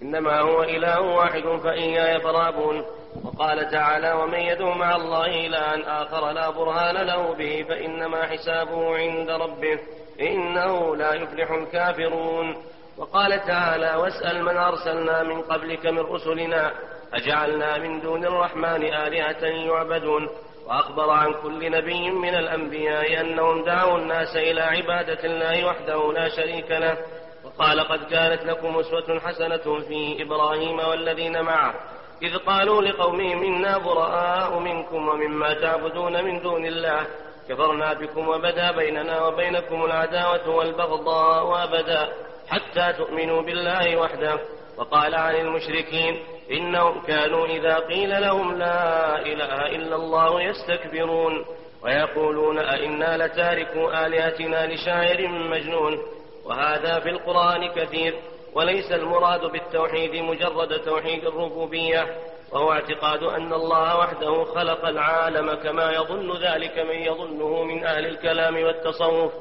إنما 0.02 0.40
هو 0.40 0.62
إله 0.62 1.00
واحد 1.00 1.42
فإياي 1.64 2.20
فرابون 2.20 2.84
وقال 3.24 3.70
تعالى 3.70 4.12
ومن 4.12 4.38
يدعو 4.38 4.74
مع 4.74 4.96
الله 4.96 5.46
إلها 5.46 6.02
آخر 6.02 6.30
لا 6.30 6.50
برهان 6.50 6.96
له 7.06 7.34
به 7.34 7.64
فإنما 7.68 8.26
حسابه 8.26 8.96
عند 8.96 9.30
ربه 9.30 9.78
إنه 10.20 10.96
لا 10.96 11.14
يفلح 11.14 11.50
الكافرون. 11.50 12.56
وقال 12.98 13.40
تعالى 13.46 13.94
واسأل 13.94 14.44
من 14.44 14.56
أرسلنا 14.56 15.22
من 15.22 15.42
قبلك 15.42 15.86
من 15.86 15.98
رسلنا 15.98 16.72
أجعلنا 17.14 17.78
من 17.78 18.00
دون 18.00 18.24
الرحمن 18.24 18.84
آلهة 18.84 19.44
يعبدون. 19.44 20.28
وأخبر 20.66 21.10
عن 21.10 21.32
كل 21.42 21.70
نبي 21.70 22.10
من 22.10 22.34
الأنبياء 22.34 23.20
أنهم 23.20 23.64
دعوا 23.64 23.98
الناس 23.98 24.36
إلى 24.36 24.60
عبادة 24.60 25.24
الله 25.24 25.66
وحده 25.66 26.12
لا 26.12 26.28
شريك 26.28 26.70
له. 26.70 26.96
وقال 27.44 27.80
قد 27.80 28.04
كانت 28.04 28.42
لكم 28.44 28.78
أسوة 28.78 29.20
حسنة 29.20 29.80
في 29.88 30.22
إبراهيم 30.22 30.78
والذين 30.78 31.42
معه. 31.42 31.74
إذ 32.22 32.36
قالوا 32.36 32.82
لقومهم 32.82 33.42
إنا 33.42 33.78
براء 33.78 34.58
منكم 34.58 35.08
ومما 35.08 35.54
تعبدون 35.54 36.24
من 36.24 36.42
دون 36.42 36.66
الله. 36.66 37.06
كفرنا 37.48 37.92
بكم 37.92 38.28
وبدا 38.28 38.70
بيننا 38.72 39.26
وبينكم 39.26 39.84
العداوة 39.84 40.48
والبغضاء 40.48 41.64
أبدا 41.64 42.12
حتى 42.48 42.92
تؤمنوا 42.98 43.42
بالله 43.42 43.96
وحده. 43.96 44.38
وقال 44.78 45.14
عن 45.14 45.34
المشركين 45.34 46.20
إنهم 46.50 47.02
كانوا 47.06 47.46
إذا 47.46 47.78
قيل 47.78 48.22
لهم 48.22 48.58
لا 48.58 49.18
إله 49.18 49.66
إلا 49.66 49.96
الله 49.96 50.42
يستكبرون. 50.42 51.44
ويقولون 51.82 52.58
أئنا 52.58 53.26
لتاركوا 53.26 54.06
آلهتنا 54.06 54.66
لشاعر 54.66 55.28
مجنون. 55.28 55.98
وهذا 56.44 57.00
في 57.00 57.08
القرآن 57.08 57.68
كثير. 57.68 58.14
وليس 58.54 58.92
المراد 58.92 59.40
بالتوحيد 59.40 60.16
مجرد 60.16 60.78
توحيد 60.84 61.26
الربوبية 61.26 62.16
وهو 62.52 62.72
اعتقاد 62.72 63.22
أن 63.22 63.52
الله 63.52 63.98
وحده 63.98 64.44
خلق 64.44 64.88
العالم 64.88 65.54
كما 65.54 65.92
يظن 65.92 66.36
ذلك 66.36 66.78
من 66.78 66.96
يظنه 66.96 67.62
من 67.62 67.84
أهل 67.84 68.06
الكلام 68.06 68.62
والتصوف 68.62 69.32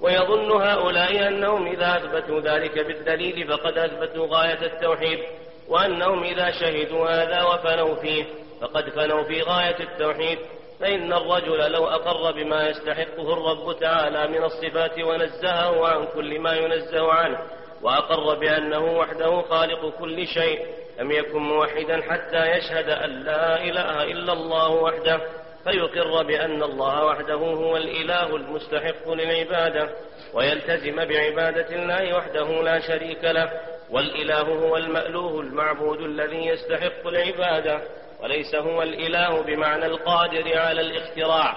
ويظن 0.00 0.50
هؤلاء 0.50 1.28
أنهم 1.28 1.66
إذا 1.66 1.96
أثبتوا 1.96 2.40
ذلك 2.40 2.78
بالدليل 2.86 3.48
فقد 3.48 3.78
أثبتوا 3.78 4.26
غاية 4.26 4.66
التوحيد 4.66 5.18
وأنهم 5.68 6.22
إذا 6.22 6.50
شهدوا 6.50 7.08
هذا 7.08 7.42
وفنوا 7.42 7.94
فيه 7.94 8.24
فقد 8.60 8.90
فنوا 8.90 9.22
في 9.22 9.42
غاية 9.42 9.76
التوحيد 9.80 10.38
فإن 10.80 11.12
الرجل 11.12 11.72
لو 11.72 11.86
أقر 11.86 12.32
بما 12.32 12.68
يستحقه 12.68 13.32
الرب 13.32 13.80
تعالى 13.80 14.28
من 14.28 14.44
الصفات 14.44 14.98
ونزهه 14.98 15.86
عن 15.86 16.06
كل 16.14 16.40
ما 16.40 16.52
ينزه 16.56 17.12
عنه 17.12 17.38
وأقر 17.84 18.34
بأنه 18.34 18.98
وحده 18.98 19.42
خالق 19.42 19.92
كل 19.98 20.26
شيء 20.26 20.66
لم 20.98 21.10
يكن 21.10 21.38
موحدا 21.38 22.02
حتى 22.02 22.50
يشهد 22.50 22.88
أن 22.88 23.10
لا 23.10 23.62
إله 23.62 24.02
إلا 24.02 24.32
الله 24.32 24.68
وحده 24.68 25.20
فيقر 25.64 26.22
بأن 26.22 26.62
الله 26.62 27.04
وحده 27.04 27.34
هو 27.34 27.76
الإله 27.76 28.36
المستحق 28.36 29.08
للعبادة 29.08 29.90
ويلتزم 30.34 30.96
بعبادة 30.96 31.68
الله 31.76 32.16
وحده 32.16 32.62
لا 32.62 32.80
شريك 32.80 33.24
له 33.24 33.50
والإله 33.90 34.40
هو 34.40 34.76
المألوه 34.76 35.40
المعبود 35.40 36.00
الذي 36.00 36.46
يستحق 36.46 37.06
العبادة 37.06 37.80
وليس 38.22 38.54
هو 38.54 38.82
الإله 38.82 39.42
بمعنى 39.42 39.86
القادر 39.86 40.58
على 40.58 40.80
الاختراع. 40.80 41.54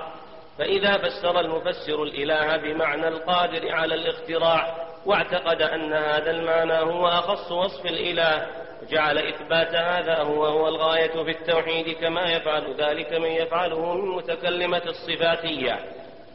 فإذا 0.58 0.98
فسر 0.98 1.40
المفسر 1.40 2.04
الإله 2.04 2.58
بمعنى 2.58 3.08
القادر 3.08 3.72
على 3.72 3.96
الاختراع 3.96 4.87
واعتقد 5.08 5.62
أن 5.62 5.94
هذا 5.94 6.32
المعنى 6.32 6.74
هو 6.74 7.08
أخص 7.08 7.52
وصف 7.52 7.86
الإله 7.86 8.48
وجعل 8.84 9.18
إثبات 9.18 9.76
هذا 9.76 10.18
هو 10.18 10.46
هو 10.46 10.68
الغاية 10.68 11.24
في 11.24 11.32
التوحيد 11.32 11.98
كما 11.98 12.32
يفعل 12.32 12.76
ذلك 12.78 13.14
من 13.14 13.30
يفعله 13.30 13.94
من 13.94 14.16
متكلمة 14.16 14.82
الصفاتية 14.86 15.80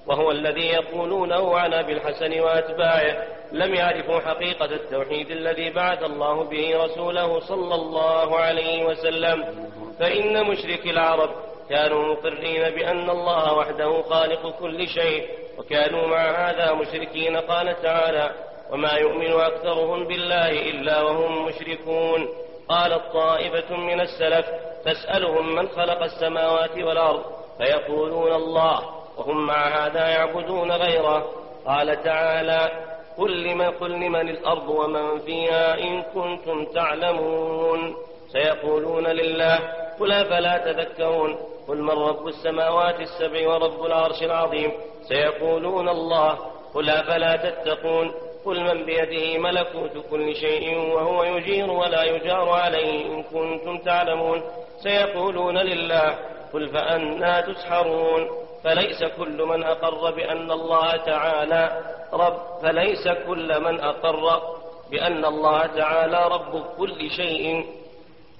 وهو 0.06 0.30
الذي 0.30 0.66
يقولونه 0.66 1.58
عن 1.58 1.74
أبي 1.74 1.92
الحسن 1.92 2.40
وأتباعه 2.40 3.24
لم 3.52 3.74
يعرفوا 3.74 4.20
حقيقة 4.20 4.64
التوحيد 4.64 5.30
الذي 5.30 5.70
بعث 5.70 6.02
الله 6.02 6.44
به 6.44 6.84
رسوله 6.84 7.40
صلى 7.40 7.74
الله 7.74 8.38
عليه 8.38 8.84
وسلم. 8.84 9.68
فإن 9.98 10.44
مشركي 10.44 10.90
العرب 10.90 11.30
كانوا 11.70 12.14
مقرين 12.14 12.70
بأن 12.70 13.10
الله 13.10 13.54
وحده 13.54 14.02
خالق 14.02 14.58
كل 14.60 14.88
شيء 14.88 15.28
وكانوا 15.58 16.06
مع 16.06 16.50
هذا 16.50 16.72
مشركين 16.72 17.36
قال 17.36 17.82
تعالى 17.82 18.30
وما 18.72 18.92
يؤمن 18.92 19.32
أكثرهم 19.40 20.04
بالله 20.04 20.50
إلا 20.50 21.02
وهم 21.02 21.46
مشركون. 21.46 22.28
قالت 22.68 23.02
طائفة 23.12 23.76
من 23.76 24.00
السلف 24.00 24.46
تسألهم 24.84 25.54
من 25.54 25.68
خلق 25.68 26.02
السماوات 26.02 26.78
والأرض 26.78 27.22
فيقولون 27.58 28.32
الله 28.32 28.80
وهم 29.18 29.46
مع 29.46 29.86
هذا 29.86 30.08
يعبدون 30.08 30.72
غيره. 30.72 31.26
قال 31.66 32.02
تعالى 32.02 32.70
قل 33.18 33.42
لمن, 33.42 33.70
قل 33.70 33.90
لمن 33.90 34.28
الأرض 34.28 34.68
ومن 34.68 35.18
فيها 35.18 35.78
إن 35.78 36.02
كنتم 36.02 36.64
تعلمون. 36.64 37.94
سيقولون 38.32 39.06
لله 39.06 39.58
قل 40.00 40.12
أفلا 40.12 40.72
تذكرون؟ 40.72 41.38
قل 41.68 41.82
من 41.82 41.90
رب 41.90 42.26
السماوات 42.26 43.00
السبع 43.00 43.48
ورب 43.48 43.84
العرش 43.84 44.22
العظيم؟ 44.22 44.72
سيقولون 45.08 45.88
الله 45.88 46.38
قل 46.74 46.90
أفلا 46.90 47.36
تتقون؟ 47.36 48.12
قل 48.44 48.60
من 48.60 48.84
بيده 48.84 49.38
ملكوت 49.38 50.04
كل 50.10 50.36
شيء 50.36 50.78
وهو 50.78 51.24
يجير 51.24 51.70
ولا 51.70 52.04
يجار 52.04 52.48
عليه 52.48 53.06
إن 53.06 53.22
كنتم 53.22 53.78
تعلمون. 53.78 54.42
سيقولون 54.82 55.58
لله 55.58 56.18
قل 56.52 56.68
فأنا 56.68 57.40
تسحرون. 57.40 58.28
فليس 58.64 59.04
كل 59.04 59.42
من 59.42 59.64
أقر 59.64 60.10
بأن 60.10 60.50
الله 60.50 60.96
تعالى 60.96 61.82
رب. 62.12 62.36
فليس 62.62 63.08
كل 63.26 63.60
من 63.60 63.80
أقر 63.80 64.42
بأن 64.90 65.24
الله 65.24 65.66
تعالى 65.66 66.28
رب 66.28 66.64
كل 66.78 67.10
شيء. 67.10 67.66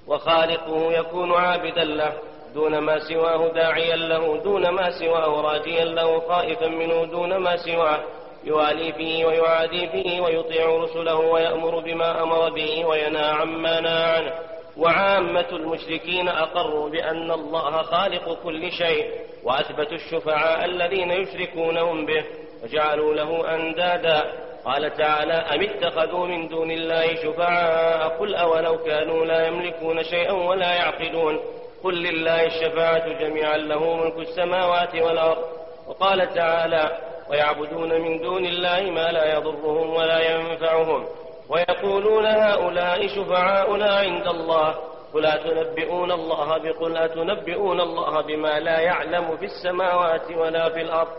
وخالقه 0.07 0.93
يكون 0.93 1.33
عابدا 1.33 1.83
له 1.83 2.13
دون 2.53 2.77
ما 2.77 2.99
سواه 2.99 3.47
داعيا 3.47 3.95
له 3.95 4.37
دون 4.43 4.69
ما 4.69 4.91
سواه 4.99 5.41
راجيا 5.41 5.85
له 5.85 6.19
خائفا 6.19 6.67
منه 6.67 7.05
دون 7.05 7.37
ما 7.37 7.57
سواه. 7.57 7.99
يوالي 8.43 8.93
فيه 8.93 9.25
ويعادي 9.25 9.87
فيه 9.87 10.21
ويطيع 10.21 10.77
رسله 10.77 11.15
ويأمر 11.15 11.79
بما 11.79 12.23
أمر 12.23 12.49
به 12.49 12.85
وينهى 12.85 13.25
عما 13.25 13.79
نهى 13.79 14.03
عنه. 14.03 14.33
وعامة 14.77 15.49
المشركين 15.51 16.27
أقروا 16.27 16.89
بأن 16.89 17.31
الله 17.31 17.81
خالق 17.81 18.37
كل 18.43 18.71
شيء 18.71 19.09
وأثبتوا 19.43 19.97
الشفعاء 19.97 20.65
الذين 20.65 21.11
يشركونهم 21.11 22.05
به 22.05 22.23
وجعلوا 22.63 23.13
له 23.13 23.55
أندادا. 23.55 24.23
قال 24.65 24.93
تعالى 24.93 25.33
أم 25.33 25.61
اتخذوا 25.61 26.27
من 26.27 26.47
دون 26.47 26.71
الله 26.71 27.15
شفعاء؟ 27.15 28.07
قل 28.07 28.35
أولو 28.35 28.77
كانوا 28.77 29.25
لا 29.25 29.47
يملكون 29.47 30.03
شيئا 30.03 30.31
ولا 30.31 30.73
يعقلون. 30.73 31.39
قل 31.83 32.03
لله 32.03 32.45
الشفاعة 32.45 33.19
جميعا 33.19 33.57
له 33.57 33.95
ملك 33.95 34.17
السماوات 34.17 34.95
والأرض. 34.95 35.43
وقال 35.87 36.33
تعالى 36.33 36.97
ويعبدون 37.29 38.01
من 38.01 38.21
دون 38.21 38.45
الله 38.45 38.81
ما 38.81 39.11
لا 39.11 39.37
يضرهم 39.37 39.93
ولا 39.93 40.35
ينفعهم 40.35 41.05
ويقولون 41.49 42.25
هؤلاء 42.25 43.07
شفعاؤنا 43.07 43.95
عند 43.95 44.27
قل 44.27 44.75
قل 45.13 45.25
أتنبئون 45.25 46.11
الله 46.11 46.57
بقل 46.57 46.97
أتنبئون 46.97 47.81
الله 47.81 48.21
بما 48.21 48.59
لا 48.59 48.79
يعلم 48.79 49.37
في 49.37 49.45
السماوات 49.45 50.31
ولا 50.31 50.69
في 50.69 50.81
الأرض 50.81 51.11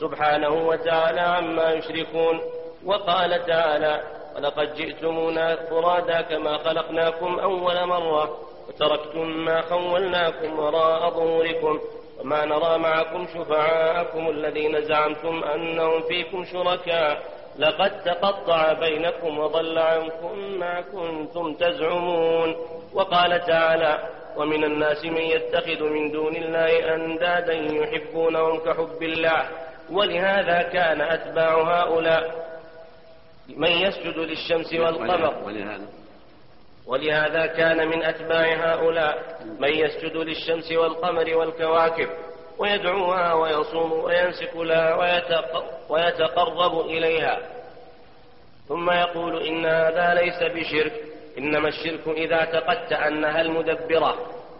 سبحانه 0.00 0.68
وتعالى 0.68 1.20
عما 1.20 1.72
يشركون 1.72 2.40
وقال 2.84 3.46
تعالى 3.46 4.02
ولقد 4.36 4.74
جئتمونا 4.74 5.56
فرادا 5.56 6.20
كما 6.20 6.58
خلقناكم 6.58 7.38
أول 7.38 7.86
مرة 7.86 8.38
وتركتم 8.68 9.26
ما 9.28 9.60
خولناكم 9.60 10.58
وراء 10.58 11.10
ظهوركم 11.10 11.80
وما 12.20 12.44
نرى 12.44 12.78
معكم 12.78 13.26
شفعاءكم 13.34 14.28
الذين 14.28 14.80
زعمتم 14.80 15.44
أنهم 15.44 16.02
فيكم 16.02 16.44
شركاء. 16.44 17.22
لقد 17.58 18.02
تقطع 18.04 18.72
بينكم 18.72 19.38
وضل 19.38 19.78
عنكم 19.78 20.38
ما 20.58 20.80
كنتم 20.80 21.54
تزعمون. 21.54 22.56
وقال 22.94 23.44
تعالى 23.46 23.98
ومن 24.36 24.64
الناس 24.64 25.04
من 25.04 25.20
يتخذ 25.20 25.82
من 25.82 26.12
دون 26.12 26.36
الله 26.36 26.94
أندادا 26.94 27.52
يحبونهم 27.52 28.58
كحب 28.58 29.02
الله. 29.02 29.48
ولهذا 29.90 30.62
كان 30.62 31.00
أتباع 31.00 31.80
هؤلاء 31.80 32.48
من 33.56 33.70
يسجد 33.70 34.18
للشمس 34.18 34.74
والقمر. 34.74 35.34
ولهذا 35.44 35.86
ولهذا 36.88 37.46
كان 37.46 37.88
من 37.88 38.02
أتباع 38.02 38.54
هؤلاء 38.54 39.38
من 39.58 39.68
يسجد 39.68 40.16
للشمس 40.16 40.72
والقمر 40.72 41.36
والكواكب 41.36 42.08
ويدعوها 42.58 43.32
ويصوم 43.32 43.92
وينسك 43.92 44.56
لها 44.56 44.94
ويتقرب 45.88 46.80
إليها. 46.80 47.38
ثم 48.68 48.90
يقول 48.90 49.46
إن 49.46 49.66
هذا 49.66 50.14
ليس 50.14 50.42
بشرك 50.42 50.92
إنما 51.38 51.68
الشرك 51.68 52.08
إذا 52.08 52.34
اعتقدت 52.34 52.92
أنها 52.92 53.40
المدبرة. 53.40 54.14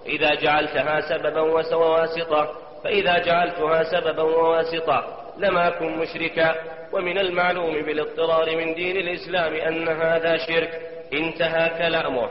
إذا 0.06 0.34
جعلتها 0.34 1.00
سببا 1.00 1.40
وواسطة 1.74 2.54
فإذا 2.84 3.18
جعلتها 3.18 3.82
سببا 3.82 4.22
وواسطة 4.22 5.04
لم 5.38 5.58
أكن 5.58 5.98
مشركا. 5.98 6.54
ومن 6.92 7.18
المعلوم 7.18 7.82
بالاضطرار 7.82 8.56
من 8.56 8.74
دين 8.74 8.96
الإسلام 8.96 9.54
أن 9.54 9.88
هذا 9.88 10.36
شرك. 10.36 10.97
انتهى 11.12 11.78
كلامه. 11.78 12.30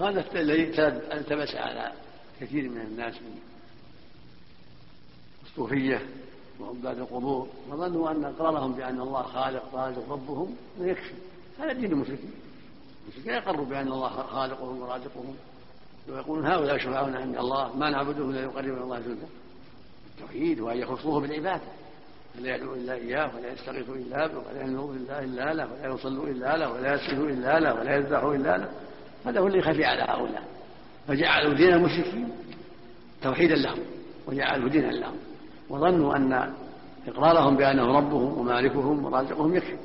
هذا 0.00 0.24
الذي 0.34 0.62
التبس 1.12 1.54
على 1.54 1.92
كثير 2.40 2.68
من 2.68 2.80
الناس 2.80 3.14
من 3.14 3.38
الصوفية 5.46 6.06
وعباد 6.60 6.98
القبور 6.98 7.48
وظنوا 7.68 8.10
أن 8.10 8.24
إقرارهم 8.24 8.72
بأن 8.72 9.00
الله 9.00 9.22
خالق 9.22 9.74
رازق 9.74 10.12
ربهم 10.12 10.56
يكفي. 10.80 11.14
هذا 11.58 11.72
دين 11.72 11.92
المشركين. 11.92 12.32
المشركين 13.04 13.32
يقروا 13.32 13.66
بأن 13.66 13.88
الله 13.88 14.08
خالقهم 14.08 14.82
ورازقهم. 14.82 15.36
ويقولون 16.08 16.46
هؤلاء 16.46 16.78
شفعاؤنا 16.78 17.18
عند 17.18 17.36
الله 17.36 17.76
ما 17.76 17.90
نعبدهم 17.90 18.30
إلا 18.30 18.40
يقربنا 18.40 18.82
الله 18.82 19.00
زلفى 19.00 19.26
التوحيد 20.14 20.60
وأن 20.60 20.76
يخصوه 20.76 21.20
بالعبادة. 21.20 21.64
فلا 22.38 22.56
يدعو 22.56 22.74
إلا 22.74 22.94
إياه 22.94 23.30
ولا 23.36 23.52
يستغيث 23.52 23.88
إلا 23.88 24.26
به 24.26 24.38
ولا 24.38 24.62
ينظر 24.62 24.92
إلا 24.92 25.24
إلا 25.24 25.54
له 25.54 25.68
ولا 25.72 25.94
يصلوا 25.94 26.26
إلا 26.26 26.56
له 26.56 26.72
ولا 26.72 26.94
يسجدوا 26.94 27.28
إلا 27.28 27.60
له 27.60 27.74
ولا 27.74 27.96
يذبحوا 27.96 28.34
إلا 28.34 28.58
له. 28.58 28.68
هذا 29.26 29.40
هو 29.40 29.46
اللي 29.46 29.62
خفي 29.62 29.84
على 29.84 30.02
هؤلاء. 30.02 30.42
فجعلوا 31.08 31.54
دين 31.54 31.72
المشركين 31.72 32.28
توحيدا 33.22 33.54
لهم 33.54 33.78
وجعلوا 34.26 34.68
دينا 34.68 34.86
لهم. 34.86 35.16
وظنوا 35.70 36.16
أن 36.16 36.52
إقرارهم 37.08 37.56
بأنه 37.56 37.98
ربهم 37.98 38.38
ومالكهم 38.38 39.04
ورازقهم 39.04 39.54
يكفي. 39.54 39.76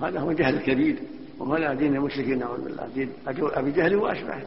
وهذا 0.00 0.20
هو 0.20 0.30
الجهل 0.30 0.54
الكبير. 0.54 0.96
وهذا 1.38 1.74
دين 1.74 1.96
المشركين 1.96 2.38
نعوذ 2.38 2.64
بالله 2.64 2.88
دين 2.94 3.12
أبي 3.26 3.70
جهل 3.70 3.96
وأشباهه 3.96 4.46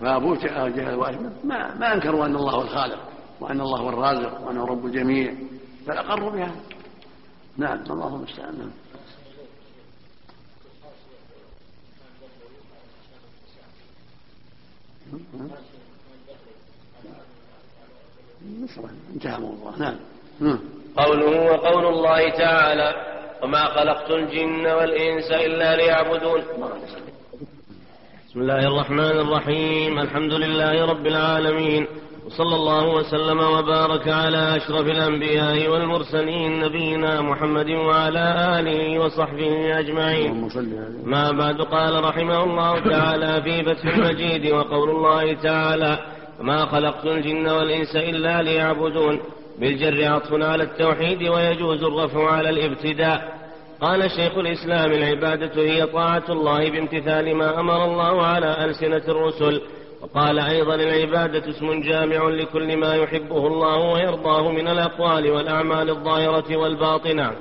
فأبو 0.00 0.34
جهل 0.34 0.94
وأشباهه 0.94 1.32
ما, 1.44 1.74
ما 1.74 1.94
أنكروا 1.94 2.26
أن 2.26 2.36
الله 2.36 2.52
هو 2.52 2.62
الخالق 2.62 2.98
وأن 3.40 3.60
الله 3.60 3.80
هو 3.80 3.88
الرازق 3.88 4.46
وأنه 4.46 4.64
رب 4.64 4.86
الجميع. 4.86 5.34
بل 5.86 5.98
أقروا 5.98 6.30
بها. 6.30 6.54
نعم 7.56 7.84
الله 7.90 8.16
المستعان. 8.16 8.58
نعم. 8.58 8.70
انتهى 19.14 19.38
موضوع. 19.40 19.72
نعم. 19.76 20.58
قوله 20.96 21.52
وقول 21.52 21.86
الله 21.86 22.30
تعالى 22.30 22.94
وما 23.42 23.64
خلقت 23.64 24.10
الجن 24.10 24.66
والإنس 24.66 25.30
إلا 25.30 25.76
ليعبدون 25.76 26.42
بسم 28.28 28.40
الله 28.40 28.58
الرحمن 28.58 29.00
الرحيم. 29.00 29.98
الحمد 29.98 30.32
لله 30.32 30.84
رب 30.84 31.06
العالمين. 31.06 31.86
وصلى 32.32 32.56
الله 32.56 32.86
وسلم 32.94 33.40
وبارك 33.40 34.08
على 34.08 34.56
أشرف 34.56 34.86
الأنبياء 34.86 35.68
والمرسلين 35.68 36.60
نبينا 36.60 37.20
محمد 37.20 37.70
وعلى 37.70 38.56
آله 38.58 38.98
وصحبه 38.98 39.78
أجمعين. 39.78 40.48
ما 41.04 41.32
بعد 41.32 41.60
قال 41.60 42.04
رحمه 42.04 42.44
الله 42.44 42.78
تعالى 42.78 43.42
في 43.42 43.64
فتح 43.64 43.94
المجيد 43.94 44.52
وقول 44.52 44.90
الله 44.90 45.32
تعالى 45.32 45.98
ما 46.40 46.66
خلقت 46.66 47.06
الجن 47.06 47.48
والإنس 47.48 47.96
إلا 47.96 48.42
ليعبدون. 48.42 49.20
بالجر 49.58 50.12
عطف 50.12 50.32
على 50.32 50.62
التوحيد 50.62 51.28
ويجوز 51.28 51.82
الرفع 51.84 52.30
على 52.30 52.50
الابتداء. 52.50 53.42
قال 53.80 54.10
شيخ 54.10 54.38
الإسلام 54.38 54.92
العبادة 54.92 55.62
هي 55.62 55.86
طاعة 55.86 56.24
الله 56.28 56.70
بامتثال 56.70 57.36
ما 57.36 57.60
أمر 57.60 57.84
الله 57.84 58.22
على 58.22 58.64
ألسنة 58.64 59.02
الرسل. 59.08 59.62
وقال 60.02 60.38
أيضا 60.38 60.74
العبادة 60.74 61.50
اسم 61.50 61.80
جامع 61.80 62.28
لكل 62.28 62.76
ما 62.76 62.94
يحبه 62.94 63.46
الله 63.46 63.76
ويرضاه 63.76 64.50
من 64.50 64.68
الأقوال 64.68 65.30
والأعمال 65.30 65.90
الظاهرة 65.90 66.56
والباطنة. 66.56 67.32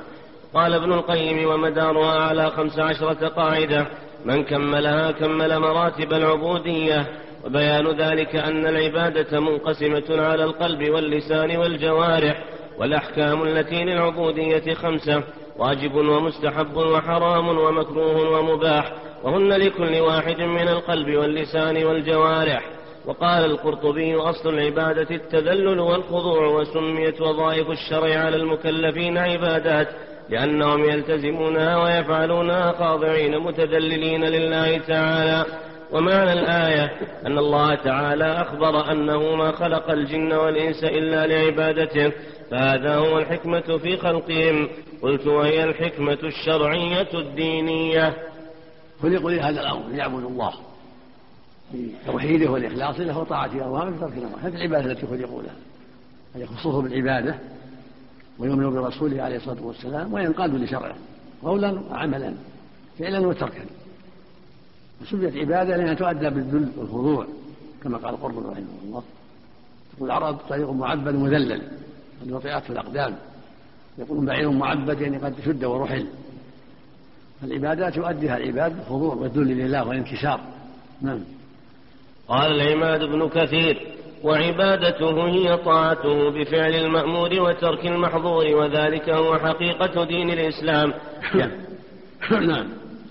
قال 0.53 0.73
ابن 0.73 0.93
القيم 0.93 1.49
ومدارها 1.49 2.21
على 2.21 2.49
خمس 2.49 2.79
عشرة 2.79 3.27
قاعدة 3.27 3.87
من 4.25 4.43
كملها 4.43 5.11
كمل 5.11 5.59
مراتب 5.59 6.13
العبودية 6.13 7.07
وبيان 7.45 7.87
ذلك 7.87 8.35
أن 8.35 8.67
العبادة 8.67 9.39
منقسمة 9.39 10.03
على 10.09 10.43
القلب 10.43 10.89
واللسان 10.89 11.57
والجوارح 11.57 12.43
والأحكام 12.77 13.43
التي 13.43 13.83
للعبودية 13.83 14.73
خمسة. 14.73 15.23
واجب 15.61 15.95
ومستحب 15.95 16.75
وحرام 16.75 17.47
ومكروه 17.47 18.39
ومباح 18.39 18.93
وهن 19.23 19.49
لكل 19.49 19.99
واحد 19.99 20.41
من 20.41 20.67
القلب 20.67 21.17
واللسان 21.17 21.83
والجوارح. 21.85 22.63
وقال 23.05 23.45
القرطبي 23.45 24.15
أصل 24.15 24.49
العبادة 24.49 25.15
التذلل 25.15 25.79
والخضوع 25.79 26.47
وسميت 26.47 27.21
وظائف 27.21 27.69
الشرع 27.69 28.19
على 28.19 28.35
المكلفين 28.35 29.17
عبادات 29.17 29.87
لأنهم 30.29 30.83
يلتزمونها 30.85 31.83
ويفعلونها 31.83 32.71
خاضعين 32.71 33.39
متذللين 33.39 34.25
لله 34.25 34.77
تعالى. 34.77 35.45
ومعنى 35.91 36.33
الآية 36.33 36.91
أن 37.25 37.37
الله 37.37 37.75
تعالى 37.75 38.25
أخبر 38.25 38.91
أنه 38.91 39.35
ما 39.35 39.51
خلق 39.51 39.91
الجن 39.91 40.33
والإنس 40.33 40.83
إلا 40.83 41.27
لعبادته 41.27 42.11
فهذا 42.51 42.95
هو 42.95 43.19
الحكمة 43.19 43.77
في 43.77 43.97
خلقهم. 43.97 44.69
قلت 45.01 45.27
وهي 45.27 45.63
الحكمة 45.63 46.17
الشرعية 46.23 47.07
الدينية. 47.13 48.17
خلقوا 49.01 49.31
لهذا 49.31 49.61
الأمر 49.61 49.87
ليعبدوا 49.87 50.29
الله 50.29 50.53
بتوحيده 51.73 52.51
والإخلاص 52.51 52.99
له 52.99 53.17
وطاعة 53.17 53.63
أوامره 53.63 53.95
وترك 53.95 54.17
نواهيه 54.17 54.47
هذه 54.47 54.55
العبادة 54.55 54.91
التي 54.91 55.07
خلقوا 55.07 55.41
لها 55.41 55.55
أن 56.35 56.41
يخصوه 56.41 56.81
بالعبادة 56.81 57.35
ويؤمنوا 58.39 58.71
برسوله 58.71 59.21
عليه 59.23 59.35
الصلاة 59.35 59.65
والسلام 59.65 60.13
وينقادوا 60.13 60.59
لشرعه 60.59 60.95
قولا 61.43 61.79
وعملا 61.91 62.33
فعلا 62.99 63.27
وتركا. 63.27 63.65
وسميت 65.01 65.35
عبادة 65.35 65.77
لأنها 65.77 65.93
تؤدى 65.93 66.29
بالذل 66.29 66.71
والخضوع 66.77 67.27
كما 67.83 67.97
قال 67.97 68.13
القرطبي 68.13 68.47
رحمه 68.49 68.81
الله. 68.83 69.03
تقول 69.97 70.11
العرب 70.11 70.37
طريق 70.49 70.71
معبد 70.71 71.15
مذلل. 71.15 71.61
قد 72.21 72.31
وطئت 72.31 72.63
في 72.63 72.69
الأقدام. 72.69 73.15
يقولون 73.97 74.25
بعير 74.25 74.49
معبد 74.49 75.01
يعني 75.01 75.17
قد 75.17 75.33
شد 75.45 75.63
ورحل. 75.63 76.07
فالعبادات 77.41 77.97
يؤديها 77.97 78.37
العباد 78.37 78.77
بالخضوع 78.77 79.15
والذل 79.15 79.47
لله 79.47 79.87
والانكسار. 79.87 80.39
نعم. 81.01 81.19
قال 82.27 82.61
العماد 82.61 83.03
بن 83.03 83.29
كثير 83.29 83.87
وعبادته 84.23 85.27
هي 85.27 85.57
طاعته 85.57 86.29
بفعل 86.29 86.75
المأمور 86.75 87.41
وترك 87.41 87.85
المحظور 87.85 88.45
وذلك 88.45 89.09
هو 89.09 89.37
حقيقة 89.37 90.03
دين 90.03 90.29
الإسلام. 90.29 90.93
نعم. 92.31 92.69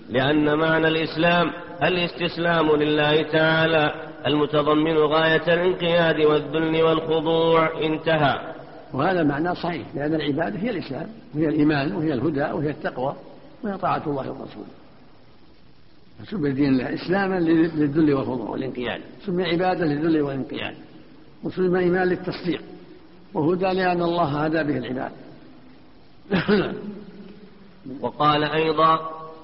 لأن 0.09 0.55
معنى 0.57 0.87
الإسلام 0.87 1.51
الاستسلام 1.83 2.75
لله 2.75 3.21
تعالى 3.21 3.93
المتضمن 4.27 4.97
غاية 4.97 5.53
الانقياد 5.53 6.19
والذل 6.19 6.83
والخضوع 6.83 7.83
انتهى. 7.83 8.50
وهذا 8.93 9.23
معنى 9.23 9.55
صحيح 9.55 9.87
لأن 9.95 10.15
العبادة 10.15 10.59
هي 10.59 10.69
الإسلام 10.69 11.07
وهي 11.35 11.47
الإيمان 11.47 11.95
وهي 11.95 12.13
الهدى 12.13 12.41
وهي 12.41 12.69
التقوى 12.69 13.15
وهي 13.63 13.77
طاعة 13.77 14.03
الله 14.07 14.31
ورسوله. 14.31 14.67
فسمي 16.19 16.51
دين 16.51 16.69
الله 16.69 16.93
إسلاما 16.93 17.39
للذل 17.39 18.13
والخضوع 18.13 18.49
والانقياد. 18.49 19.01
سمي 19.25 19.43
عبادة 19.43 19.85
للذل 19.85 20.21
والانقياد. 20.21 20.75
وسمي 21.43 21.79
إيمان 21.79 22.07
للتصديق. 22.07 22.61
وهدى 23.33 23.65
لأن 23.65 24.01
الله 24.01 24.45
هدى 24.45 24.63
به 24.63 24.77
العباد. 24.77 25.11
وقال 28.01 28.43
أيضا 28.43 28.99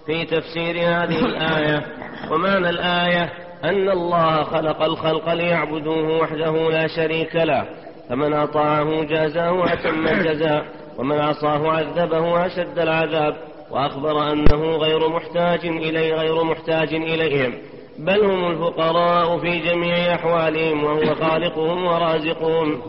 في 0.05 0.25
تفسير 0.25 0.75
هذه 0.75 1.25
الآية 1.25 1.85
ومعنى 2.31 2.69
الآية 2.69 3.23
أن 3.63 3.89
الله 3.89 4.43
خلق 4.43 4.81
الخلق 4.81 5.33
ليعبدوه 5.33 6.21
وحده 6.21 6.69
لا 6.71 6.87
شريك 6.87 7.35
له. 7.35 7.86
فمن 8.10 8.34
أطاعه 8.34 9.03
جازاه 9.03 9.53
وأتم 9.53 10.08
الجزاء 10.08 10.66
ومن 10.97 11.20
عصاه 11.20 11.72
عذبه 11.72 12.45
أشد 12.45 12.80
العذاب 12.80 13.36
وأخبر 13.72 14.32
أنه 14.32 14.76
غير 14.78 15.10
محتاج 15.10 15.66
إليه 15.66 16.14
غير 16.14 16.43
محتاج 16.43 16.93
إليهم. 16.93 17.53
بل 17.99 18.26
هم 18.26 18.51
الفقراء 18.51 19.38
في 19.38 19.60
جميع 19.60 20.16
أحوالهم 20.16 20.84
وهو 20.84 21.16
خالقهم 21.16 21.86
ورازقهم. 21.86 22.82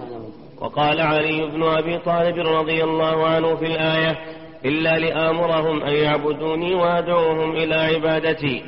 وقال 0.61 1.01
علي 1.01 1.47
بن 1.47 1.63
أبي 1.63 1.99
طالب 1.99 2.39
رضي 2.39 2.85
الله 2.85 3.27
عنه 3.27 3.57
في 3.57 3.67
الآية 3.67 4.19
إلا 4.65 4.99
لآمرهم 4.99 5.83
أن 5.83 5.95
يعبدوني 5.95 6.75
وأدعوهم 6.75 7.53
إلى 7.53 7.75
عبادتي. 7.75 8.63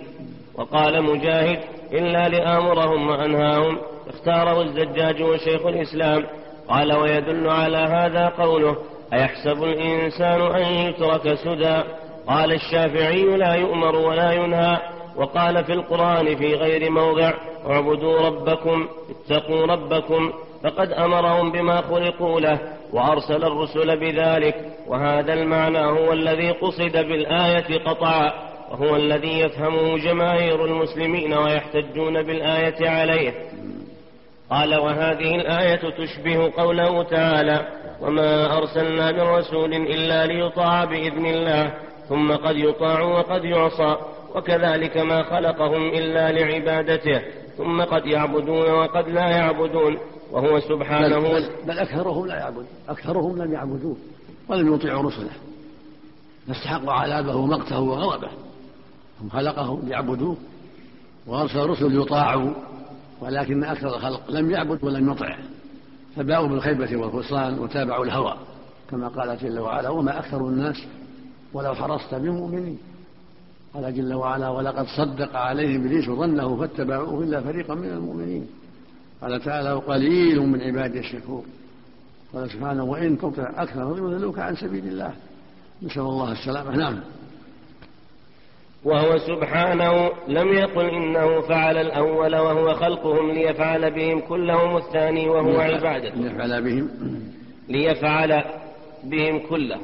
وقال 0.55 1.03
مجاهد 1.03 1.59
إلا 1.93 2.29
لآمرهم 2.29 3.11
وأنهاهم 3.11 3.79
اختاره 4.09 4.63
الزجاج 4.63 5.23
وشيخ 5.23 5.67
الإسلام. 5.67 6.25
قال 6.71 6.93
ويدل 6.93 7.49
على 7.49 7.77
هذا 7.77 8.29
قوله 8.29 8.77
أيحسب 9.12 9.64
الإنسان 9.64 10.41
أن 10.41 10.75
يترك 10.75 11.35
سدى؟ 11.35 11.83
قال 12.29 12.53
الشافعي 12.53 13.25
لا 13.25 13.55
يؤمر 13.55 13.97
ولا 13.97 14.33
ينهى 14.33 14.79
وقال 15.16 15.64
في 15.64 15.73
القرآن 15.73 16.37
في 16.37 16.55
غير 16.55 16.91
موضع 16.91 17.33
اعبدوا 17.66 18.21
ربكم 18.21 18.89
اتقوا 19.11 19.66
ربكم 19.66 20.33
فقد 20.62 20.93
أمرهم 20.93 21.53
بما 21.53 21.81
خلقوا 21.81 22.41
له 22.41 22.59
وأرسل 22.93 23.45
الرسل 23.45 23.97
بذلك 23.97 24.55
وهذا 24.87 25.33
المعنى 25.33 25.79
هو 25.79 26.12
الذي 26.12 26.51
قصد 26.51 26.93
بالآية 26.93 27.79
قطعا 27.85 28.33
وهو 28.71 28.97
الذي 28.97 29.41
يفهمه 29.41 29.99
جماهير 29.99 30.64
المسلمين 30.64 31.35
ويحتجون 31.35 32.23
بالآية 32.23 32.89
عليه. 32.89 33.35
قال 34.51 34.75
وهذه 34.75 35.35
الآية 35.35 35.91
تشبه 35.91 36.53
قوله 36.57 37.03
تعالى 37.03 37.69
وما 38.01 38.59
أرسلنا 38.59 39.13
من 39.13 39.21
رسول 39.21 39.75
إلا 39.75 40.27
ليطاع 40.27 40.85
بإذن 40.85 41.27
الله 41.27 41.75
ثم 42.09 42.33
قد 42.33 42.57
يطاع 42.57 43.01
وقد 43.01 43.45
يعصى 43.45 43.97
وكذلك 44.35 44.97
ما 44.97 45.23
خلقهم 45.23 45.89
إلا 45.89 46.33
لعبادته 46.33 47.23
ثم 47.59 47.83
قد 47.83 48.07
يعبدون 48.07 48.71
وقد 48.71 49.09
لا 49.09 49.29
يعبدون 49.29 49.99
وهو 50.33 50.61
سبحانه 50.61 51.19
بل, 51.19 51.51
بل 51.67 51.79
أكثرهم 51.79 52.27
لا 52.27 52.35
يعبدون 52.35 52.67
أكثرهم 52.89 53.43
لم 53.43 53.53
يعبدوه 53.53 53.97
ولم 54.49 54.75
يطيعوا 54.75 55.03
رسله 55.03 55.31
فاستحقوا 56.49 56.93
عذابه 56.93 57.37
ومقته 57.37 57.81
وغضبه 57.81 58.29
هم 59.21 59.29
خلقهم 59.29 59.89
ليعبدوه 59.89 60.37
وأرسل 61.27 61.67
رسل 61.67 62.01
يطاعوا 62.01 62.51
ولكن 63.21 63.64
أكثر 63.64 63.89
الخلق 63.89 64.31
لم 64.31 64.51
يعبد 64.51 64.85
ولم 64.85 65.11
يطع. 65.11 65.37
فباءوا 66.16 66.49
بالخيبة 66.49 66.97
والخسران 66.97 67.59
وتابعوا 67.59 68.05
الهوى 68.05 68.35
كما 68.91 69.09
قال 69.09 69.39
جل 69.39 69.59
وعلا 69.59 69.89
وما 69.89 70.18
أكثر 70.18 70.49
الناس 70.49 70.77
ولو 71.53 71.75
حرصت 71.75 72.14
بمؤمنين 72.14 72.79
قال 73.75 73.95
جل 73.97 74.14
وعلا 74.14 74.49
ولقد 74.49 74.87
صدق 74.87 75.37
عليه 75.37 75.77
إبليس 75.77 76.11
ظنه 76.11 76.57
فاتبعوه 76.57 77.23
إلا 77.23 77.41
فريقا 77.41 77.75
من 77.75 77.89
المؤمنين 77.89 78.47
قال 79.23 79.41
تعالى 79.41 79.73
وقليل 79.73 80.41
من 80.41 80.61
عبادي 80.61 80.99
الشكور 80.99 81.45
قال 82.35 82.51
سبحانه 82.51 82.85
وإن 82.85 83.18
تطع 83.18 83.62
أكثر 83.62 83.81
يضلوك 83.99 84.39
عن 84.39 84.57
سبيل 84.57 84.87
الله 84.87 85.12
نسأل 85.83 86.03
الله 86.03 86.33
السلامة. 86.33 86.77
نعم. 86.77 87.01
وهو 88.85 89.18
سبحانه 89.18 90.11
لم 90.28 90.53
يقل 90.53 90.89
إنه 90.89 91.41
فعل 91.41 91.76
الأول 91.78 92.37
وهو 92.37 92.74
خلقهم 92.74 93.31
ليفعل 93.31 93.91
بهم 93.91 94.20
كلهم 94.20 94.76
الثاني 94.76 95.28
وهو 95.28 95.61
عبادته 95.61 96.14
ليفعل 96.16 96.62
بهم 96.62 96.89
ليفعل 97.68 98.45
بهم 99.05 99.39
كلهم. 99.39 99.83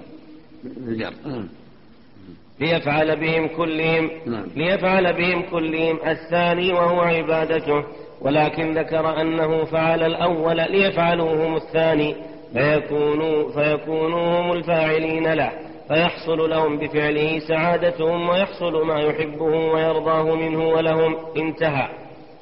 ليفعل 2.61 3.17
بهم 3.17 3.49
كلهم 3.49 4.11
نعم. 4.27 4.47
ليفعل 4.57 5.13
بهم 5.13 5.43
كلهم 5.43 5.99
الثاني 6.07 6.73
وهو 6.73 7.01
عبادته 7.01 7.85
ولكن 8.21 8.79
ذكر 8.79 9.21
أنه 9.21 9.65
فعل 9.65 10.03
الأول 10.03 10.57
ليفعلوا 10.57 11.47
هم 11.47 11.57
الثاني 11.57 12.15
فيكونوا, 12.53 13.53
فيكونوا 13.53 14.41
هم 14.41 14.53
الفاعلين 14.53 15.33
له 15.33 15.53
فيحصل 15.89 16.51
لهم 16.51 16.79
بفعله 16.79 17.39
سعادتهم 17.39 18.29
ويحصل 18.29 18.87
ما 18.87 19.01
يحبه 19.01 19.45
ويرضاه 19.45 20.35
منه 20.35 20.69
ولهم 20.69 21.17
انتهى. 21.37 21.89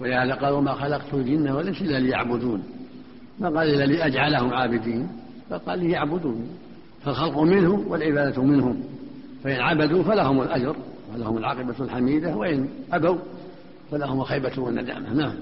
ولهذا 0.00 0.34
قال 0.34 0.52
وما 0.52 0.72
خلقت 0.72 1.14
الجن 1.14 1.50
والإنس 1.50 1.82
إلا 1.82 1.98
ليعبدون. 1.98 2.62
ما 3.38 3.48
قال 3.48 3.74
إلا 3.74 3.84
لأجعلهم 3.84 4.54
عابدين. 4.54 5.08
فقال 5.50 5.78
ليعبدون. 5.78 6.48
فالخلق 7.04 7.38
منهم 7.38 7.90
والعبادة 7.90 8.42
منهم. 8.42 8.82
فإن 9.44 9.60
عبدوا 9.60 10.02
فلهم 10.02 10.42
الأجر 10.42 10.76
ولهم 11.14 11.38
العاقبة 11.38 11.74
الحميدة. 11.80 12.36
وإن 12.36 12.68
أبوا 12.92 13.18
فلهم 13.90 14.20
الخيبة 14.20 14.52
والندامة. 14.58 15.14
نعم. 15.14 15.34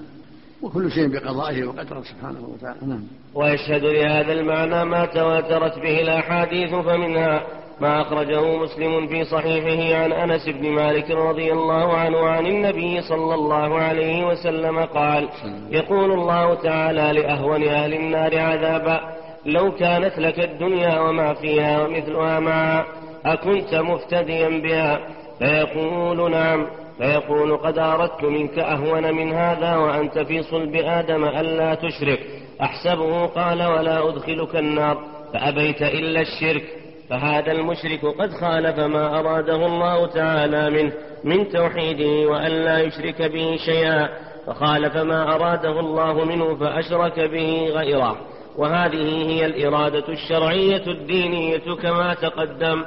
وكل 0.61 0.91
شيء 0.91 1.07
بقضائه 1.07 1.63
وقدره 1.63 2.01
سبحانه 2.01 2.47
وتعالى. 2.47 2.79
نعم. 2.87 3.03
ويشهد 3.35 3.83
لهذا 3.83 4.33
المعنى 4.33 4.85
ما 4.85 5.05
تواترت 5.05 5.75
به 5.79 6.01
الأحاديث 6.01 6.69
فمنها 6.69 7.62
ما 7.81 8.01
أخرجه 8.01 8.57
مسلم 8.57 9.07
في 9.07 9.23
صحيحه 9.23 10.03
عن 10.03 10.11
أنس 10.11 10.49
بن 10.49 10.69
مالك 10.69 11.11
رضي 11.11 11.51
الله 11.51 11.93
عنه 11.93 12.19
عن 12.19 12.45
النبي 12.45 13.01
صلى 13.01 13.35
الله 13.35 13.79
عليه 13.79 14.27
وسلم 14.27 14.79
قال 14.79 15.29
يقول 15.71 16.11
الله 16.11 16.53
تعالى 16.53 17.21
لأهون 17.21 17.63
أهل 17.63 17.93
النار 17.93 18.39
عذابا 18.39 19.01
لو 19.45 19.71
كانت 19.71 20.19
لك 20.19 20.39
الدنيا 20.39 20.99
وما 20.99 21.33
فيها 21.33 21.83
ومثلها 21.83 22.39
معها 22.39 22.85
أكنت 23.25 23.75
مفتديا 23.75 24.49
بها. 24.49 24.99
فيقول 25.39 26.31
نعم 26.31 26.67
فيقول 26.97 27.57
قد 27.57 27.77
أردت 27.77 28.23
منك 28.23 28.59
أهون 28.59 29.13
من 29.13 29.33
هذا 29.33 29.75
وأنت 29.75 30.19
في 30.19 30.43
صلب 30.43 30.75
آدم 30.75 31.25
ألا 31.25 31.75
تشرك 31.75 32.19
أحسبه 32.61 33.25
قال 33.25 33.63
ولا 33.63 34.09
أدخلك 34.09 34.55
النار 34.55 34.97
فأبيت 35.33 35.81
إلا 35.81 36.21
الشرك. 36.21 36.63
فهذا 37.09 37.51
المشرك 37.51 38.05
قد 38.05 38.31
خالف 38.31 38.79
ما 38.79 39.19
أراده 39.19 39.65
الله 39.65 40.07
تعالى 40.07 40.69
منه 40.69 40.93
من 41.23 41.49
توحيده 41.49 42.29
وأن 42.29 42.51
لا 42.51 42.79
يشرك 42.79 43.21
به 43.21 43.57
شيئا. 43.65 44.09
فخالف 44.47 44.97
ما 44.97 45.35
أراده 45.35 45.79
الله 45.79 46.25
منه 46.25 46.55
فأشرك 46.55 47.19
به 47.19 47.67
غيره. 47.73 48.17
وهذه 48.57 49.29
هي 49.29 49.45
الإرادة 49.45 50.07
الشرعية 50.09 50.87
الدينية 50.87 51.75
كما 51.81 52.13
تقدم. 52.13 52.85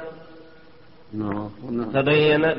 فبين 1.93 2.53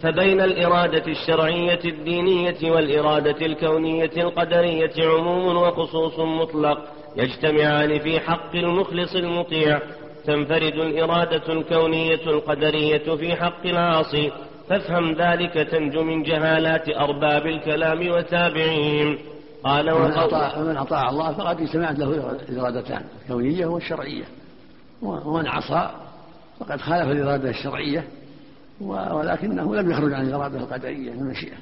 فبين 0.00 0.40
الإرادة 0.40 1.06
الشرعية 1.06 1.80
الدينية 1.84 2.70
والإرادة 2.70 3.46
الكونية 3.46 4.10
القدرية 4.16 4.92
عموم 4.98 5.56
وخصوص 5.56 6.18
مطلق 6.18 6.78
يجتمعان 7.16 7.98
في 7.98 8.20
حق 8.20 8.54
المخلص 8.54 9.14
المطيع. 9.14 9.80
تنفرد 10.28 10.74
الإرادة 10.74 11.52
الكونية 11.52 12.26
القدرية 12.26 13.16
في 13.16 13.36
حق 13.36 13.66
العاصي. 13.66 14.32
فافهم 14.68 15.12
ذلك 15.12 15.52
تنجو 15.52 16.02
من 16.02 16.22
جهالات 16.22 16.88
أرباب 16.88 17.46
الكلام 17.46 18.10
وتابعيهم 18.10 19.18
قال 19.64 19.90
ومن 19.90 20.12
أطاع, 20.12 20.58
ومن 20.58 20.76
أطاع 20.76 21.10
الله 21.10 21.32
فقد 21.32 21.60
اجتمعت 21.60 21.98
له 21.98 22.36
الإرادتان 22.48 23.04
الكونية 23.22 23.66
والشرعية. 23.66 24.24
ومن 25.02 25.46
عصى 25.46 25.90
فقد 26.60 26.80
خالف 26.80 27.10
الإرادة 27.10 27.50
الشرعية 27.50 28.04
ولكنه 28.80 29.74
لم 29.74 29.90
يخرج 29.90 30.12
عن 30.12 30.28
الإرادة 30.28 30.58
القدرية 30.58 31.12
المشيئة 31.12 31.56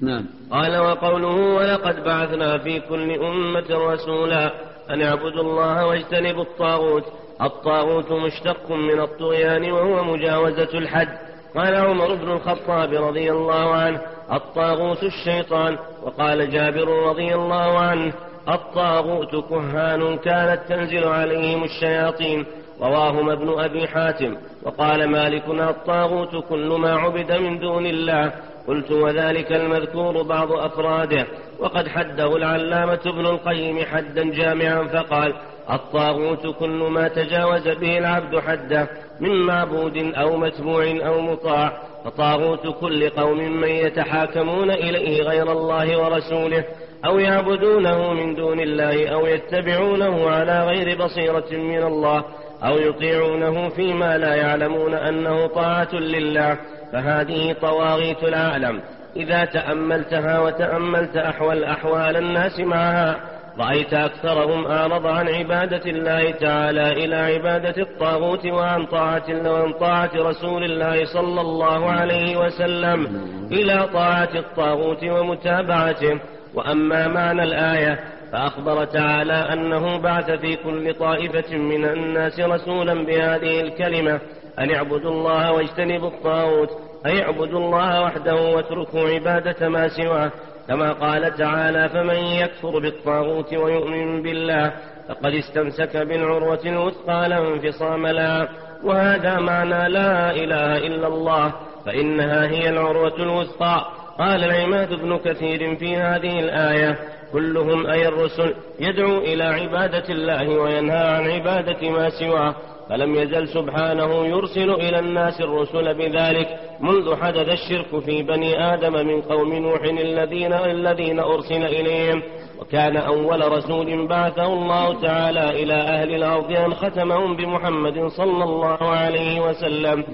نعم. 0.00 0.26
قال 0.50 0.78
وقوله 0.78 1.36
ولقد 1.56 2.04
بعثنا 2.04 2.58
في 2.58 2.80
كل 2.80 3.10
أمة 3.10 3.66
رسولا. 3.70 4.71
أن 4.90 5.02
اعبدوا 5.02 5.42
الله 5.42 5.86
واجتنبوا 5.86 6.42
الطاغوت. 6.42 7.04
الطاغوت 7.42 8.12
مشتق 8.12 8.70
من 8.70 9.00
الطغيان 9.00 9.72
وهو 9.72 10.04
مجاوزة 10.04 10.78
الحد. 10.78 11.08
قال 11.56 11.76
عمر 11.76 12.14
بن 12.14 12.30
الخطاب 12.30 12.92
رضي 12.92 13.32
الله 13.32 13.74
عنه 13.74 14.00
الطاغوت 14.32 15.02
الشيطان. 15.02 15.78
وقال 16.02 16.50
جابر 16.50 16.88
رضي 17.08 17.34
الله 17.34 17.78
عنه 17.78 18.12
الطاغوت 18.48 19.48
كهان 19.50 20.18
كانت 20.18 20.60
تنزل 20.68 21.04
عليهم 21.04 21.64
الشياطين. 21.64 22.46
رواهما 22.80 23.32
ابن 23.32 23.60
أبي 23.60 23.88
حاتم. 23.88 24.36
وقال 24.62 25.10
مالك 25.10 25.48
الطاغوت 25.48 26.48
كل 26.48 26.68
ما 26.68 26.96
عبد 26.96 27.32
من 27.32 27.58
دون 27.58 27.86
الله. 27.86 28.32
قلت 28.68 28.90
وذلك 28.90 29.52
المذكور 29.52 30.22
بعض 30.22 30.52
أفراده 30.52 31.26
وقد 31.58 31.88
حده 31.88 32.36
العلامة 32.36 33.00
ابن 33.06 33.26
القيم 33.26 33.84
حدا 33.84 34.30
جامعا 34.30 34.84
فقال 34.84 35.34
الطاغوت 35.70 36.46
كل 36.58 36.88
ما 36.90 37.08
تجاوز 37.08 37.68
به 37.68 37.98
العبد 37.98 38.38
حده 38.38 38.88
من 39.20 39.46
معبود 39.46 39.96
أو 39.96 40.36
متبوع 40.36 40.84
أو 41.06 41.20
مطاع 41.20 41.78
فطاغوت 42.04 42.80
كل 42.80 43.10
قوم 43.10 43.60
من 43.60 43.68
يتحاكمون 43.68 44.70
إليه 44.70 45.22
غير 45.22 45.52
الله 45.52 45.98
ورسوله 45.98 46.64
أو 47.04 47.18
يعبدونه 47.18 48.12
من 48.12 48.34
دون 48.34 48.60
الله 48.60 49.08
أو 49.08 49.26
يتبعونه 49.26 50.30
على 50.30 50.66
غير 50.66 51.04
بصيرة 51.04 51.46
من 51.52 51.82
الله 51.82 52.24
أو 52.64 52.78
يطيعونه 52.78 53.68
فيما 53.68 54.18
لا 54.18 54.34
يعلمون 54.34 54.94
أنه 54.94 55.46
طاعة 55.46 55.94
لله 55.94 56.58
فهذه 56.92 57.52
طواغيت 57.52 58.24
العالم. 58.24 58.80
إذا 59.16 59.44
تأملتها 59.44 60.38
وتأملت 60.40 61.16
أحوال 61.16 61.64
أحوال 61.64 62.16
الناس 62.16 62.60
معها 62.60 63.16
رأيت 63.58 63.94
أكثرهم 63.94 64.66
أعرض 64.66 65.06
عن 65.06 65.28
عبادة 65.28 65.90
الله 65.90 66.30
تعالى 66.30 66.92
إلى 66.92 67.16
عبادة 67.16 67.82
الطاغوت 67.82 68.46
وعن 68.46 68.86
طاعة 68.86 69.50
وعن 69.50 69.72
طاعة 69.72 70.10
رسول 70.14 70.64
الله 70.64 71.04
صلى 71.04 71.40
الله 71.40 71.90
عليه 71.90 72.36
وسلم 72.36 73.28
إلى 73.52 73.88
طاعة 73.92 74.30
الطاغوت 74.34 75.04
ومتابعته. 75.04 76.20
وأما 76.54 77.08
معنى 77.08 77.42
الآية 77.42 78.00
فأخبر 78.32 78.84
تعالى 78.84 79.32
أنه 79.32 79.96
بعث 79.98 80.30
في 80.30 80.56
كل 80.56 80.94
طائفة 80.94 81.56
من 81.56 81.84
الناس 81.84 82.40
رسولا 82.40 82.94
بهذه 82.94 83.60
الكلمة 83.60 84.20
أن 84.58 84.74
اعبدوا 84.74 85.10
الله 85.10 85.52
واجتنبوا 85.52 86.08
الطاغوت 86.08 86.70
أي 87.06 87.22
اعبدوا 87.22 87.60
الله 87.60 88.02
وحده 88.02 88.34
واتركوا 88.34 89.08
عبادة 89.08 89.68
ما 89.68 89.88
سواه. 89.88 90.30
كما 90.68 90.92
قال 90.92 91.36
تعالى 91.36 91.88
فمن 91.88 92.14
يكفر 92.14 92.78
بالطاغوت 92.78 93.54
ويؤمن 93.54 94.22
بالله 94.22 94.72
فقد 95.08 95.32
استمسك 95.32 95.96
بالعروة 95.96 96.60
الوثقى 96.66 97.28
لا 97.28 97.38
انفصام 97.38 98.06
لها 98.06 98.48
وهذا 98.84 99.38
معنى 99.38 99.88
لا 99.88 100.30
إله 100.30 100.76
إلا 100.76 101.06
الله 101.06 101.52
فإنها 101.86 102.46
هي 102.46 102.68
العروة 102.68 103.16
الوثقى. 103.16 103.86
قال 104.18 104.44
العماد 104.44 104.94
بن 104.94 105.18
كثير 105.18 105.76
في 105.76 105.96
هذه 105.96 106.40
الآية 106.40 106.98
كلهم 107.32 107.86
أي 107.86 108.08
الرسل 108.08 108.54
يدعو 108.80 109.18
إلى 109.18 109.44
عبادة 109.44 110.04
الله 110.08 110.48
وينهى 110.48 110.98
عن 110.98 111.30
عبادة 111.30 111.90
ما 111.90 112.10
سواه 112.10 112.54
فلم 112.88 113.14
يزل 113.14 113.48
سبحانه 113.48 114.26
يرسل 114.26 114.70
إلى 114.70 114.98
الناس 114.98 115.40
الرسل 115.40 115.94
بذلك 115.94 116.48
منذ 116.80 117.16
حدث 117.16 117.48
الشرك 117.48 117.98
في 118.04 118.22
بني 118.22 118.74
آدم 118.74 118.92
من 118.92 119.22
قوم 119.22 119.54
نوح 119.54 119.82
الذين 119.82 120.52
الذين 120.52 121.20
أرسل 121.20 121.64
إليهم. 121.64 122.22
وكان 122.62 122.96
أول 122.96 123.52
رسول 123.52 124.06
بعثه 124.06 124.46
الله 124.46 125.00
تعالى 125.00 125.62
إلى 125.62 125.74
أهل 125.74 126.14
الأرض 126.14 126.52
أن 126.52 126.74
ختمهم 126.74 127.36
بمحمد 127.36 128.06
صلى 128.06 128.44
الله 128.44 128.78
عليه 128.82 129.40
وسلم. 129.40 130.04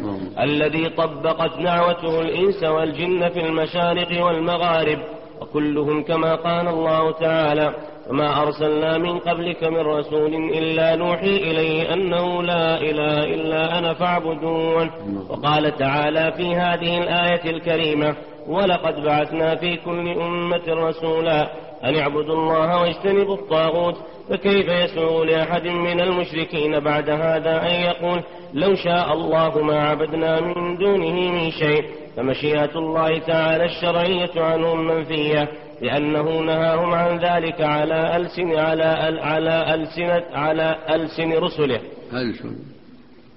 الذي 0.40 0.88
طبقت 0.88 1.59
دعوته 1.61 2.20
الإنس 2.20 2.64
والجن 2.64 3.28
في 3.28 3.40
المشارق 3.40 4.24
والمغارب. 4.24 4.99
وكلهم 5.40 6.03
كما 6.03 6.34
قال 6.34 6.68
الله 6.68 7.11
تعالى 7.11 7.74
وما 8.11 8.42
أرسلنا 8.42 8.99
من 8.99 9.18
قبلك 9.18 9.64
من 9.64 9.80
رسول 9.80 10.34
إلا 10.34 10.96
نوحي 10.96 11.36
إليه 11.36 11.94
أنه 11.94 12.42
لا 12.42 12.80
إله 12.80 13.24
إلا 13.34 13.78
أنا 13.78 13.94
فاعبدون. 13.94 14.90
وقال 15.30 15.76
تعالى 15.76 16.32
في 16.36 16.57
هذه 16.57 16.99
الآية 16.99 17.51
الكريمة 17.51 18.16
ولقد 18.49 19.05
بعثنا 19.05 19.55
في 19.55 19.76
كل 19.76 20.09
أمة 20.09 20.62
رسولا 20.68 21.49
أن 21.85 21.97
اعبدوا 21.97 22.35
الله 22.35 22.81
واجتنبوا 22.81 23.35
الطاغوت 23.35 23.95
فكيف 24.31 24.68
يسوء 24.68 25.24
لأحد 25.24 25.66
من 25.66 26.01
المشركين 26.01 26.81
بعد 26.81 27.11
هذا 27.11 27.62
أن 27.62 27.74
يقول 27.74 28.22
لو 28.55 28.74
شاء 28.74 29.12
الله 29.12 29.62
ما 29.62 29.89
عبدنا 29.89 30.41
من 30.41 30.76
دونه 30.76 31.31
من 31.31 31.51
شيء 31.51 31.85
فمشيئة 32.16 32.79
الله 32.79 33.18
تعالى 33.18 33.64
الشرعية 33.64 34.31
عنهم 34.37 34.87
منفية 34.87 35.49
لأنه 35.83 36.41
نهاهم 36.41 36.95
عن 36.95 37.18
ذلك 37.18 37.61
على 37.61 38.16
ألسن 38.16 38.55
على 38.57 38.85
على 39.22 39.74
ألسنة 39.74 40.24
على 40.33 40.76
ألسن 40.91 41.33
رسله. 41.33 41.81
ألسن. 42.12 42.57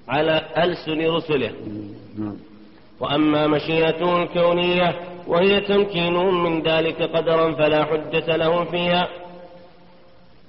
على 0.08 0.42
ألسن 0.58 1.00
رسله. 1.00 1.52
نعم. 2.18 2.36
وأما 3.02 3.46
مشيئته 3.46 4.22
الكونية 4.22 4.94
وهي 5.26 5.60
تمكينهم 5.60 6.44
من 6.44 6.62
ذلك 6.62 7.02
قدرا 7.02 7.54
فلا 7.54 7.84
حجة 7.84 8.36
لهم 8.36 8.64
فيها 8.64 9.08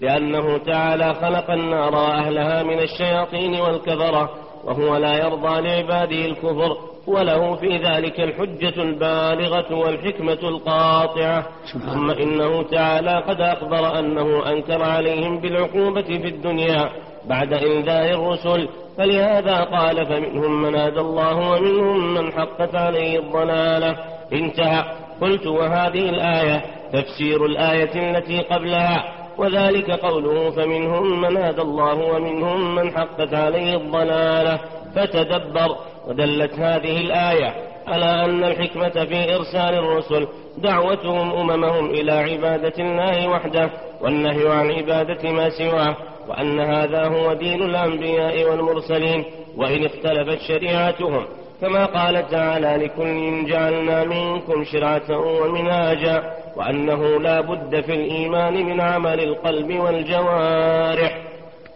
لأنه 0.01 0.57
تعالى 0.57 1.13
خلق 1.13 1.51
النار 1.51 1.95
وأهلها 1.95 2.63
من 2.63 2.79
الشياطين 2.79 3.61
والكفرة 3.61 4.29
وهو 4.63 4.97
لا 4.97 5.17
يرضى 5.17 5.61
لعباده 5.61 6.25
الكفر 6.25 6.77
وله 7.07 7.55
في 7.55 7.77
ذلك 7.77 8.19
الحجة 8.19 8.81
البالغة 8.81 9.75
والحكمة 9.75 10.39
القاطعة. 10.43 11.45
ثم 11.93 12.11
إنه 12.11 12.63
تعالى 12.63 13.23
قد 13.27 13.41
أخبر 13.41 13.99
أنه 13.99 14.49
أنكر 14.51 14.83
عليهم 14.83 15.39
بالعقوبة 15.39 16.01
في 16.01 16.27
الدنيا 16.27 16.89
بعد 17.27 17.53
إنذار 17.53 18.05
الرسل 18.05 18.69
فلهذا 18.97 19.59
قال 19.59 20.05
فمنهم 20.05 20.61
من 20.61 20.75
هدى 20.75 20.99
الله 20.99 21.35
ومنهم 21.35 22.13
من 22.13 22.31
حقت 22.31 22.75
عليه 22.75 23.19
الضلالة. 23.19 23.97
انتهى. 24.33 24.83
قلت 25.21 25.47
وهذه 25.47 26.09
الآية 26.09 26.61
تفسير 26.93 27.45
الآية 27.45 28.17
التي 28.17 28.39
قبلها 28.39 29.03
وذلك 29.37 29.91
قوله 29.91 30.49
فمنهم 30.49 31.21
من 31.21 31.37
هدى 31.37 31.61
الله 31.61 31.95
ومنهم 31.95 32.75
من 32.75 32.91
حقت 32.91 33.33
عليه 33.33 33.75
الضلالة. 33.77 34.59
فتدبر 34.95 35.75
ودلت 36.07 36.53
هذه 36.53 36.97
الآية 37.01 37.53
على 37.87 38.25
أن 38.25 38.43
الحكمة 38.43 39.05
في 39.05 39.35
إرسال 39.35 39.75
الرسل 39.75 40.27
دعوتهم 40.57 41.31
أممهم 41.31 41.89
إلى 41.89 42.11
عبادة 42.11 42.73
الله 42.79 43.27
وحده 43.27 43.69
والنهي 44.01 44.49
عن 44.51 44.71
عبادة 44.71 45.31
ما 45.31 45.49
سواه. 45.49 45.95
وأن 46.27 46.59
هذا 46.59 47.05
هو 47.05 47.33
دين 47.33 47.63
الأنبياء 47.63 48.51
والمرسلين 48.51 49.25
وإن 49.55 49.85
اختلفت 49.85 50.41
شريعتهم. 50.47 51.25
كما 51.61 51.85
قال 51.85 52.29
تعالى 52.29 52.85
لكل 52.85 53.45
جعلنا 53.49 54.03
منكم 54.03 54.63
شرعة 54.63 55.17
ومنهاجا 55.17 56.23
وأنه 56.55 57.19
لا 57.19 57.41
بد 57.41 57.81
في 57.81 57.93
الإيمان 57.93 58.53
من 58.53 58.81
عمل 58.81 59.19
القلب 59.19 59.79
والجوارح. 59.79 61.23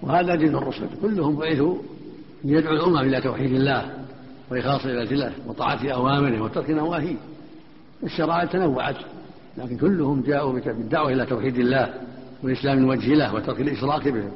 وهذا 0.03 0.35
دين 0.35 0.55
الرسل 0.55 0.87
كلهم 1.01 1.35
بعثوا 1.35 1.75
ليدعو 2.43 2.73
الأمم 2.73 2.97
إلى 2.97 3.21
توحيد 3.21 3.51
الله 3.51 3.85
وإخلاص 4.51 4.85
عبادة 4.85 5.11
الله 5.11 5.31
وطاعة 5.47 5.89
أوامره 5.89 6.43
وترك 6.43 6.69
نواهيه. 6.69 7.15
الشرائع 8.03 8.45
تنوعت 8.45 8.95
لكن 9.57 9.77
كلهم 9.77 10.21
جاءوا 10.21 10.53
بالدعوة 10.53 11.11
إلى 11.11 11.25
توحيد 11.25 11.57
الله. 11.59 11.93
وإسلام 12.43 12.89
وجه 12.89 13.13
الله 13.13 13.35
وترك 13.35 13.61
الإشراك 13.61 14.07
به 14.07 14.31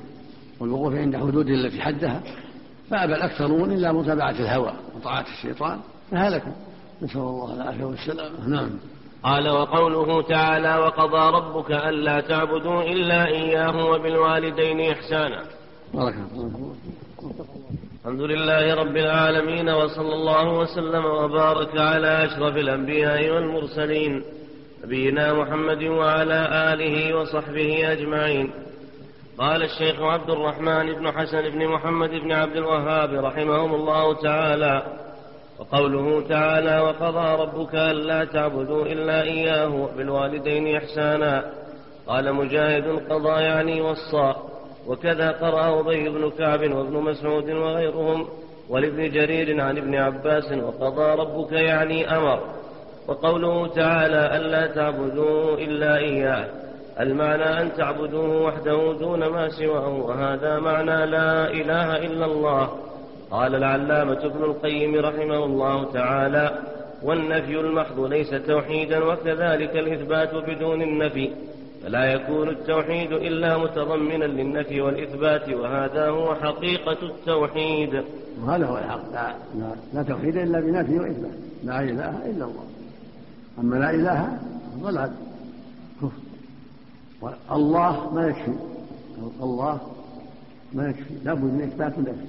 والوقوف 0.59 0.95
عند 0.95 1.17
حدوده 1.17 1.53
التي 1.53 1.81
حدها 1.81 2.21
فأبى 2.89 3.15
الأكثرون 3.15 3.71
إلا 3.71 3.91
متابعة 3.91 4.31
الهوى 4.31 4.73
وطاعة 4.95 5.25
الشيطان 5.37 5.79
فهلكوا. 6.11 6.51
نسأل 7.01 7.21
الله 7.21 7.53
العافية 7.53 7.83
والسلامة. 7.83 8.47
نعم. 8.47 8.69
قال 9.23 9.49
وقوله 9.49 10.21
تعالى 10.21 10.75
وقضى 10.77 11.37
ربك 11.37 11.71
ألا 11.71 12.21
تعبدوا 12.21 12.83
إلا 12.83 13.27
إياه 13.27 13.85
وبالوالدين 13.85 14.91
إحسانا 14.91 15.43
بارك 15.93 16.15
الله 16.33 16.75
الحمد 18.05 18.21
لله 18.21 18.73
رب 18.75 18.97
العالمين 18.97 19.69
وصلى 19.69 20.13
الله 20.13 20.59
وسلم 20.59 21.05
وبارك 21.05 21.77
على 21.77 22.25
أشرف 22.25 22.55
الأنبياء 22.55 23.29
والمرسلين. 23.29 24.23
نبينا 24.83 25.33
محمد 25.33 25.83
وعلى 25.83 26.73
آله 26.73 27.15
وصحبه 27.15 27.91
أجمعين. 27.91 28.51
قال 29.37 29.63
الشيخ 29.63 30.01
عبد 30.01 30.29
الرحمن 30.29 30.93
بن 30.93 31.11
حسن 31.11 31.49
بن 31.49 31.67
محمد 31.67 32.09
بن 32.09 32.31
عبد 32.31 32.55
الوهاب 32.55 33.13
رحمهم 33.25 33.75
الله 33.75 34.13
تعالى 34.13 34.83
وقوله 35.59 36.27
تعالى 36.27 36.79
وقضى 36.79 37.41
ربك 37.43 37.75
ألا 37.75 38.25
تعبدوا 38.25 38.85
إلا 38.85 39.21
إياه 39.23 39.89
بالوالدين 39.97 40.75
إحسانا 40.75 41.51
قال 42.07 42.33
مجاهد 42.33 42.87
قضى 43.09 43.41
يعني 43.41 43.81
وصى 43.81 44.33
وكذا 44.87 45.31
قرأ 45.31 45.79
أبي 45.79 46.09
بن 46.09 46.29
كعب 46.29 46.71
وابن 46.71 46.93
مسعود 46.97 47.49
وغيرهم 47.49 48.27
ولابن 48.69 49.11
جرير 49.11 49.61
عن 49.61 49.77
ابن 49.77 49.95
عباس 49.95 50.51
وقضى 50.51 51.21
ربك 51.21 51.51
يعني 51.51 52.17
أمر 52.17 52.60
وقوله 53.11 53.67
تعالى 53.67 54.37
ألا 54.37 54.67
تعبدوا 54.67 55.57
إلا 55.57 55.97
إياه. 55.97 56.45
المعنى 56.99 57.61
أن 57.61 57.73
تعبدوه 57.77 58.43
وحده 58.43 58.93
دون 58.99 59.27
ما 59.27 59.49
سواه 59.49 59.89
وهذا 59.89 60.59
معنى 60.59 61.05
لا 61.05 61.51
إله 61.51 61.97
إلا 61.97 62.25
الله. 62.25 62.69
قال 63.31 63.55
العلامة 63.55 64.25
ابن 64.25 64.43
القيم 64.43 64.95
رحمه 64.95 65.45
الله 65.45 65.91
تعالى 65.91 66.59
والنفي 67.03 67.59
المحض 67.59 67.99
ليس 67.99 68.29
توحيدا 68.29 69.03
وكذلك 69.03 69.75
الإثبات 69.75 70.35
بدون 70.35 70.81
النفي. 70.81 71.29
فلا 71.83 72.13
يكون 72.13 72.49
التوحيد 72.49 73.11
إلا 73.11 73.57
متضمنا 73.57 74.25
للنفي 74.25 74.81
والإثبات 74.81 75.49
وهذا 75.49 76.09
هو 76.09 76.35
حقيقة 76.35 76.97
التوحيد. 77.03 78.03
وهذا 78.43 78.65
هو 78.65 78.77
الحق. 78.77 79.11
لا, 79.13 79.35
لا, 79.55 79.71
لا 79.93 80.03
توحيد 80.03 80.37
إلا 80.37 80.59
بنفي 80.59 80.99
وإثبات. 80.99 81.37
لا 81.63 81.79
إله 81.79 82.09
إلا 82.25 82.45
الله. 82.45 82.70
أما 83.61 83.75
لا 83.75 83.89
إله 83.89 84.39
ضلال 84.81 85.11
كفر. 86.01 86.11
الله 87.51 88.13
ما 88.13 88.27
يكفي. 88.27 88.53
الله 89.43 89.79
ما 90.73 90.89
يكفي. 90.89 91.13
لابد 91.23 91.43
من 91.43 91.61
إثبات 91.61 91.97
النفي 91.97 92.25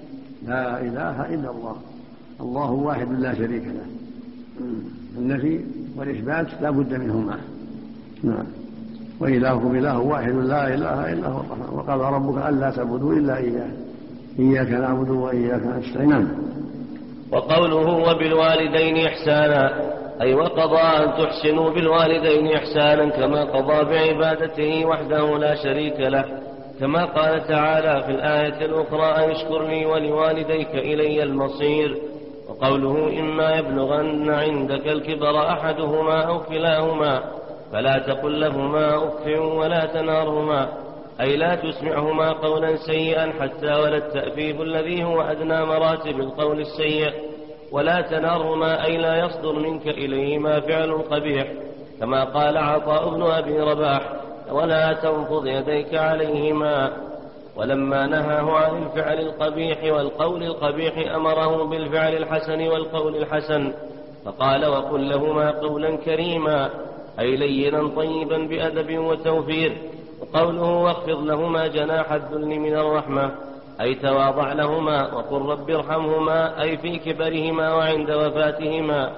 لا 0.46 0.80
إله 0.80 1.34
إلا 1.34 1.50
الله. 1.50 1.76
الله 2.40 2.70
واحد 2.70 3.12
لا 3.12 3.34
شريك 3.34 3.64
له. 3.64 3.86
النفي 5.18 5.60
والإثبات 5.96 6.62
لا 6.62 6.70
بد 6.70 6.94
منهما. 6.94 7.38
نعم. 8.22 8.46
وإلهكم 9.20 9.76
إله 9.76 9.98
واحد 9.98 10.32
لا 10.32 10.74
إله 10.74 11.12
إلا 11.12 11.28
هو. 11.28 11.40
الرحمن 11.40 11.68
وقال 11.72 12.00
ربك 12.00 12.46
ألا 12.46 12.70
تعبدوا 12.70 13.12
إلا 13.14 13.36
إياه. 13.36 13.70
إياك 14.38 14.68
نعبد 14.68 15.10
وإياك 15.10 15.62
نستعين. 15.66 16.08
نعم. 16.08 16.28
وقوله 17.32 18.10
وبالوالدين 18.10 19.06
إحسانا. 19.06 19.92
أي 20.20 20.34
وقضى 20.34 20.80
أن 20.80 21.12
تحسنوا 21.12 21.70
بالوالدين 21.70 22.52
إحسانا 22.52 23.08
كما 23.08 23.44
قضى 23.44 23.84
بعبادته 23.84 24.86
وحده 24.86 25.38
لا 25.38 25.54
شريك 25.54 26.00
له. 26.00 26.24
كما 26.80 27.04
قال 27.04 27.46
تعالى 27.46 28.02
في 28.02 28.10
الآية 28.10 28.64
الأخرى 28.64 29.24
أن 29.24 29.30
اشكر 29.30 29.62
لي 29.66 29.86
ولوالديك 29.86 30.74
إلي 30.74 31.22
المصير. 31.22 31.96
وقوله 32.48 33.20
إما 33.20 33.56
يبلغن 33.56 34.30
عندك 34.30 34.88
الكبر 34.88 35.48
أحدهما 35.52 36.22
أو 36.22 36.38
كلاهما 36.40 37.22
فلا 37.72 37.98
تقل 37.98 38.40
لهما 38.40 38.96
أف 38.96 39.26
ولا 39.40 39.86
تنارهما 39.86 40.68
أي 41.20 41.36
لا 41.36 41.54
تسمعهما 41.54 42.32
قولا 42.32 42.76
سيئا 42.76 43.32
حتى 43.40 43.66
ولا 43.66 43.96
التأفيف 43.96 44.60
الذي 44.60 45.04
هو 45.04 45.20
أدنى 45.20 45.64
مراتب 45.64 46.20
القول 46.20 46.60
السيء. 46.60 47.12
ولا 47.72 48.00
تنارهما 48.00 48.84
أي 48.84 48.96
لا 48.96 49.24
يصدر 49.26 49.52
منك 49.52 49.88
إليهما 49.88 50.60
فعل 50.60 50.92
قبيح. 50.92 51.46
كما 52.00 52.24
قال 52.24 52.56
عطاء 52.56 53.10
بن 53.10 53.22
أبي 53.22 53.60
رباح 53.60 54.12
ولا 54.50 54.92
تنفض 54.92 55.46
يديك 55.46 55.94
عليهما. 55.94 56.92
ولما 57.56 58.06
نهاه 58.06 58.50
عن 58.52 58.82
الفعل 58.82 59.20
القبيح 59.20 59.78
والقول 59.84 60.42
القبيح 60.42 61.14
أمره 61.14 61.64
بالفعل 61.64 62.14
الحسن 62.14 62.68
والقول 62.68 63.16
الحسن. 63.16 63.72
فقال 64.24 64.66
وقل 64.66 65.08
لهما 65.08 65.50
قولا 65.50 65.96
كريما 65.96 66.70
أي 67.20 67.36
لينا 67.36 67.88
طيبا 67.96 68.38
بأدب 68.38 68.98
وتوفير. 68.98 69.76
وقوله 70.20 70.62
واخفض 70.62 71.24
لهما 71.24 71.66
جناح 71.66 72.12
الذل 72.12 72.46
من 72.46 72.76
الرحمة. 72.76 73.30
أي 73.80 73.94
تواضع 73.94 74.52
لهما 74.52 75.14
وقل 75.14 75.42
رب 75.42 75.70
ارحمهما 75.70 76.62
أي 76.62 76.76
في 76.76 76.98
كبرهما 76.98 77.74
وعند 77.74 78.10
وفاتهما 78.10 79.12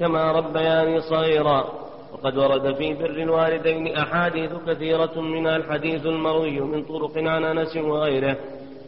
كما 0.00 0.32
ربياني 0.32 1.00
صغيرا. 1.00 1.64
وقد 2.12 2.38
ورد 2.38 2.74
في 2.74 2.94
بر 2.94 3.10
الوالدين 3.10 3.96
أحاديث 3.96 4.50
كثيرة 4.66 5.20
منها 5.20 5.56
الحديث 5.56 6.06
المروي 6.06 6.60
من 6.60 6.82
طرق 6.82 7.12
عن 7.16 7.44
أنس 7.44 7.76
وغيره 7.76 8.36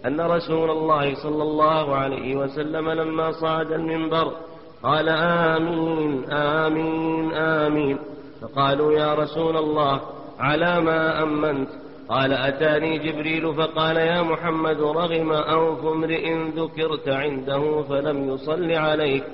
أن 0.06 0.20
رسول 0.20 0.70
الله 0.70 1.14
صلى 1.14 1.42
الله 1.42 1.96
عليه 1.96 2.36
وسلم 2.36 2.90
لما 2.90 3.32
صعد 3.32 3.72
المنبر 3.72 4.32
قال 4.82 5.08
آمين 5.08 6.30
آمين 6.30 7.34
آمين. 7.34 7.98
فقالوا 8.42 8.92
يا 8.92 9.14
رسول 9.14 9.56
الله 9.56 10.00
على 10.38 10.80
ما 10.80 11.22
أمنت؟ 11.22 11.68
قال 12.12 12.32
أتاني 12.32 12.98
جبريل 12.98 13.54
فقال 13.54 13.96
يا 13.96 14.22
محمد 14.22 14.80
رغم 14.80 15.32
أنف 15.32 15.86
امرئ 15.86 16.34
ذكرت 16.56 17.08
عنده 17.08 17.82
فلم 17.82 18.34
يصل 18.34 18.72
عليك. 18.72 19.24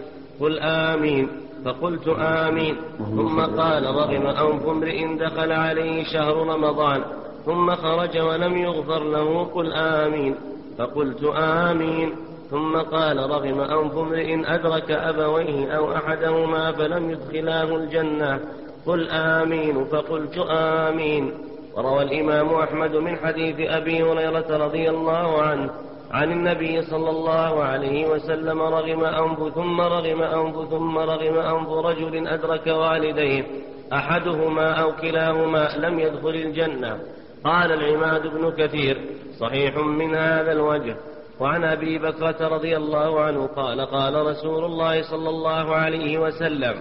قل 0.41 0.59
آمين. 0.59 1.29
فقلت 1.65 2.09
آمين. 2.19 2.77
ثم 2.99 3.41
قال 3.41 3.87
رغم 3.87 4.27
أنف 4.27 4.67
امرئ 4.67 5.17
دخل 5.17 5.53
عليه 5.53 6.05
شهر 6.05 6.37
رمضان. 6.37 7.03
ثم 7.47 7.75
خرج 7.75 8.19
ولم 8.19 8.57
يغفر 8.57 9.05
له. 9.05 9.45
قل 9.55 9.73
آمين. 9.73 10.35
فقلت 10.79 11.25
آمين. 11.37 12.11
ثم 12.51 12.77
قال 12.77 13.31
رغم 13.31 13.61
أنف 13.61 13.99
امرئ 13.99 14.55
أدرك 14.55 14.91
أبويه 14.91 15.71
أو 15.71 15.93
أحدهما 15.93 16.73
فلم 16.73 17.11
يدخلاه 17.11 17.77
الجنة. 17.77 18.41
قل 18.87 19.09
آمين. 19.11 19.85
فقلت 19.85 20.47
آمين. 20.51 21.33
وروى 21.79 22.03
الإمام 22.03 22.55
أحمد 22.55 22.97
من 22.97 23.17
حديث 23.17 23.71
أبي 23.71 24.03
هريرة 24.03 24.67
رضي 24.67 24.91
الله 24.91 25.43
عنه 25.43 25.71
عن 26.11 26.33
النبي 26.33 26.83
صلى 26.83 27.11
الله 27.11 27.63
عليه 27.63 28.09
وسلم 28.09 28.63
رغم 28.63 29.05
أنف 29.05 29.55
ثم 29.55 29.81
رغم 29.81 30.23
أنف 30.23 30.71
ثم 30.71 30.99
رغم 30.99 31.39
أنف 31.39 31.69
رجل 31.69 32.29
أدرك 32.29 32.67
والديه 32.67 33.45
أحدهما 33.93 34.73
أو 34.73 34.93
كلاهما 34.93 35.69
لم 35.77 35.99
يدخل 35.99 36.29
الجنة. 36.29 36.99
قال 37.45 37.73
العماد 37.73 38.27
بن 38.27 38.51
كثير 38.51 39.01
صحيح 39.41 39.77
من 39.77 40.15
هذا 40.15 40.53
الوجه. 40.53 40.97
وعن 41.41 41.65
أبي 41.65 41.99
بكرة 41.99 42.49
رضي 42.49 42.77
الله 42.77 43.21
عنه 43.21 43.47
قال 43.47 43.81
قال 43.81 44.27
رسول 44.27 44.65
الله 44.65 45.03
صلى 45.03 45.29
الله 45.29 45.75
عليه 45.75 46.19
وسلم 46.19 46.75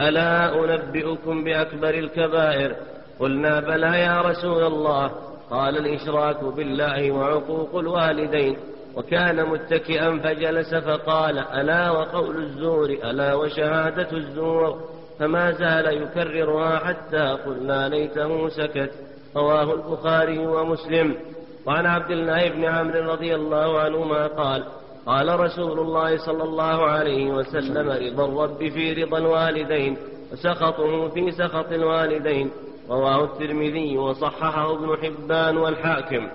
ألا 0.00 0.54
أنبئكم 0.54 1.44
بأكبر 1.44 1.94
الكبائر 1.94 2.76
قلنا 3.22 3.60
بلى 3.60 4.00
يا 4.00 4.20
رسول 4.20 4.62
الله. 4.62 5.10
قال 5.50 5.76
الإشراك 5.76 6.44
بالله 6.44 7.10
وعقوق 7.10 7.76
الوالدين. 7.76 8.56
وكان 8.96 9.46
متكئا 9.46 10.18
فجلس 10.18 10.74
فقال 10.74 11.38
ألا 11.38 11.90
وقول 11.90 12.36
الزور 12.36 12.90
ألا 12.90 13.34
وشهادة 13.34 14.12
الزور؟ 14.12 14.78
فما 15.18 15.50
زال 15.50 16.02
يكررها 16.02 16.78
حتى 16.78 17.38
قلنا 17.46 17.88
ليته 17.88 18.48
سكت 18.48 18.90
رواه 19.36 19.74
البخاري 19.74 20.38
ومسلم. 20.38 21.16
وعن 21.66 21.86
عبد 21.86 22.10
الله 22.10 22.48
بن 22.48 22.64
عمرو 22.64 23.12
رضي 23.12 23.34
الله 23.34 23.80
عنهما 23.80 24.26
قال 24.26 24.64
قال 25.06 25.40
رسول 25.40 25.80
الله 25.80 26.16
صلى 26.26 26.44
الله 26.44 26.86
عليه 26.86 27.30
وسلم 27.30 27.90
رضا 27.90 28.24
الرب 28.24 28.68
في 28.68 29.04
رضا 29.04 29.18
الوالدين 29.18 29.96
وسخطه 30.32 31.08
في 31.08 31.30
سخط 31.30 31.72
الوالدين. 31.72 32.50
رواه 32.90 33.24
الترمذي 33.24 33.98
وصححه 33.98 34.72
ابن 34.74 34.96
حبان 35.02 35.56
والحاكم. 35.56 36.28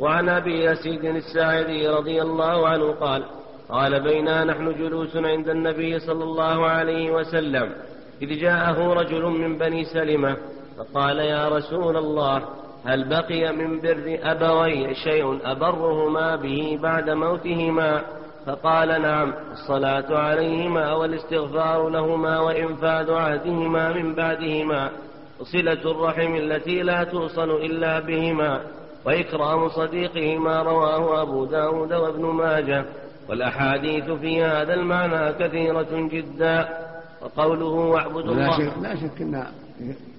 وعن 0.00 0.28
أبي 0.28 0.64
يسيد 0.64 1.04
الساعدي 1.04 1.88
رضي 1.88 2.22
الله 2.22 2.68
عنه 2.68 2.92
قال 2.92 3.24
قال 3.68 4.00
بينا 4.00 4.44
نحن 4.44 4.74
جلوس 4.78 5.16
عند 5.16 5.48
النبي 5.48 5.98
صلى 5.98 6.24
الله 6.24 6.66
عليه 6.66 7.10
وسلم. 7.10 7.72
إذ 8.22 8.40
جاءه 8.40 8.92
رجل 8.92 9.22
من 9.22 9.58
بني 9.58 9.84
سلمة 9.84 10.36
فقال 10.78 11.18
يا 11.18 11.48
رسول 11.48 11.96
الله 11.96 12.42
هل 12.84 13.08
بقي 13.08 13.52
من 13.52 13.80
بر 13.80 14.18
أبوي 14.22 14.94
شيء 14.94 15.38
أبرهما 15.44 16.36
به 16.36 16.78
بعد 16.82 17.10
موتهما 17.10 18.02
فقال 18.46 19.02
نعم 19.02 19.34
الصلاة 19.52 20.18
عليهما 20.18 20.94
والاستغفار 20.94 21.88
لهما 21.88 22.40
وإنفاذ 22.40 23.10
عهدهما 23.10 23.92
من 23.92 24.14
بعدهما. 24.14 24.90
وصلة 25.42 25.90
الرحم 25.90 26.34
التي 26.36 26.82
لا 26.82 27.04
توصل 27.04 27.50
إلا 27.50 28.00
بهما 28.00 28.60
وإكرام 29.04 29.68
صديقهما 29.68 30.62
رواه 30.62 31.22
أبو 31.22 31.44
داود 31.44 31.92
وابن 31.92 32.24
ماجه 32.24 32.84
والأحاديث 33.28 34.04
في 34.04 34.42
هذا 34.44 34.74
المعنى 34.74 35.32
كثيرة 35.32 36.08
جدا 36.12 36.68
وقوله 37.22 37.64
واعبدوا 37.64 38.32
الله 38.32 38.58
لا 38.58 38.70
شك, 38.70 38.72
لا 38.82 38.96
شك 38.96 39.22
أن 39.22 39.46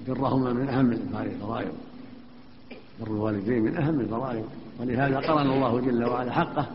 برهما 0.08 0.54
من 0.54 0.70
أهم 0.70 0.92
الفرائض 0.92 1.74
بر 3.00 3.08
الوالدين 3.08 3.64
من 3.64 3.78
أهم 3.78 4.00
الفرائض 4.00 4.46
ولهذا 4.80 5.20
قرن 5.20 5.50
الله 5.50 5.80
جل 5.80 6.04
وعلا 6.04 6.32
حقه 6.32 6.66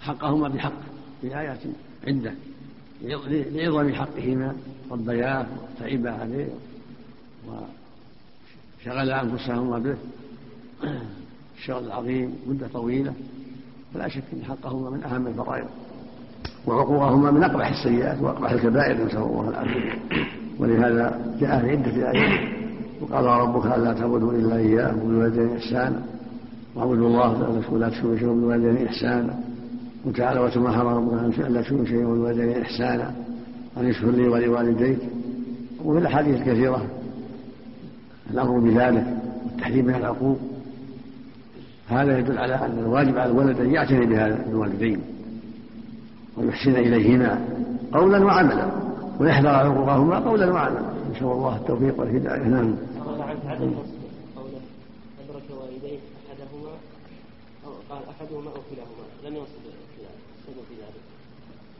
حقهما 0.00 0.48
بحق 0.48 0.80
في 1.20 1.38
آيات 1.38 1.60
عدة 2.06 2.32
لعظم 3.02 3.94
حقهما 3.94 4.56
ربياه 4.90 5.46
وتعبا 5.76 6.10
عليه. 6.10 6.48
وشغل 8.80 9.10
أنفسهما 9.10 9.78
به 9.78 9.96
الشغل 11.58 11.84
العظيم 11.88 12.34
مدة 12.46 12.68
طويلة. 12.72 13.12
فلا 13.94 14.08
شك 14.08 14.22
أن 14.32 14.44
حقهما 14.44 14.90
من 14.90 15.04
أهم 15.04 15.26
الفرائض. 15.26 15.66
وعقوقهما 16.66 17.30
من 17.30 17.44
أقبح 17.44 17.68
السيئات 17.68 18.22
وأقبح 18.22 18.50
الكبائر 18.50 19.06
نسأل 19.06 19.18
الله 19.18 19.48
العافية. 19.48 19.98
ولهذا 20.58 21.34
جاء 21.40 21.60
في 21.60 21.70
عدة 21.70 22.10
آيات 22.10 22.48
وقال 23.00 23.24
ربك 23.24 23.66
ألا 23.66 23.92
تعبدوا 23.92 24.32
إلا 24.32 24.56
إياه 24.56 24.96
وبالوالدين 24.96 25.56
إحسانا. 25.56 26.02
واعبدوا 26.74 27.08
الله 27.08 27.62
ولا 27.72 27.88
تشركوا 27.88 28.16
شيئا 28.16 28.30
وبالوالدين 28.30 28.86
إحسانا. 28.86 29.40
وتعالى 30.04 30.40
وتما 30.40 30.72
حرم 30.72 31.08
ربك 31.08 31.38
ألا 31.38 31.62
تشركوا 31.62 31.84
شيئا 31.84 32.06
وبالوالدين 32.06 32.62
إحسانا. 32.62 33.14
أن 33.76 33.88
يشكر 33.88 34.10
لي 34.10 34.28
ولوالديك. 34.28 34.98
وفي 35.84 35.98
الأحاديث 35.98 36.36
الكثيرة 36.36 36.97
الأمر 38.30 38.58
بذلك 38.58 39.06
والتحذير 39.44 39.84
من 39.84 39.94
العقوق. 39.94 40.38
هذا 41.88 42.18
يدل 42.18 42.38
على 42.38 42.54
أن 42.54 42.78
الواجب 42.78 43.18
على 43.18 43.30
الولد 43.30 43.60
أن 43.60 43.70
يعتني 43.70 44.06
بهذا 44.06 44.46
الوالدين 44.50 45.00
ويحسن 46.36 46.76
إليهما 46.76 47.48
قولا 47.92 48.24
وعملا 48.24 48.70
ويحذر 49.20 49.48
عقوقهما 49.48 50.18
قولا 50.18 50.52
وعملا. 50.52 50.80
نسأل 51.10 51.26
الله 51.26 51.56
التوفيق 51.56 52.00
والهداية. 52.00 52.42
نعم. 52.48 52.76
عدم 53.46 53.74
قوله 54.36 54.60
أدرك 55.24 55.48
والديه 55.50 55.98
أحدهما 56.28 56.74
أو 57.66 57.70
قال 57.90 58.02
أحدهما 58.10 58.50
أو 58.50 58.60
كلاهما. 58.70 59.04
لم 59.24 59.34
يوصل 59.34 59.58
السبب 60.38 60.62
في 60.68 60.74
ذلك 60.74 61.04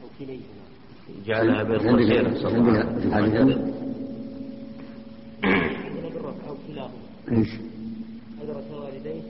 أو 0.03 0.07
كليهما. 0.19 0.63
جعلها 1.25 1.63
بالخير 1.63 2.35
صلى 2.35 2.57
الله 2.57 2.71
عليه 2.71 2.95
وسلم 2.95 3.13
عندنا 3.13 3.43
بالرفع 3.43 3.69
أو 5.43 5.88
كلاهما. 6.73 6.93
إيش؟ 7.31 7.49
أدرك 8.41 8.63
والديه 8.71 9.21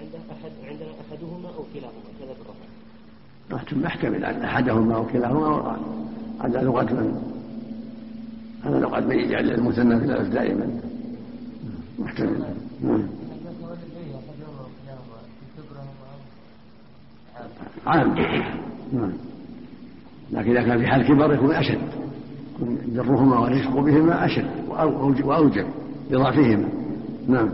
عنده 0.00 0.18
أحد 0.32 0.52
عندنا 0.64 0.90
أحدهما 1.00 1.48
أو 1.48 1.64
كلاهما 1.74 2.02
كذا 2.20 2.34
بالرفع. 3.48 3.76
محتمل 3.76 4.24
أن 4.24 4.42
أحدهما 4.42 4.94
أو 4.96 5.06
كلاهما 5.06 5.76
هذا 6.40 6.62
لغة 6.62 6.92
من؟ 6.94 7.22
هذا 8.64 8.80
لغة 8.80 9.00
من 9.00 9.18
يجعل 9.18 9.50
المثنى 9.50 9.98
في 10.00 10.04
الألف 10.04 10.28
دائما. 10.28 10.80
محتمل 11.98 12.44
نعم. 12.82 13.08
عام. 17.86 18.14
نعم. 18.92 19.12
لكن 20.30 20.50
إذا 20.50 20.62
كان 20.62 20.78
في 20.78 20.86
حال 20.86 21.06
كبر 21.06 21.34
يكون 21.34 21.54
أشد. 21.54 21.80
يكون 22.54 22.78
برهما 22.94 23.38
والرفق 23.38 23.80
بهما 23.80 24.26
أشد 24.26 24.50
وأوجب. 25.24 25.81
لضعفهما 26.12 26.68
نعم. 27.28 27.50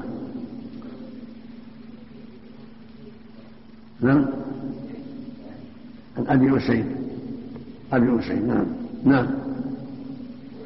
نعم. 4.01 4.27
عن 6.19 6.27
أبي 6.29 6.57
أسيد. 6.57 6.87
أبي 7.93 8.19
أسيد 8.19 8.45
نعم. 8.49 8.67
نعم. 9.05 9.27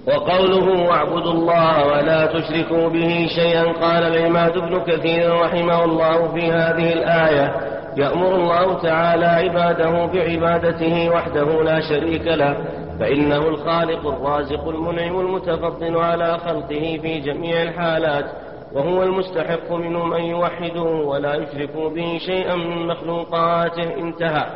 وقوله 0.07 0.89
واعبدوا 0.89 1.33
الله 1.33 1.87
ولا 1.87 2.27
تشركوا 2.27 2.89
به 2.89 3.27
شيئا 3.35 3.73
قال 3.73 4.03
العماد 4.03 4.53
بن 4.53 4.81
كثير 4.81 5.35
رحمه 5.41 5.85
الله 5.85 6.33
في 6.33 6.53
هذه 6.53 6.93
الآية 6.93 7.55
يأمر 7.97 8.35
الله 8.35 8.83
تعالى 8.83 9.27
عباده 9.27 10.07
بعبادته 10.07 11.11
وحده 11.11 11.63
لا 11.63 11.81
شريك 11.81 12.27
له 12.27 12.57
فإنه 13.01 13.49
الخالق 13.49 14.07
الرازق 14.07 14.69
المنعم 14.69 15.21
المتفضل 15.21 15.97
على 15.97 16.39
خلقه 16.39 16.99
في 17.03 17.21
جميع 17.21 17.63
الحالات 17.63 18.25
وهو 18.73 19.03
المستحق 19.03 19.73
منهم 19.73 20.13
أن 20.13 20.25
يوحدوه 20.25 21.07
ولا 21.07 21.35
يشركوا 21.35 21.91
به 21.91 22.19
شيئا 22.19 22.55
من 22.55 22.87
مخلوقاته. 22.87 23.95
انتهى. 23.95 24.47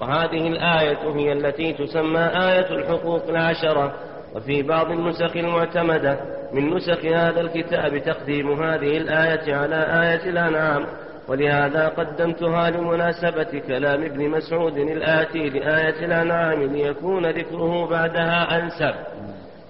وهذه 0.00 0.48
الآية 0.48 1.14
هي 1.14 1.32
التي 1.32 1.72
تسمى 1.72 2.20
آية 2.20 2.70
الحقوق 2.70 3.22
العشرة. 3.28 3.92
وفي 4.34 4.62
بعض 4.62 4.90
النسخ 4.90 5.36
المعتمدة 5.36 6.20
من 6.52 6.74
نسخ 6.74 7.04
هذا 7.04 7.40
الكتاب 7.40 7.98
تقديم 7.98 8.62
هذه 8.62 8.96
الآية 8.96 9.54
على 9.54 9.76
آية 9.76 10.30
الأنعام. 10.30 10.86
ولهذا 11.28 11.88
قدمتها 11.88 12.70
لمناسبة 12.70 13.62
كلام 13.66 14.02
ابن 14.02 14.28
مسعود 14.28 14.76
الآتي 14.76 15.48
لآية 15.48 16.04
الأنعام 16.04 16.62
ليكون 16.62 17.26
ذكره 17.26 17.86
بعدها 17.86 18.58
أنسب. 18.58 18.94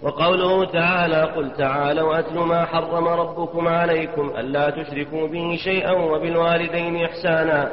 وقوله 0.03 0.65
تعالى 0.65 1.23
قل 1.23 1.51
تعالوا 1.59 2.19
أتل 2.19 2.39
ما 2.39 2.65
حرم 2.65 3.09
ربكم 3.09 3.69
عليكم 3.69 4.33
ألا 4.39 4.71
تشركوا 4.71 5.29
به 5.29 5.57
شيئا 5.65 5.93
وبالوالدين 5.93 7.05
إحسانا. 7.05 7.73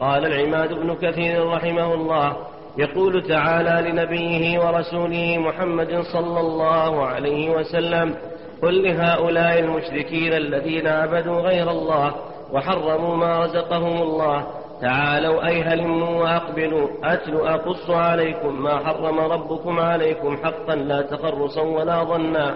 قال 0.00 0.26
العماد 0.26 0.72
بن 0.72 0.94
كثير 0.94 1.46
رحمه 1.46 1.94
الله 1.94 2.36
يقول 2.78 3.28
تعالى 3.28 3.90
لنبيه 3.90 4.58
ورسوله 4.60 5.38
محمد 5.38 6.00
صلى 6.12 6.40
الله 6.40 7.06
عليه 7.06 7.50
وسلم 7.50 8.14
قل 8.62 8.82
لهؤلاء 8.82 9.58
المشركين 9.58 10.32
الذين 10.32 10.86
عبدوا 10.86 11.40
غير 11.40 11.70
الله 11.70 12.14
وحرموا 12.52 13.16
ما 13.16 13.44
رزقهم 13.44 14.02
الله. 14.02 14.46
تعالوا 14.80 15.46
أي 15.46 15.62
هلموا 15.62 16.22
وأقبلوا. 16.22 16.88
أتل 17.04 17.34
أقص 17.34 17.90
عليكم 17.90 18.62
ما 18.62 18.78
حرم 18.78 19.20
ربكم 19.20 19.80
عليكم 19.80 20.36
حقا 20.36 20.74
لا 20.74 21.02
تخرصا 21.02 21.62
ولا 21.62 22.04
ظنا. 22.04 22.54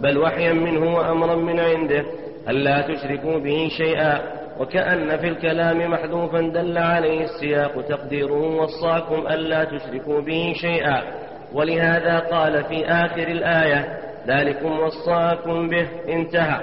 بل 0.00 0.18
وحيا 0.18 0.52
منه 0.52 0.96
وأمرا 0.96 1.34
من 1.34 1.60
عنده. 1.60 2.04
ألا 2.48 2.80
تشركوا 2.80 3.38
به 3.38 3.68
شيئا. 3.76 4.20
وكأن 4.60 5.16
في 5.16 5.28
الكلام 5.28 5.90
محذوفا 5.90 6.40
دل 6.40 6.78
عليه 6.78 7.24
السياق 7.24 7.82
تقديره 7.88 8.56
وصاكم 8.56 9.26
ألا 9.26 9.64
تشركوا 9.64 10.20
به 10.20 10.54
شيئا. 10.56 11.02
ولهذا 11.54 12.18
قال 12.18 12.64
في 12.64 12.86
آخر 12.86 13.28
الآية 13.28 13.98
ذلكم 14.26 14.78
وصاكم 14.78 15.68
به. 15.68 15.88
انتهى. 16.08 16.60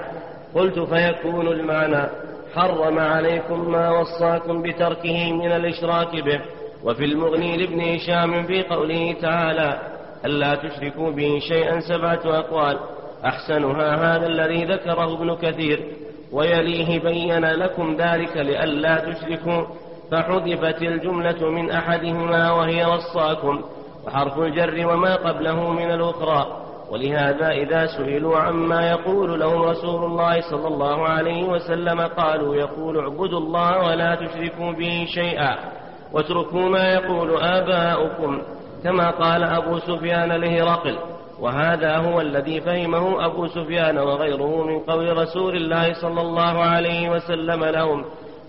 قلت 0.54 0.78
فيكون 0.78 1.48
المعنى. 1.48 2.29
حرم 2.54 2.98
عليكم 2.98 3.70
ما 3.70 3.90
وصاكم 3.90 4.62
بتركه 4.62 5.32
من 5.32 5.52
الإشراك 5.52 6.24
به. 6.24 6.40
وفي 6.84 7.04
المغني 7.04 7.56
لابن 7.56 7.80
هشام 7.80 8.42
في 8.42 8.62
قوله 8.62 9.16
تعالى 9.22 9.78
ألا 10.24 10.54
تشركوا 10.54 11.10
به 11.10 11.38
شيئا 11.48 11.80
سبعة 11.80 12.20
أقوال. 12.24 12.78
أحسنها 13.24 14.16
هذا 14.16 14.26
الذي 14.26 14.64
ذكره 14.64 15.14
ابن 15.14 15.36
كثير. 15.36 15.84
ويليه 16.32 17.00
بين 17.00 17.44
لكم 17.44 17.96
ذلك 17.96 18.36
لئلا 18.36 19.12
تشركوا. 19.12 19.66
فحذفت 20.10 20.82
الجملة 20.82 21.50
من 21.50 21.70
أحدهما 21.70 22.52
وهي 22.52 22.84
وصاكم. 22.84 23.64
وحرف 24.06 24.38
الجر 24.38 24.86
وما 24.86 25.16
قبله 25.16 25.70
من 25.70 25.90
الأخرى. 25.90 26.69
ولهذا 26.90 27.50
إذا 27.50 27.86
سئلوا 27.86 28.36
عما 28.36 28.90
يقول 28.90 29.40
لهم 29.40 29.62
رسول 29.62 30.04
الله 30.04 30.40
صلى 30.40 30.68
الله 30.68 31.08
عليه 31.08 31.44
وسلم 31.44 32.00
قالوا 32.00 32.56
يقول 32.56 32.98
اعبدوا 32.98 33.38
الله 33.38 33.86
ولا 33.86 34.14
تشركوا 34.14 34.72
به 34.72 35.06
شيئا 35.14 35.56
واتركوا 36.12 36.68
ما 36.68 36.92
يقول 36.92 37.40
آباؤكم 37.42 38.42
كما 38.84 39.10
قال 39.10 39.44
أبو 39.44 39.78
سفيان 39.78 40.32
لهرقل 40.32 40.98
وهذا 41.40 41.96
هو 41.96 42.20
الذي 42.20 42.60
فهمه 42.60 43.26
أبو 43.26 43.46
سفيان 43.46 43.98
وغيره 43.98 44.64
من 44.64 44.78
قول 44.78 45.16
رسول 45.16 45.56
الله 45.56 45.92
صلى 45.92 46.20
الله 46.20 46.64
عليه 46.64 47.10
وسلم 47.10 47.64
لهم. 47.64 48.04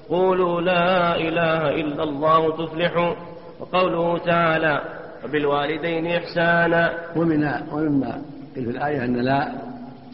قولوا 0.10 0.62
لا 0.62 1.16
إله 1.16 1.70
إلا 1.70 2.04
الله 2.04 2.66
تفلحوا. 2.66 3.14
وقوله 3.60 4.18
تعالى 4.18 4.82
وبالوالدين 5.26 6.08
إحسانا. 6.08 6.94
ومن 7.16 7.52
ومما 7.72 8.22
في 8.54 8.60
الآية 8.60 9.06
أن 9.06 9.16
لا 9.16 9.52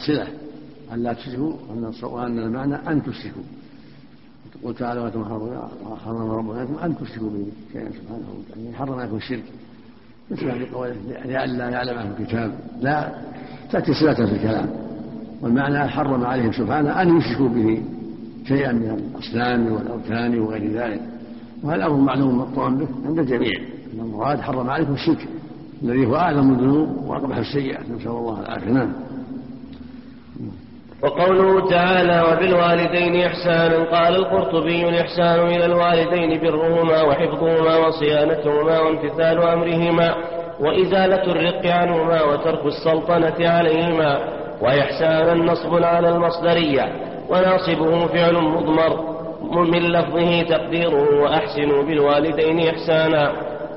صلة 0.08 0.28
أن 0.94 1.04
لا 1.04 1.14
تشركوا 1.14 1.54
وأن 2.04 2.40
المعنى 2.40 2.76
أن 2.76 3.04
تشركوا 3.04 3.44
قل 4.64 4.76
تعالى 4.76 5.00
وأنتم 5.00 5.26
حرم 6.06 6.32
ربنا 6.32 6.62
لكم 6.62 6.76
أن 6.84 6.98
تشركوا 6.98 7.30
به 7.30 7.46
شيئا 7.74 7.90
سبحانه 7.90 8.26
وتعالى 8.40 8.64
يعني 8.64 8.78
حرم 8.78 9.02
لكم 9.02 9.16
الشرك. 9.16 9.44
مثل 10.32 10.50
هذه 10.50 10.68
قوله 10.74 10.96
لئلا 11.26 11.70
يعلم 11.70 11.98
أهل 11.98 12.12
الكتاب. 12.20 12.60
لا 12.82 13.12
تأتي 13.72 13.94
صلة 13.94 14.14
في 14.14 14.36
الكلام. 14.36 14.70
والمعنى 15.42 15.88
حرم 15.88 16.26
عليهم 16.26 16.52
سبحانه 16.52 17.02
أن 17.02 17.18
يشركوا 17.18 17.50
به 17.50 17.84
شيئا 18.48 18.72
من 18.72 19.12
الأصنام 19.16 19.72
والأوثان 19.72 20.40
وغير 20.40 20.72
ذلك. 20.72 21.02
وهذا 21.64 21.86
أمر 21.86 21.96
معلوم 21.96 22.38
مقطوع 22.38 22.70
به 22.70 22.88
عند 23.06 23.20
الجميع. 23.20 23.60
أن 23.94 24.00
المراد 24.00 24.42
حرم 24.42 24.70
عليكم 24.70 24.94
الشرك 24.94 25.28
الذي 25.84 26.06
هو 26.06 26.16
أعظم 26.16 26.54
الذنوب 26.54 27.10
وأقبح 27.10 27.38
السيئات. 27.38 27.90
نسأل 27.90 28.12
الله 28.12 28.40
العافية. 28.40 28.72
نعم. 28.72 28.94
وقوله 31.04 31.70
تعالى 31.70 32.22
وبالوالدين 32.22 33.24
إحسانا 33.26 33.84
قال 33.84 34.16
القرطبي 34.16 34.90
الإحسان 34.90 35.40
إلى 35.40 35.66
الوالدين 35.66 36.42
برهما 36.42 37.02
وحفظهما 37.02 37.78
وصيانتهما 37.78 38.80
وامتثال 38.80 39.38
أمرهما 39.38 40.16
وإزالة 40.60 41.24
الرق 41.32 41.66
عنهما 41.66 42.24
وترك 42.24 42.66
السلطنة 42.66 43.50
عليهما 43.50 44.20
وإحسانا 44.62 45.34
نصب 45.34 45.84
على 45.84 46.10
المصدرية 46.10 46.92
وناصبه 47.30 48.08
فعل 48.08 48.34
مضمر 48.34 49.18
من 49.52 49.80
لفظه 49.80 50.42
تقديره 50.42 51.22
وأحسنوا 51.22 51.84
بالوالدين 51.84 52.60
إحسانا. 52.68 53.32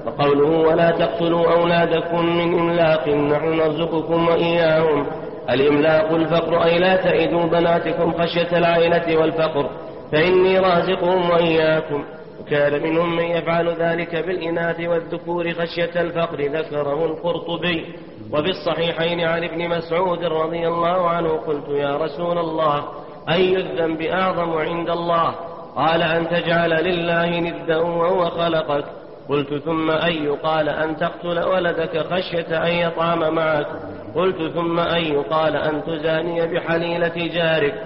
وقوله 0.06 0.68
ولا 0.68 0.90
تقتلوا 0.90 1.52
أولادكم 1.52 2.26
من 2.26 2.58
إملاق 2.58 3.08
نحن 3.08 3.56
نرزقكم 3.56 4.28
وإياهم. 4.28 5.06
الإملاق 5.50 6.12
الفقر 6.12 6.64
أي 6.64 6.78
لا 6.78 6.96
تئدوا 6.96 7.46
بناتكم 7.46 8.12
خشية 8.12 8.58
العيلة 8.58 9.18
والفقر 9.18 9.70
فإني 10.12 10.58
رازقهم 10.58 11.30
وإياكم. 11.30 12.04
وكان 12.40 12.82
منهم 12.82 13.16
من 13.16 13.24
يفعل 13.24 13.68
ذلك 13.68 14.16
بالإناث 14.16 14.80
والذكور 14.80 15.52
خشية 15.52 16.00
الفقر 16.00 16.40
ذكره 16.40 17.04
القرطبي. 17.06 17.84
وفي 18.32 18.50
الصحيحين 18.50 19.20
عن 19.20 19.44
ابن 19.44 19.68
مسعود 19.68 20.24
رضي 20.24 20.68
الله 20.68 21.08
عنه 21.08 21.28
قلت 21.28 21.68
يا 21.68 21.96
رسول 21.96 22.38
الله 22.38 22.84
أي 23.28 23.56
الذنب 23.56 24.02
أعظم 24.02 24.52
عند 24.52 24.90
الله؟ 24.90 25.34
قال 25.76 26.02
أن 26.02 26.28
تجعل 26.28 26.84
لله 26.84 27.40
ندا 27.40 27.78
وهو 27.78 28.24
خلقك. 28.24 28.84
قلت 29.28 29.54
ثم 29.54 29.90
أي 29.90 30.28
قال 30.28 30.68
أن 30.68 30.96
تقتل 30.96 31.44
ولدك 31.44 32.06
خشية 32.12 32.64
أن 32.66 32.72
يطعم 32.72 33.34
معك. 33.34 33.66
قلت 34.14 34.52
ثم 34.54 34.80
أي 34.80 35.16
قال 35.16 35.56
أن 35.56 35.82
تزاني 35.84 36.46
بحليلة 36.46 37.28
جارك. 37.34 37.84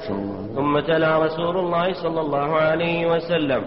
ثم 0.54 0.80
تلا 0.80 1.18
رسول 1.18 1.56
الله 1.56 1.92
صلى 1.92 2.20
الله 2.20 2.56
عليه 2.56 3.06
وسلم. 3.06 3.64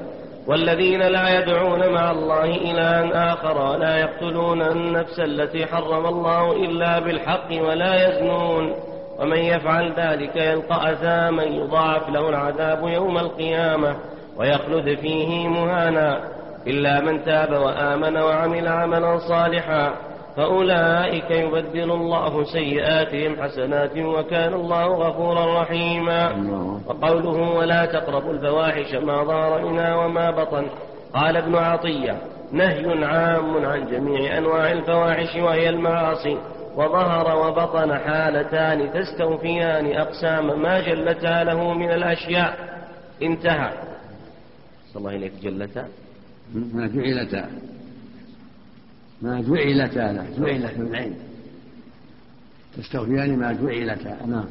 والذين 0.48 1.02
لا 1.02 1.40
يدعون 1.40 1.94
مع 1.94 2.12
الله 2.12 2.44
إلها 2.44 3.34
آخر 3.34 3.78
لا 3.78 3.98
يقتلون 3.98 4.62
النفس 4.62 5.20
التي 5.20 5.66
حرم 5.66 6.06
الله 6.06 6.52
إلا 6.52 7.00
بالحق 7.00 7.50
ولا 7.52 8.08
يزنون. 8.08 8.74
ومن 9.20 9.38
يفعل 9.38 9.94
ذلك 9.98 10.36
يلقى 10.36 10.92
أثاما 10.92 11.44
يضاعف 11.44 12.10
له 12.10 12.30
العذاب 12.30 12.88
يوم 12.88 13.18
القيامة 13.18 13.96
ويخلد 14.38 15.00
فيه 15.00 15.48
مهانا. 15.48 16.37
إلا 16.68 17.02
من 17.02 17.24
تاب 17.26 17.52
وآمن 17.52 18.18
وعمل 18.18 18.68
عملا 18.68 19.18
صالحا 19.18 19.94
فأولئك 20.38 21.32
يبدل 21.32 21.92
الله 21.92 22.44
سيئاتهم 22.44 23.44
حسنات 23.44 23.98
وكان 23.98 24.54
الله 24.54 24.86
غفورا 24.86 25.62
رحيما. 25.62 26.32
وقوله 26.88 27.56
ولا 27.58 27.86
تقربوا 27.86 28.34
الفواحش 28.34 28.96
ما 28.96 29.24
ظهر 29.24 29.66
منها 29.66 29.96
وما 29.96 30.32
بطن. 30.32 30.68
قال 31.14 31.38
ابن 31.38 31.56
عطية 31.56 32.18
نهي 32.52 33.06
عام 33.06 33.66
عن 33.66 33.86
جميع 33.92 34.38
أنواع 34.38 34.72
الفواحش 34.72 35.36
وهي 35.36 35.70
المعاصي. 35.70 36.38
وظهر 36.76 37.48
وبطن 37.48 37.98
حالتان 37.98 38.94
تستوفيان 38.94 39.98
أقسام 39.98 40.62
ما 40.62 40.80
جلتا 40.80 41.44
له 41.44 41.74
من 41.74 41.92
الأشياء. 41.92 42.58
انتهى. 43.24 43.70
صلى 44.94 45.00
الله 45.00 45.16
إليك 45.16 45.34
جلتا؟ 45.42 45.86
ما 46.54 46.88
جعلتا. 46.88 47.50
ما 49.22 49.42
جعلتا 49.42 50.00
لا 50.00 50.26
جعلت 50.40 50.80
العين. 50.80 51.16
تستوفيان 52.78 53.40
ما 53.40 53.52
جعلتا 53.54 54.26
نعم. 54.26 54.46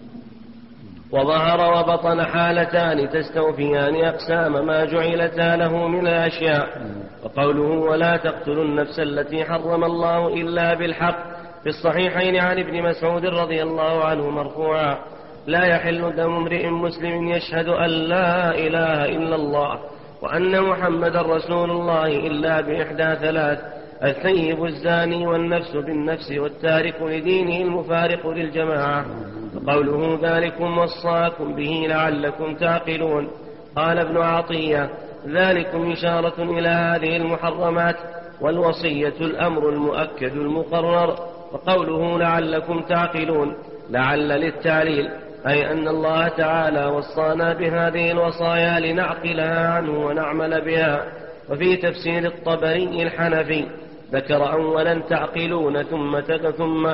وظهر 1.13 1.61
وبطن 1.61 2.25
حالتان 2.25 3.09
تستوفيان 3.11 4.05
أقسام 4.05 4.67
ما 4.67 4.85
جعلتا 4.85 5.57
له 5.57 5.89
من 5.89 6.07
الأشياء. 6.07 6.97
وقوله 7.25 7.63
ولا 7.63 8.17
تقتلوا 8.17 8.65
النفس 8.65 8.99
التي 8.99 9.45
حرم 9.45 9.85
الله 9.85 10.29
إلا 10.29 10.75
بالحق 10.75 11.37
في 11.63 11.69
الصحيحين 11.69 12.37
عن 12.37 12.59
ابن 12.59 12.83
مسعود 12.83 13.25
رضي 13.25 13.63
الله 13.63 14.05
عنه 14.05 14.31
مرفوعا 14.31 14.99
لا 15.47 15.65
يحل 15.65 16.17
دم 16.17 16.33
امرئ 16.35 16.69
مسلم 16.69 17.29
يشهد 17.29 17.69
أن 17.69 17.91
لا 17.91 18.51
إله 18.51 19.05
إلا 19.05 19.35
الله. 19.35 19.81
وأن 20.27 20.63
محمدا 20.63 21.23
رسول 21.23 21.71
الله 21.71 22.07
إلا 22.07 22.61
بإحدى 22.61 23.27
ثلاث 23.27 23.59
الثيب 24.05 24.65
الزاني 24.65 25.27
والنفس 25.27 25.77
بالنفس 25.77 26.33
والتارك 26.33 27.03
لدينه 27.03 27.57
المفارق 27.57 28.29
للجماعة. 28.29 29.07
وقوله 29.55 30.19
ذلكم 30.23 30.79
وصاكم 30.79 31.55
به 31.55 31.87
لعلكم 31.89 32.55
تعقلون. 32.55 33.29
قال 33.77 33.99
ابن 33.99 34.17
عطية 34.17 34.91
ذلكم 35.29 35.93
إشارة 35.93 36.43
إلى 36.43 36.69
هذه 36.69 37.17
المحرمات 37.17 37.97
والوصية 38.41 39.15
الأمر 39.21 39.69
المؤكد 39.69 40.33
المقرر. 40.33 41.17
وقوله 41.53 42.19
لعلكم 42.19 42.81
تعقلون 42.81 43.57
لعل 43.91 44.29
للتعليل. 44.29 45.11
أي 45.47 45.73
أن 45.73 45.89
الله 45.89 46.29
تعالى 46.29 46.87
وصانا 46.87 47.53
بهذه 47.53 48.11
الوصايا 48.11 48.81
لنعقلها 48.81 49.69
عنه 49.69 50.07
ونعمل 50.07 50.61
بها. 50.61 51.05
وفي 51.51 51.77
تفسير 51.77 52.27
الطبري 52.27 53.03
الحنفي 53.03 53.67
ذكر 54.13 54.53
أولا 54.53 54.99
تعقلون 54.99 55.83
ثم 55.83 56.21
ثم 56.21 56.91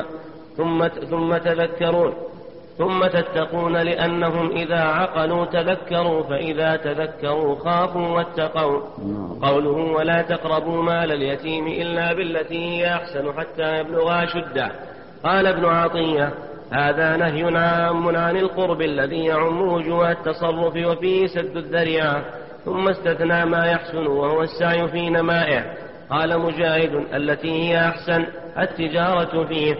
ثم 0.56 0.88
ثم 0.88 1.36
تذكرون. 1.36 2.14
ثم 2.78 3.06
تتقون 3.06 3.76
لأنهم 3.76 4.50
إذا 4.50 4.80
عقلوا 4.80 5.46
تذكروا 5.46 6.22
فإذا 6.22 6.76
تذكروا 6.76 7.56
خافوا 7.56 8.08
واتقوا. 8.08 8.80
قوله 9.42 9.70
ولا 9.96 10.22
تقربوا 10.22 10.82
مال 10.82 11.12
اليتيم 11.12 11.66
إلا 11.66 12.12
بالتي 12.12 12.58
هي 12.58 12.94
أحسن 12.94 13.32
حتى 13.32 13.78
يبلغ 13.78 14.24
أشده 14.24 14.70
قال 15.24 15.46
ابن 15.46 15.64
عطية 15.64 16.32
هذا 16.72 17.16
نهي 17.16 17.56
عام 17.58 18.16
عن 18.16 18.36
القرب 18.36 18.82
الذي 18.82 19.24
يعم 19.24 19.62
وجوه 19.62 20.10
التصرف 20.10 20.76
وفيه 20.86 21.26
سد 21.26 21.56
الذريعة 21.56 22.24
ثم 22.64 22.88
استثنى 22.88 23.44
ما 23.44 23.66
يحسن 23.66 24.06
وهو 24.06 24.42
السعي 24.42 24.88
في 24.88 25.10
نمائه. 25.10 25.64
قال 26.10 26.38
مجاهد 26.38 27.04
التي 27.14 27.50
هي 27.50 27.88
أحسن 27.88 28.26
التجارة 28.58 29.44
فيه. 29.44 29.76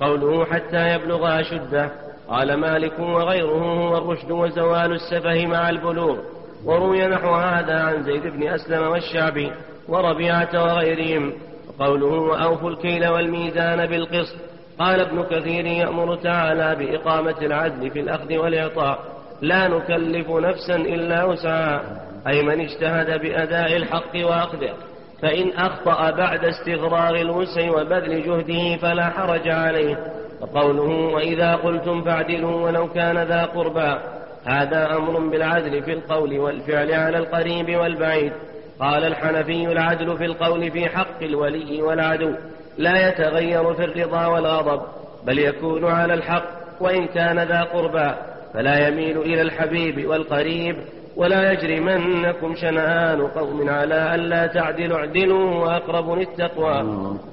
قوله 0.00 0.44
حتى 0.44 0.94
يبلغ 0.94 1.40
أشده. 1.40 1.90
قال 2.28 2.54
مالك 2.54 2.98
وغيره 2.98 3.62
هو 3.62 3.96
الرشد 3.96 4.30
وزوال 4.30 4.92
السفه 4.92 5.46
مع 5.46 5.70
البلوغ. 5.70 6.18
وروي 6.64 7.06
نحو 7.06 7.34
هذا 7.34 7.80
عن 7.80 8.02
زيد 8.02 8.22
بن 8.22 8.48
أسلم 8.48 8.82
والشعبي 8.82 9.52
وربيعة 9.88 10.48
وغيرهم. 10.54 11.32
وقوله 11.68 12.06
وأوفوا 12.06 12.70
الكيل 12.70 13.08
والميزان 13.08 13.86
بالقسط. 13.86 14.51
قال 14.82 15.00
ابن 15.00 15.22
كثير 15.22 15.66
يأمر 15.66 16.14
تعالى 16.14 16.76
بإقامة 16.78 17.38
العدل 17.42 17.90
في 17.90 18.00
الأخذ 18.00 18.36
والإعطاء. 18.36 18.98
لا 19.42 19.68
نكلف 19.68 20.30
نفسا 20.30 20.76
إلا 20.76 21.24
وسعها. 21.24 21.82
أي 22.26 22.42
من 22.42 22.60
اجتهد 22.60 23.20
بأداء 23.20 23.76
الحق 23.76 24.16
وأخذه 24.16 24.74
فإن 25.22 25.50
أخطأ 25.56 26.10
بعد 26.10 26.44
استغراغ 26.44 27.20
الوسع 27.20 27.70
وبذل 27.70 28.22
جهده 28.22 28.76
فلا 28.76 29.10
حرج 29.10 29.48
عليه. 29.48 29.96
وقوله 30.40 31.14
وإذا 31.14 31.54
قلتم 31.54 32.04
فاعدلوا 32.04 32.60
ولو 32.60 32.88
كان 32.88 33.18
ذا 33.18 33.44
قربى. 33.44 33.98
هذا 34.44 34.96
أمر 34.96 35.18
بالعدل 35.28 35.82
في 35.82 35.92
القول 35.92 36.38
والفعل 36.38 36.92
على 36.92 37.18
القريب 37.18 37.76
والبعيد. 37.76 38.32
قال 38.80 39.04
الحنفي 39.04 39.72
العدل 39.72 40.16
في 40.18 40.24
القول 40.24 40.70
في 40.70 40.88
حق 40.88 41.22
الولي 41.22 41.82
والعدو. 41.82 42.34
لا 42.78 43.08
يتغير 43.08 43.74
في 43.74 43.84
الرضا 43.84 44.26
والغضب 44.26 44.82
بل 45.26 45.38
يكون 45.38 45.84
على 45.84 46.14
الحق 46.14 46.44
وإن 46.80 47.06
كان 47.06 47.38
ذا 47.38 47.62
قربى 47.62 48.14
فلا 48.54 48.88
يميل 48.88 49.18
إلى 49.18 49.42
الحبيب 49.42 50.06
والقريب 50.08 50.76
ولا 51.16 51.52
يجرمنكم 51.52 52.54
شنآن 52.54 53.26
قوم 53.26 53.68
على 53.68 54.14
ألا 54.14 54.46
تعدلوا 54.46 54.98
اعدلوا 54.98 55.54
وأقرب 55.54 56.18
للتقوى. 56.18 56.82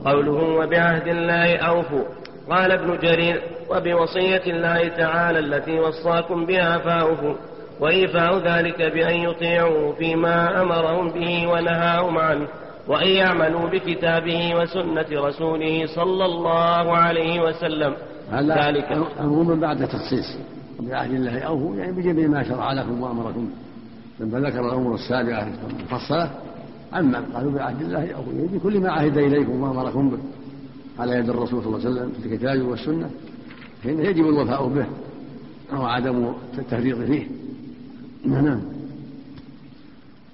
قوله 0.06 0.44
وبعهد 0.60 1.08
الله 1.08 1.58
أوفوا. 1.58 2.04
قال 2.50 2.72
ابن 2.72 2.98
جرير 2.98 3.42
وبوصية 3.70 4.44
الله 4.48 4.88
تعالى 4.88 5.40
التي 5.40 5.80
وصاكم 5.80 6.46
بها 6.46 6.78
فأوفوا. 6.78 7.36
وإيفاء 7.80 8.38
ذلك 8.38 8.82
بأن 8.82 9.16
يطيعوا 9.16 9.94
فيما 9.94 10.62
أمرهم 10.62 11.12
به 11.12 11.48
ونهاهم 11.48 12.18
عنه. 12.18 12.48
وأن 12.90 13.08
يعملوا 13.08 13.70
بكتابه 13.70 14.56
وسنة 14.56 15.28
رسوله 15.28 15.86
صلى 15.96 16.26
الله 16.26 16.98
عليه 16.98 17.44
وسلم. 17.44 17.94
ذلك. 18.68 19.08
عموما 19.20 19.56
بعد 19.56 19.88
تخصيص 19.88 20.38
بعهد 20.80 21.14
الله 21.14 21.40
أوفوا 21.40 21.76
يعني 21.76 21.92
بجميع 21.92 22.28
ما 22.28 22.44
شرع 22.44 22.74
لكم 22.74 23.02
وأمركم. 23.02 23.50
لما 24.20 24.40
ذكر 24.40 24.60
الأمور 24.60 24.96
السابعة 24.96 25.48
المفصلة 25.70 26.32
عما 26.94 27.24
قالوا 27.34 27.52
بعهد 27.52 27.82
الله 27.82 28.12
أوفوا. 28.12 28.34
يعني 28.34 28.48
بكل 28.48 28.80
ما 28.80 28.92
عهد 28.92 29.18
إليكم 29.18 29.62
وأمركم 29.62 30.10
به. 30.10 30.20
على 31.00 31.12
يد 31.12 31.30
الرسول 31.30 31.64
صلى 31.64 31.76
الله 31.76 31.80
عليه 31.80 31.90
وسلم 31.90 32.12
في 32.22 32.34
الكتاب 32.34 32.62
والسنة 32.62 33.10
فإنه 33.84 34.02
يجب 34.02 34.26
الوفاء 34.26 34.68
به. 34.68 34.86
وعدم 35.80 36.34
التفريط 36.58 36.98
فيه. 36.98 37.28
نعم. 38.26 38.62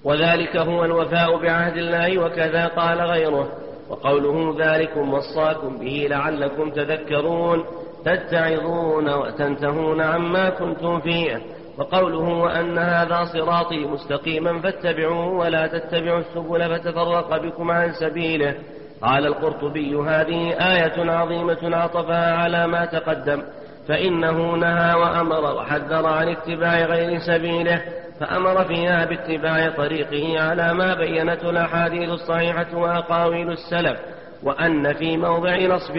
وذلك 0.06 0.58
هو 0.58 0.86
الوفاء 0.86 1.42
بعهد 1.42 1.78
الله 1.78 2.20
وكذا 2.20 2.68
قال 2.68 3.02
غيره. 3.02 3.48
وقوله 3.90 4.56
ذلكم 4.60 5.14
وصاكم 5.14 5.78
به 5.78 6.08
لعلكم 6.10 6.72
تذكرون 6.72 7.66
تتعظون 8.06 9.14
وتنتهون 9.14 10.02
عما 10.02 10.50
كنتم 10.50 11.00
فيه. 11.00 11.42
وقوله 11.78 12.30
وأن 12.30 12.78
هذا 12.78 13.26
صراطي 13.34 13.86
مستقيما 13.86 14.62
فاتبعوه 14.62 15.28
ولا 15.28 15.68
تتبعوا 15.68 16.20
السبل 16.20 16.80
فتفرق 16.80 17.42
بكم 17.42 17.72
عن 17.72 17.92
سبيله. 17.92 18.56
قال 19.02 19.28
القرطبي 19.28 19.96
هذه 19.96 20.54
آية 20.54 21.12
عظيمة 21.12 21.76
عطفها 21.76 22.34
على 22.34 22.68
ما 22.68 22.86
تقدم 22.86 23.42
فإنه 23.88 24.56
نهى 24.56 24.96
وأمر 24.96 25.56
وحذر 25.56 26.06
عن 26.06 26.28
اتباع 26.30 26.86
غير 26.86 27.20
سبيله. 27.20 27.82
فأمر 28.20 28.64
فيها 28.64 29.06
باتباع 29.06 29.70
طريقه 29.70 30.44
على 30.44 30.74
ما 30.74 30.94
بينته 30.94 31.50
الأحاديث 31.50 32.10
الصحيحة 32.10 32.78
وأقاويل 32.78 33.52
السلف 33.52 34.00
وأن 34.44 34.94
في 34.94 35.18
موضع 35.18 35.58
نصب 35.58 35.98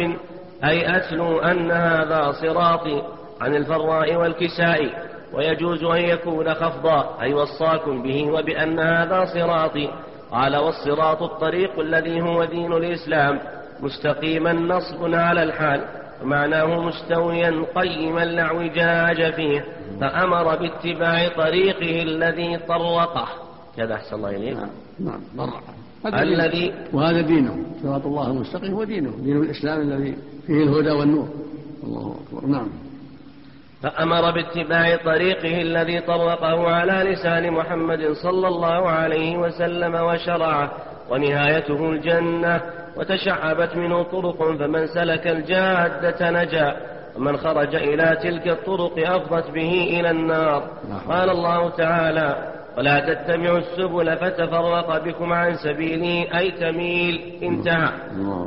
أي 0.65 0.97
أتلو 0.97 1.39
أن 1.39 1.71
هذا 1.71 2.33
صراطي 2.33 3.03
عن 3.41 3.57
الفراء 3.57 4.17
والكساء 4.17 4.91
ويجوز 5.33 5.85
أن 5.85 6.01
يكون 6.01 6.55
خفضا 6.55 7.19
أي 7.23 7.35
وصاكم 7.35 8.03
به 8.03 8.31
وبأن 8.33 8.79
هذا 8.81 9.25
صراطي. 9.25 9.91
قال 10.33 10.57
والصراط 10.57 11.23
الطريق 11.23 11.81
الذي 11.81 12.21
هو 12.23 12.45
دين 12.45 12.73
الإسلام 12.73 13.41
مستقيما 13.81 14.53
نصب 14.53 15.15
على 15.15 15.43
الحال. 15.43 15.85
ومعناه 16.23 16.81
مستويا 16.81 17.65
قيما 17.75 18.25
لا 18.25 18.43
اعوجاج 18.43 19.33
فيه 19.35 19.65
فأمر 20.01 20.57
باتباع 20.57 21.29
طريقه 21.29 22.03
الذي 22.03 22.59
طرقه. 22.69 23.29
كذا 23.77 23.95
أحسن 23.95 24.17
الله 24.17 24.31
إليك. 24.31 24.57
نعم 25.01 25.21
نعم 25.37 25.53
الذي 26.07 26.73
وهذا 26.93 27.21
دينه. 27.21 27.57
صراط 27.83 28.07
الله 28.07 28.31
المستقيم 28.31 28.75
هو 28.75 28.85
دينه. 28.85 29.11
دين 29.11 29.43
الإسلام 29.43 29.81
الذي 29.81 30.17
فيه 30.47 30.63
الهدى 30.63 30.91
والنور. 30.91 31.29
الله 31.85 32.17
أكبر. 32.27 32.47
نعم. 32.47 32.69
فأمر 33.83 34.31
باتباع 34.31 34.97
طريقه 34.97 35.63
الذي 35.63 36.01
طرقه 36.01 36.71
على 36.71 37.13
لسان 37.13 37.51
محمد 37.51 38.13
صلى 38.13 38.49
الله 38.49 38.89
عليه 38.89 39.37
وسلم 39.37 39.95
وشرعه 39.95 40.73
ونهايته 41.11 41.91
الجنة. 41.91 42.61
وتشعبت 42.97 43.77
منه 43.77 44.03
طرق 44.03 44.43
فمن 44.59 44.87
سلك 44.87 45.27
الجادة 45.27 46.31
نجا 46.31 46.77
ومن 47.17 47.37
خرج 47.37 47.75
إلى 47.75 48.19
تلك 48.23 48.49
الطرق 48.49 49.11
أفضت 49.11 49.51
به 49.51 50.01
إلى 50.01 50.11
النار. 50.11 50.63
قال 51.09 51.31
الله 51.31 51.71
تعالى 51.71 52.53
ولا 52.79 53.01
تتبعوا 53.01 53.59
السبل 53.59 54.17
فتفرق 54.17 55.05
بكم 55.05 55.33
عن 55.33 55.55
سبيله 55.55 56.39
أي 56.39 56.51
تميل 56.51 57.39
انتهى. 57.43 57.89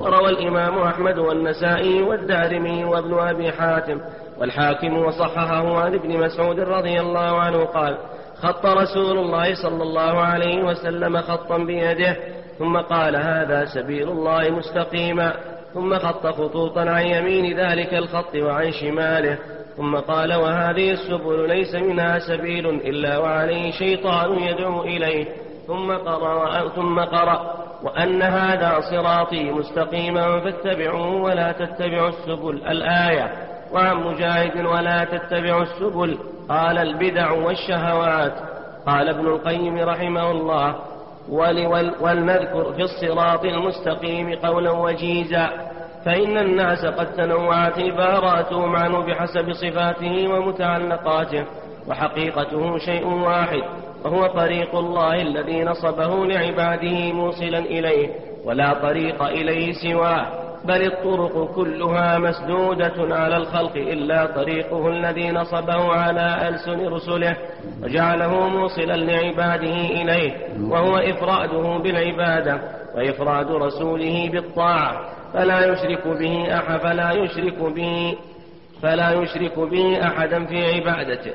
وروى 0.01 0.29
الإمام 0.29 0.77
أحمد 0.77 1.17
والنسائي 1.17 2.01
والدارمي 2.01 2.85
وابن 2.85 3.19
أبي 3.19 3.51
حاتم 3.51 4.01
والحاكم 4.39 4.97
وصححه 4.97 5.79
عن 5.81 5.93
ابن 5.93 6.17
مسعود 6.17 6.59
رضي 6.59 6.99
الله 6.99 7.39
عنه 7.39 7.65
قال 7.65 7.97
خط 8.41 8.65
رسول 8.65 9.17
الله 9.17 9.53
صلى 9.63 9.83
الله 9.83 10.19
عليه 10.21 10.63
وسلم 10.63 11.21
خطا 11.21 11.57
بيده 11.57 12.15
ثم 12.59 12.77
قال 12.77 13.15
هذا 13.15 13.65
سبيل 13.65 14.09
الله 14.09 14.49
مستقيما. 14.49 15.33
ثم 15.73 15.97
خط 15.97 16.27
خطوطا 16.27 16.81
عن 16.81 17.05
يمين 17.05 17.59
ذلك 17.59 17.93
الخط 17.93 18.35
وعن 18.35 18.71
شماله. 18.71 19.37
ثم 19.77 19.95
قال 19.95 20.33
وهذه 20.33 20.91
السبل 20.91 21.47
ليس 21.47 21.75
منها 21.75 22.19
سبيل 22.19 22.69
إلا 22.69 23.17
وعليه 23.17 23.71
شيطان 23.71 24.39
يدعو 24.39 24.81
إليه. 24.81 25.25
ثم 25.67 25.91
قرأ, 25.91 26.67
ثم 26.67 26.99
قرأ 26.99 27.55
وأن 27.83 28.21
هذا 28.21 28.79
صراطي 28.91 29.51
مستقيما 29.51 30.39
فاتبعوه 30.39 31.21
ولا 31.21 31.51
تتبعوا 31.51 32.09
السبل. 32.09 32.61
الآية 32.67 33.31
وعن 33.71 33.95
مجاهد 33.95 34.65
ولا 34.65 35.03
تتبعوا 35.03 35.63
السبل. 35.63 36.17
قال 36.49 36.77
البدع 36.77 37.31
والشهوات. 37.31 38.33
قال 38.87 39.09
ابن 39.09 39.27
القيم 39.27 39.77
رحمه 39.77 40.31
الله 40.31 40.75
ولنذكر 42.01 42.73
في 42.73 42.81
الصراط 42.81 43.45
المستقيم 43.45 44.35
قولا 44.35 44.71
وجيزا. 44.71 45.49
فإن 46.05 46.37
الناس 46.37 46.85
قد 46.85 47.13
تنوعت 47.13 47.79
عباراتهم 47.79 48.75
عنه 48.75 48.99
بحسب 48.99 49.53
صفاته 49.53 50.27
ومتعلقاته 50.33 51.45
وحقيقته 51.87 52.77
شيء 52.77 53.07
واحد 53.07 53.61
وهو 54.05 54.27
طريق 54.27 54.75
الله 54.75 55.21
الذي 55.21 55.63
نصبه 55.63 56.25
لعباده 56.25 57.13
موصلا 57.13 57.59
إليه 57.59 58.09
ولا 58.45 58.73
طريق 58.73 59.23
إليه 59.23 59.73
سواه. 59.73 60.27
بل 60.65 60.85
الطرق 60.85 61.55
كلها 61.55 62.17
مسدودة 62.17 63.15
على 63.15 63.37
الخلق 63.37 63.75
إلا 63.75 64.25
طريقه 64.25 64.89
الذي 64.89 65.31
نصبه 65.31 65.93
على 65.93 66.49
ألسن 66.49 66.87
رسله 66.87 67.37
وجعله 67.83 68.47
موصلا 68.47 68.95
لعباده 68.95 69.75
إليه 69.75 70.31
وهو 70.61 70.97
إفراده 70.97 71.77
بالعبادة 71.77 72.61
وإفراد 72.95 73.51
رسوله 73.51 74.29
بالطاعة. 74.33 75.09
فلا 75.33 75.65
يشرك 75.65 76.07
به 76.07 76.57
أحد 76.57 76.79
فلا 76.79 77.11
يشرك 77.11 77.59
به 77.59 78.15
فلا 78.81 79.11
يشرك 79.11 79.59
به 79.59 80.07
أحدا 80.07 80.45
في 80.45 80.75
عبادته. 80.75 81.33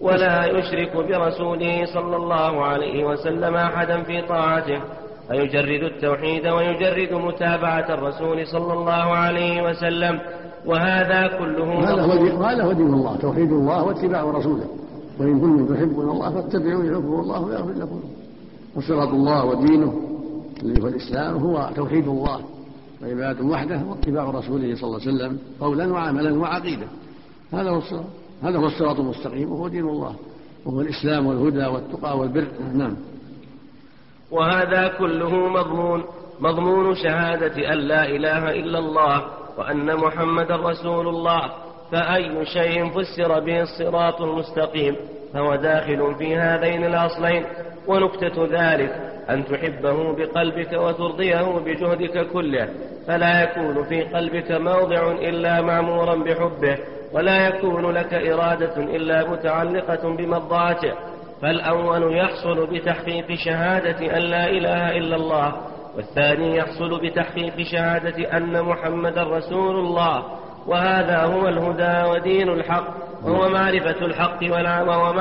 ولا 0.00 0.46
يشرك 0.46 0.96
برسوله 0.96 1.84
صلى 1.94 2.16
الله 2.16 2.64
عليه 2.64 3.04
وسلم 3.04 3.56
أحدا 3.56 4.02
في 4.02 4.22
طاعته. 4.22 4.80
فيجرد 5.28 5.82
التوحيد 5.82 6.46
ويجرد 6.46 7.12
متابعة 7.12 7.94
الرسول 7.94 8.46
صلى 8.46 8.72
الله 8.72 8.92
عليه 8.92 9.70
وسلم. 9.70 10.20
وهذا 10.66 11.38
كله 11.38 11.92
هذا 11.92 12.02
هو 12.02 12.40
وهذا 12.40 12.62
هو 12.64 12.72
دين 12.72 12.94
الله 12.94 13.16
توحيد 13.16 13.52
الله 13.52 13.84
واتباع 13.84 14.22
رسوله. 14.22 14.66
وإن 15.18 15.40
كنتم 15.40 15.74
تحبون 15.74 16.10
الله 16.10 16.30
فاتبعوا 16.30 16.84
يحبكم 16.84 17.20
الله 17.20 17.40
ويغفر 17.40 17.72
لكم. 17.72 18.00
وصراط 18.76 19.08
الله 19.08 19.44
ودينه 19.44 20.02
الذي 20.62 20.82
هو 20.82 20.88
الإسلام 20.88 21.36
هو 21.36 21.70
توحيد 21.76 22.08
الله 22.08 22.40
وعبادة 23.02 23.44
وحده 23.44 23.80
واتباع 23.88 24.24
رسوله 24.24 24.74
صلى 24.74 24.84
الله 24.84 25.00
عليه 25.00 25.10
وسلم 25.12 25.38
قولا 25.60 25.92
وعملا 25.92 26.38
وعقيدة. 26.38 26.86
هذا 27.52 27.70
هو 27.70 27.78
الصراط 27.78 28.04
هذا 28.42 28.58
هو 28.58 28.66
الصراط 28.66 29.00
المستقيم 29.00 29.52
وهو 29.52 29.68
دين 29.68 29.88
الله. 29.88 30.14
وهو 30.66 30.80
الإسلام 30.80 31.26
والهدى 31.26 31.66
والتقى 31.66 32.18
والبر. 32.18 32.46
نعم. 32.74 32.96
وهذا 34.30 34.88
كله 34.88 35.48
مضمون 35.48 36.04
مضمون 36.40 36.94
شهادة 36.94 37.72
أن 37.72 37.78
لا 37.78 38.04
إله 38.04 38.50
إلا 38.50 38.78
الله 38.78 39.24
وأن 39.58 39.96
محمد 39.96 40.52
رسول 40.52 41.08
الله 41.08 41.50
فأي 41.92 42.46
شيء 42.46 42.90
فسر 42.90 43.40
به 43.40 43.62
الصراط 43.62 44.20
المستقيم 44.22 44.96
فهو 45.34 45.54
داخل 45.54 46.14
في 46.18 46.36
هذين 46.36 46.84
الأصلين 46.84 47.44
ونكتة 47.86 48.44
ذلك 48.44 49.08
أن 49.30 49.44
تحبه 49.44 50.12
بقلبك 50.16 50.72
وترضيه 50.72 51.58
بجهدك 51.58 52.26
كله 52.32 52.68
فلا 53.06 53.42
يكون 53.42 53.84
في 53.84 54.02
قلبك 54.02 54.50
موضع 54.52 55.12
إلا 55.12 55.60
معمورا 55.60 56.14
بحبه 56.14 56.78
ولا 57.12 57.48
يكون 57.48 57.90
لك 57.90 58.14
إرادة 58.14 58.76
إلا 58.76 59.30
متعلقة 59.30 60.16
بمرضاته 60.16 60.92
فالأول 61.42 62.16
يحصل 62.16 62.66
بتحقيق 62.66 63.34
شهادة 63.34 64.16
أن 64.16 64.22
لا 64.22 64.50
إله 64.50 64.96
إلا 64.96 65.16
الله 65.16 65.52
والثاني 65.96 66.56
يحصل 66.56 67.00
بتحقيق 67.02 67.54
شهادة 67.72 68.36
أن 68.36 68.62
محمدا 68.62 69.22
رسول 69.22 69.76
الله. 69.76 70.22
وهذا 70.66 71.24
هو 71.24 71.48
الهدى 71.48 72.10
ودين 72.10 72.48
الحق 72.48 72.86
وهو 73.24 73.48
معرفة 73.48 74.06
الحق 74.06 74.38
وهو 74.88 75.12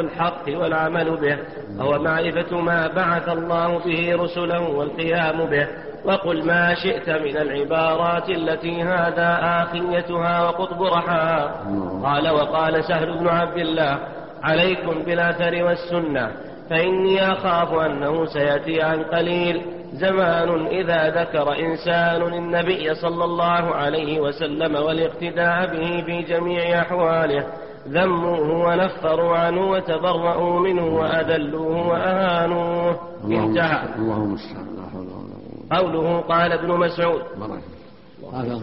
الحق 0.00 0.42
والعمل 0.48 1.16
به. 1.16 1.38
وهو 1.78 2.02
معرفة 2.02 2.60
ما 2.60 2.86
بعث 2.86 3.28
الله 3.28 3.78
به 3.78 4.16
رسله 4.16 4.60
والقيام 4.60 5.44
به. 5.44 5.66
وقل 6.04 6.46
ما 6.46 6.74
شئت 6.74 7.10
من 7.10 7.36
العبارات 7.36 8.30
التي 8.30 8.82
هذا 8.82 9.38
آخيتها 9.42 10.42
وقطب 10.42 10.82
رحاها 10.82 11.64
قال 12.04 12.30
وقال 12.30 12.84
سهل 12.84 13.18
بن 13.18 13.28
عبد 13.28 13.58
الله 13.58 13.98
عليكم 14.42 15.02
بالأثر 15.02 15.64
والسنة 15.64 16.30
فإني 16.70 17.32
أخاف 17.32 17.74
أنه 17.74 18.26
سيأتي 18.26 18.82
عن 18.82 19.02
قليل. 19.02 19.62
زمان 19.92 20.66
إذا 20.66 21.22
ذكر 21.22 21.58
إنسان 21.58 22.22
النبي 22.22 22.94
صلى 22.94 23.24
الله 23.24 23.74
عليه 23.74 24.20
وسلم 24.20 24.74
والاقتداء 24.74 25.66
به 25.66 26.02
في 26.06 26.22
جميع 26.22 26.80
أحواله 26.80 27.46
ذموه 27.88 28.66
ونفروا 28.66 29.36
عنه 29.36 29.70
وتبرؤوا 29.70 30.60
منه 30.60 30.86
وأذلوه 30.86 31.88
وأهانوه. 31.88 32.98
انتهى. 33.24 33.94
اللهم 33.98 34.36
قوله 35.72 36.20
قال 36.20 36.52
ابن 36.52 36.70
مسعود. 36.72 37.22
بارك 37.40 37.62
الله 38.32 38.62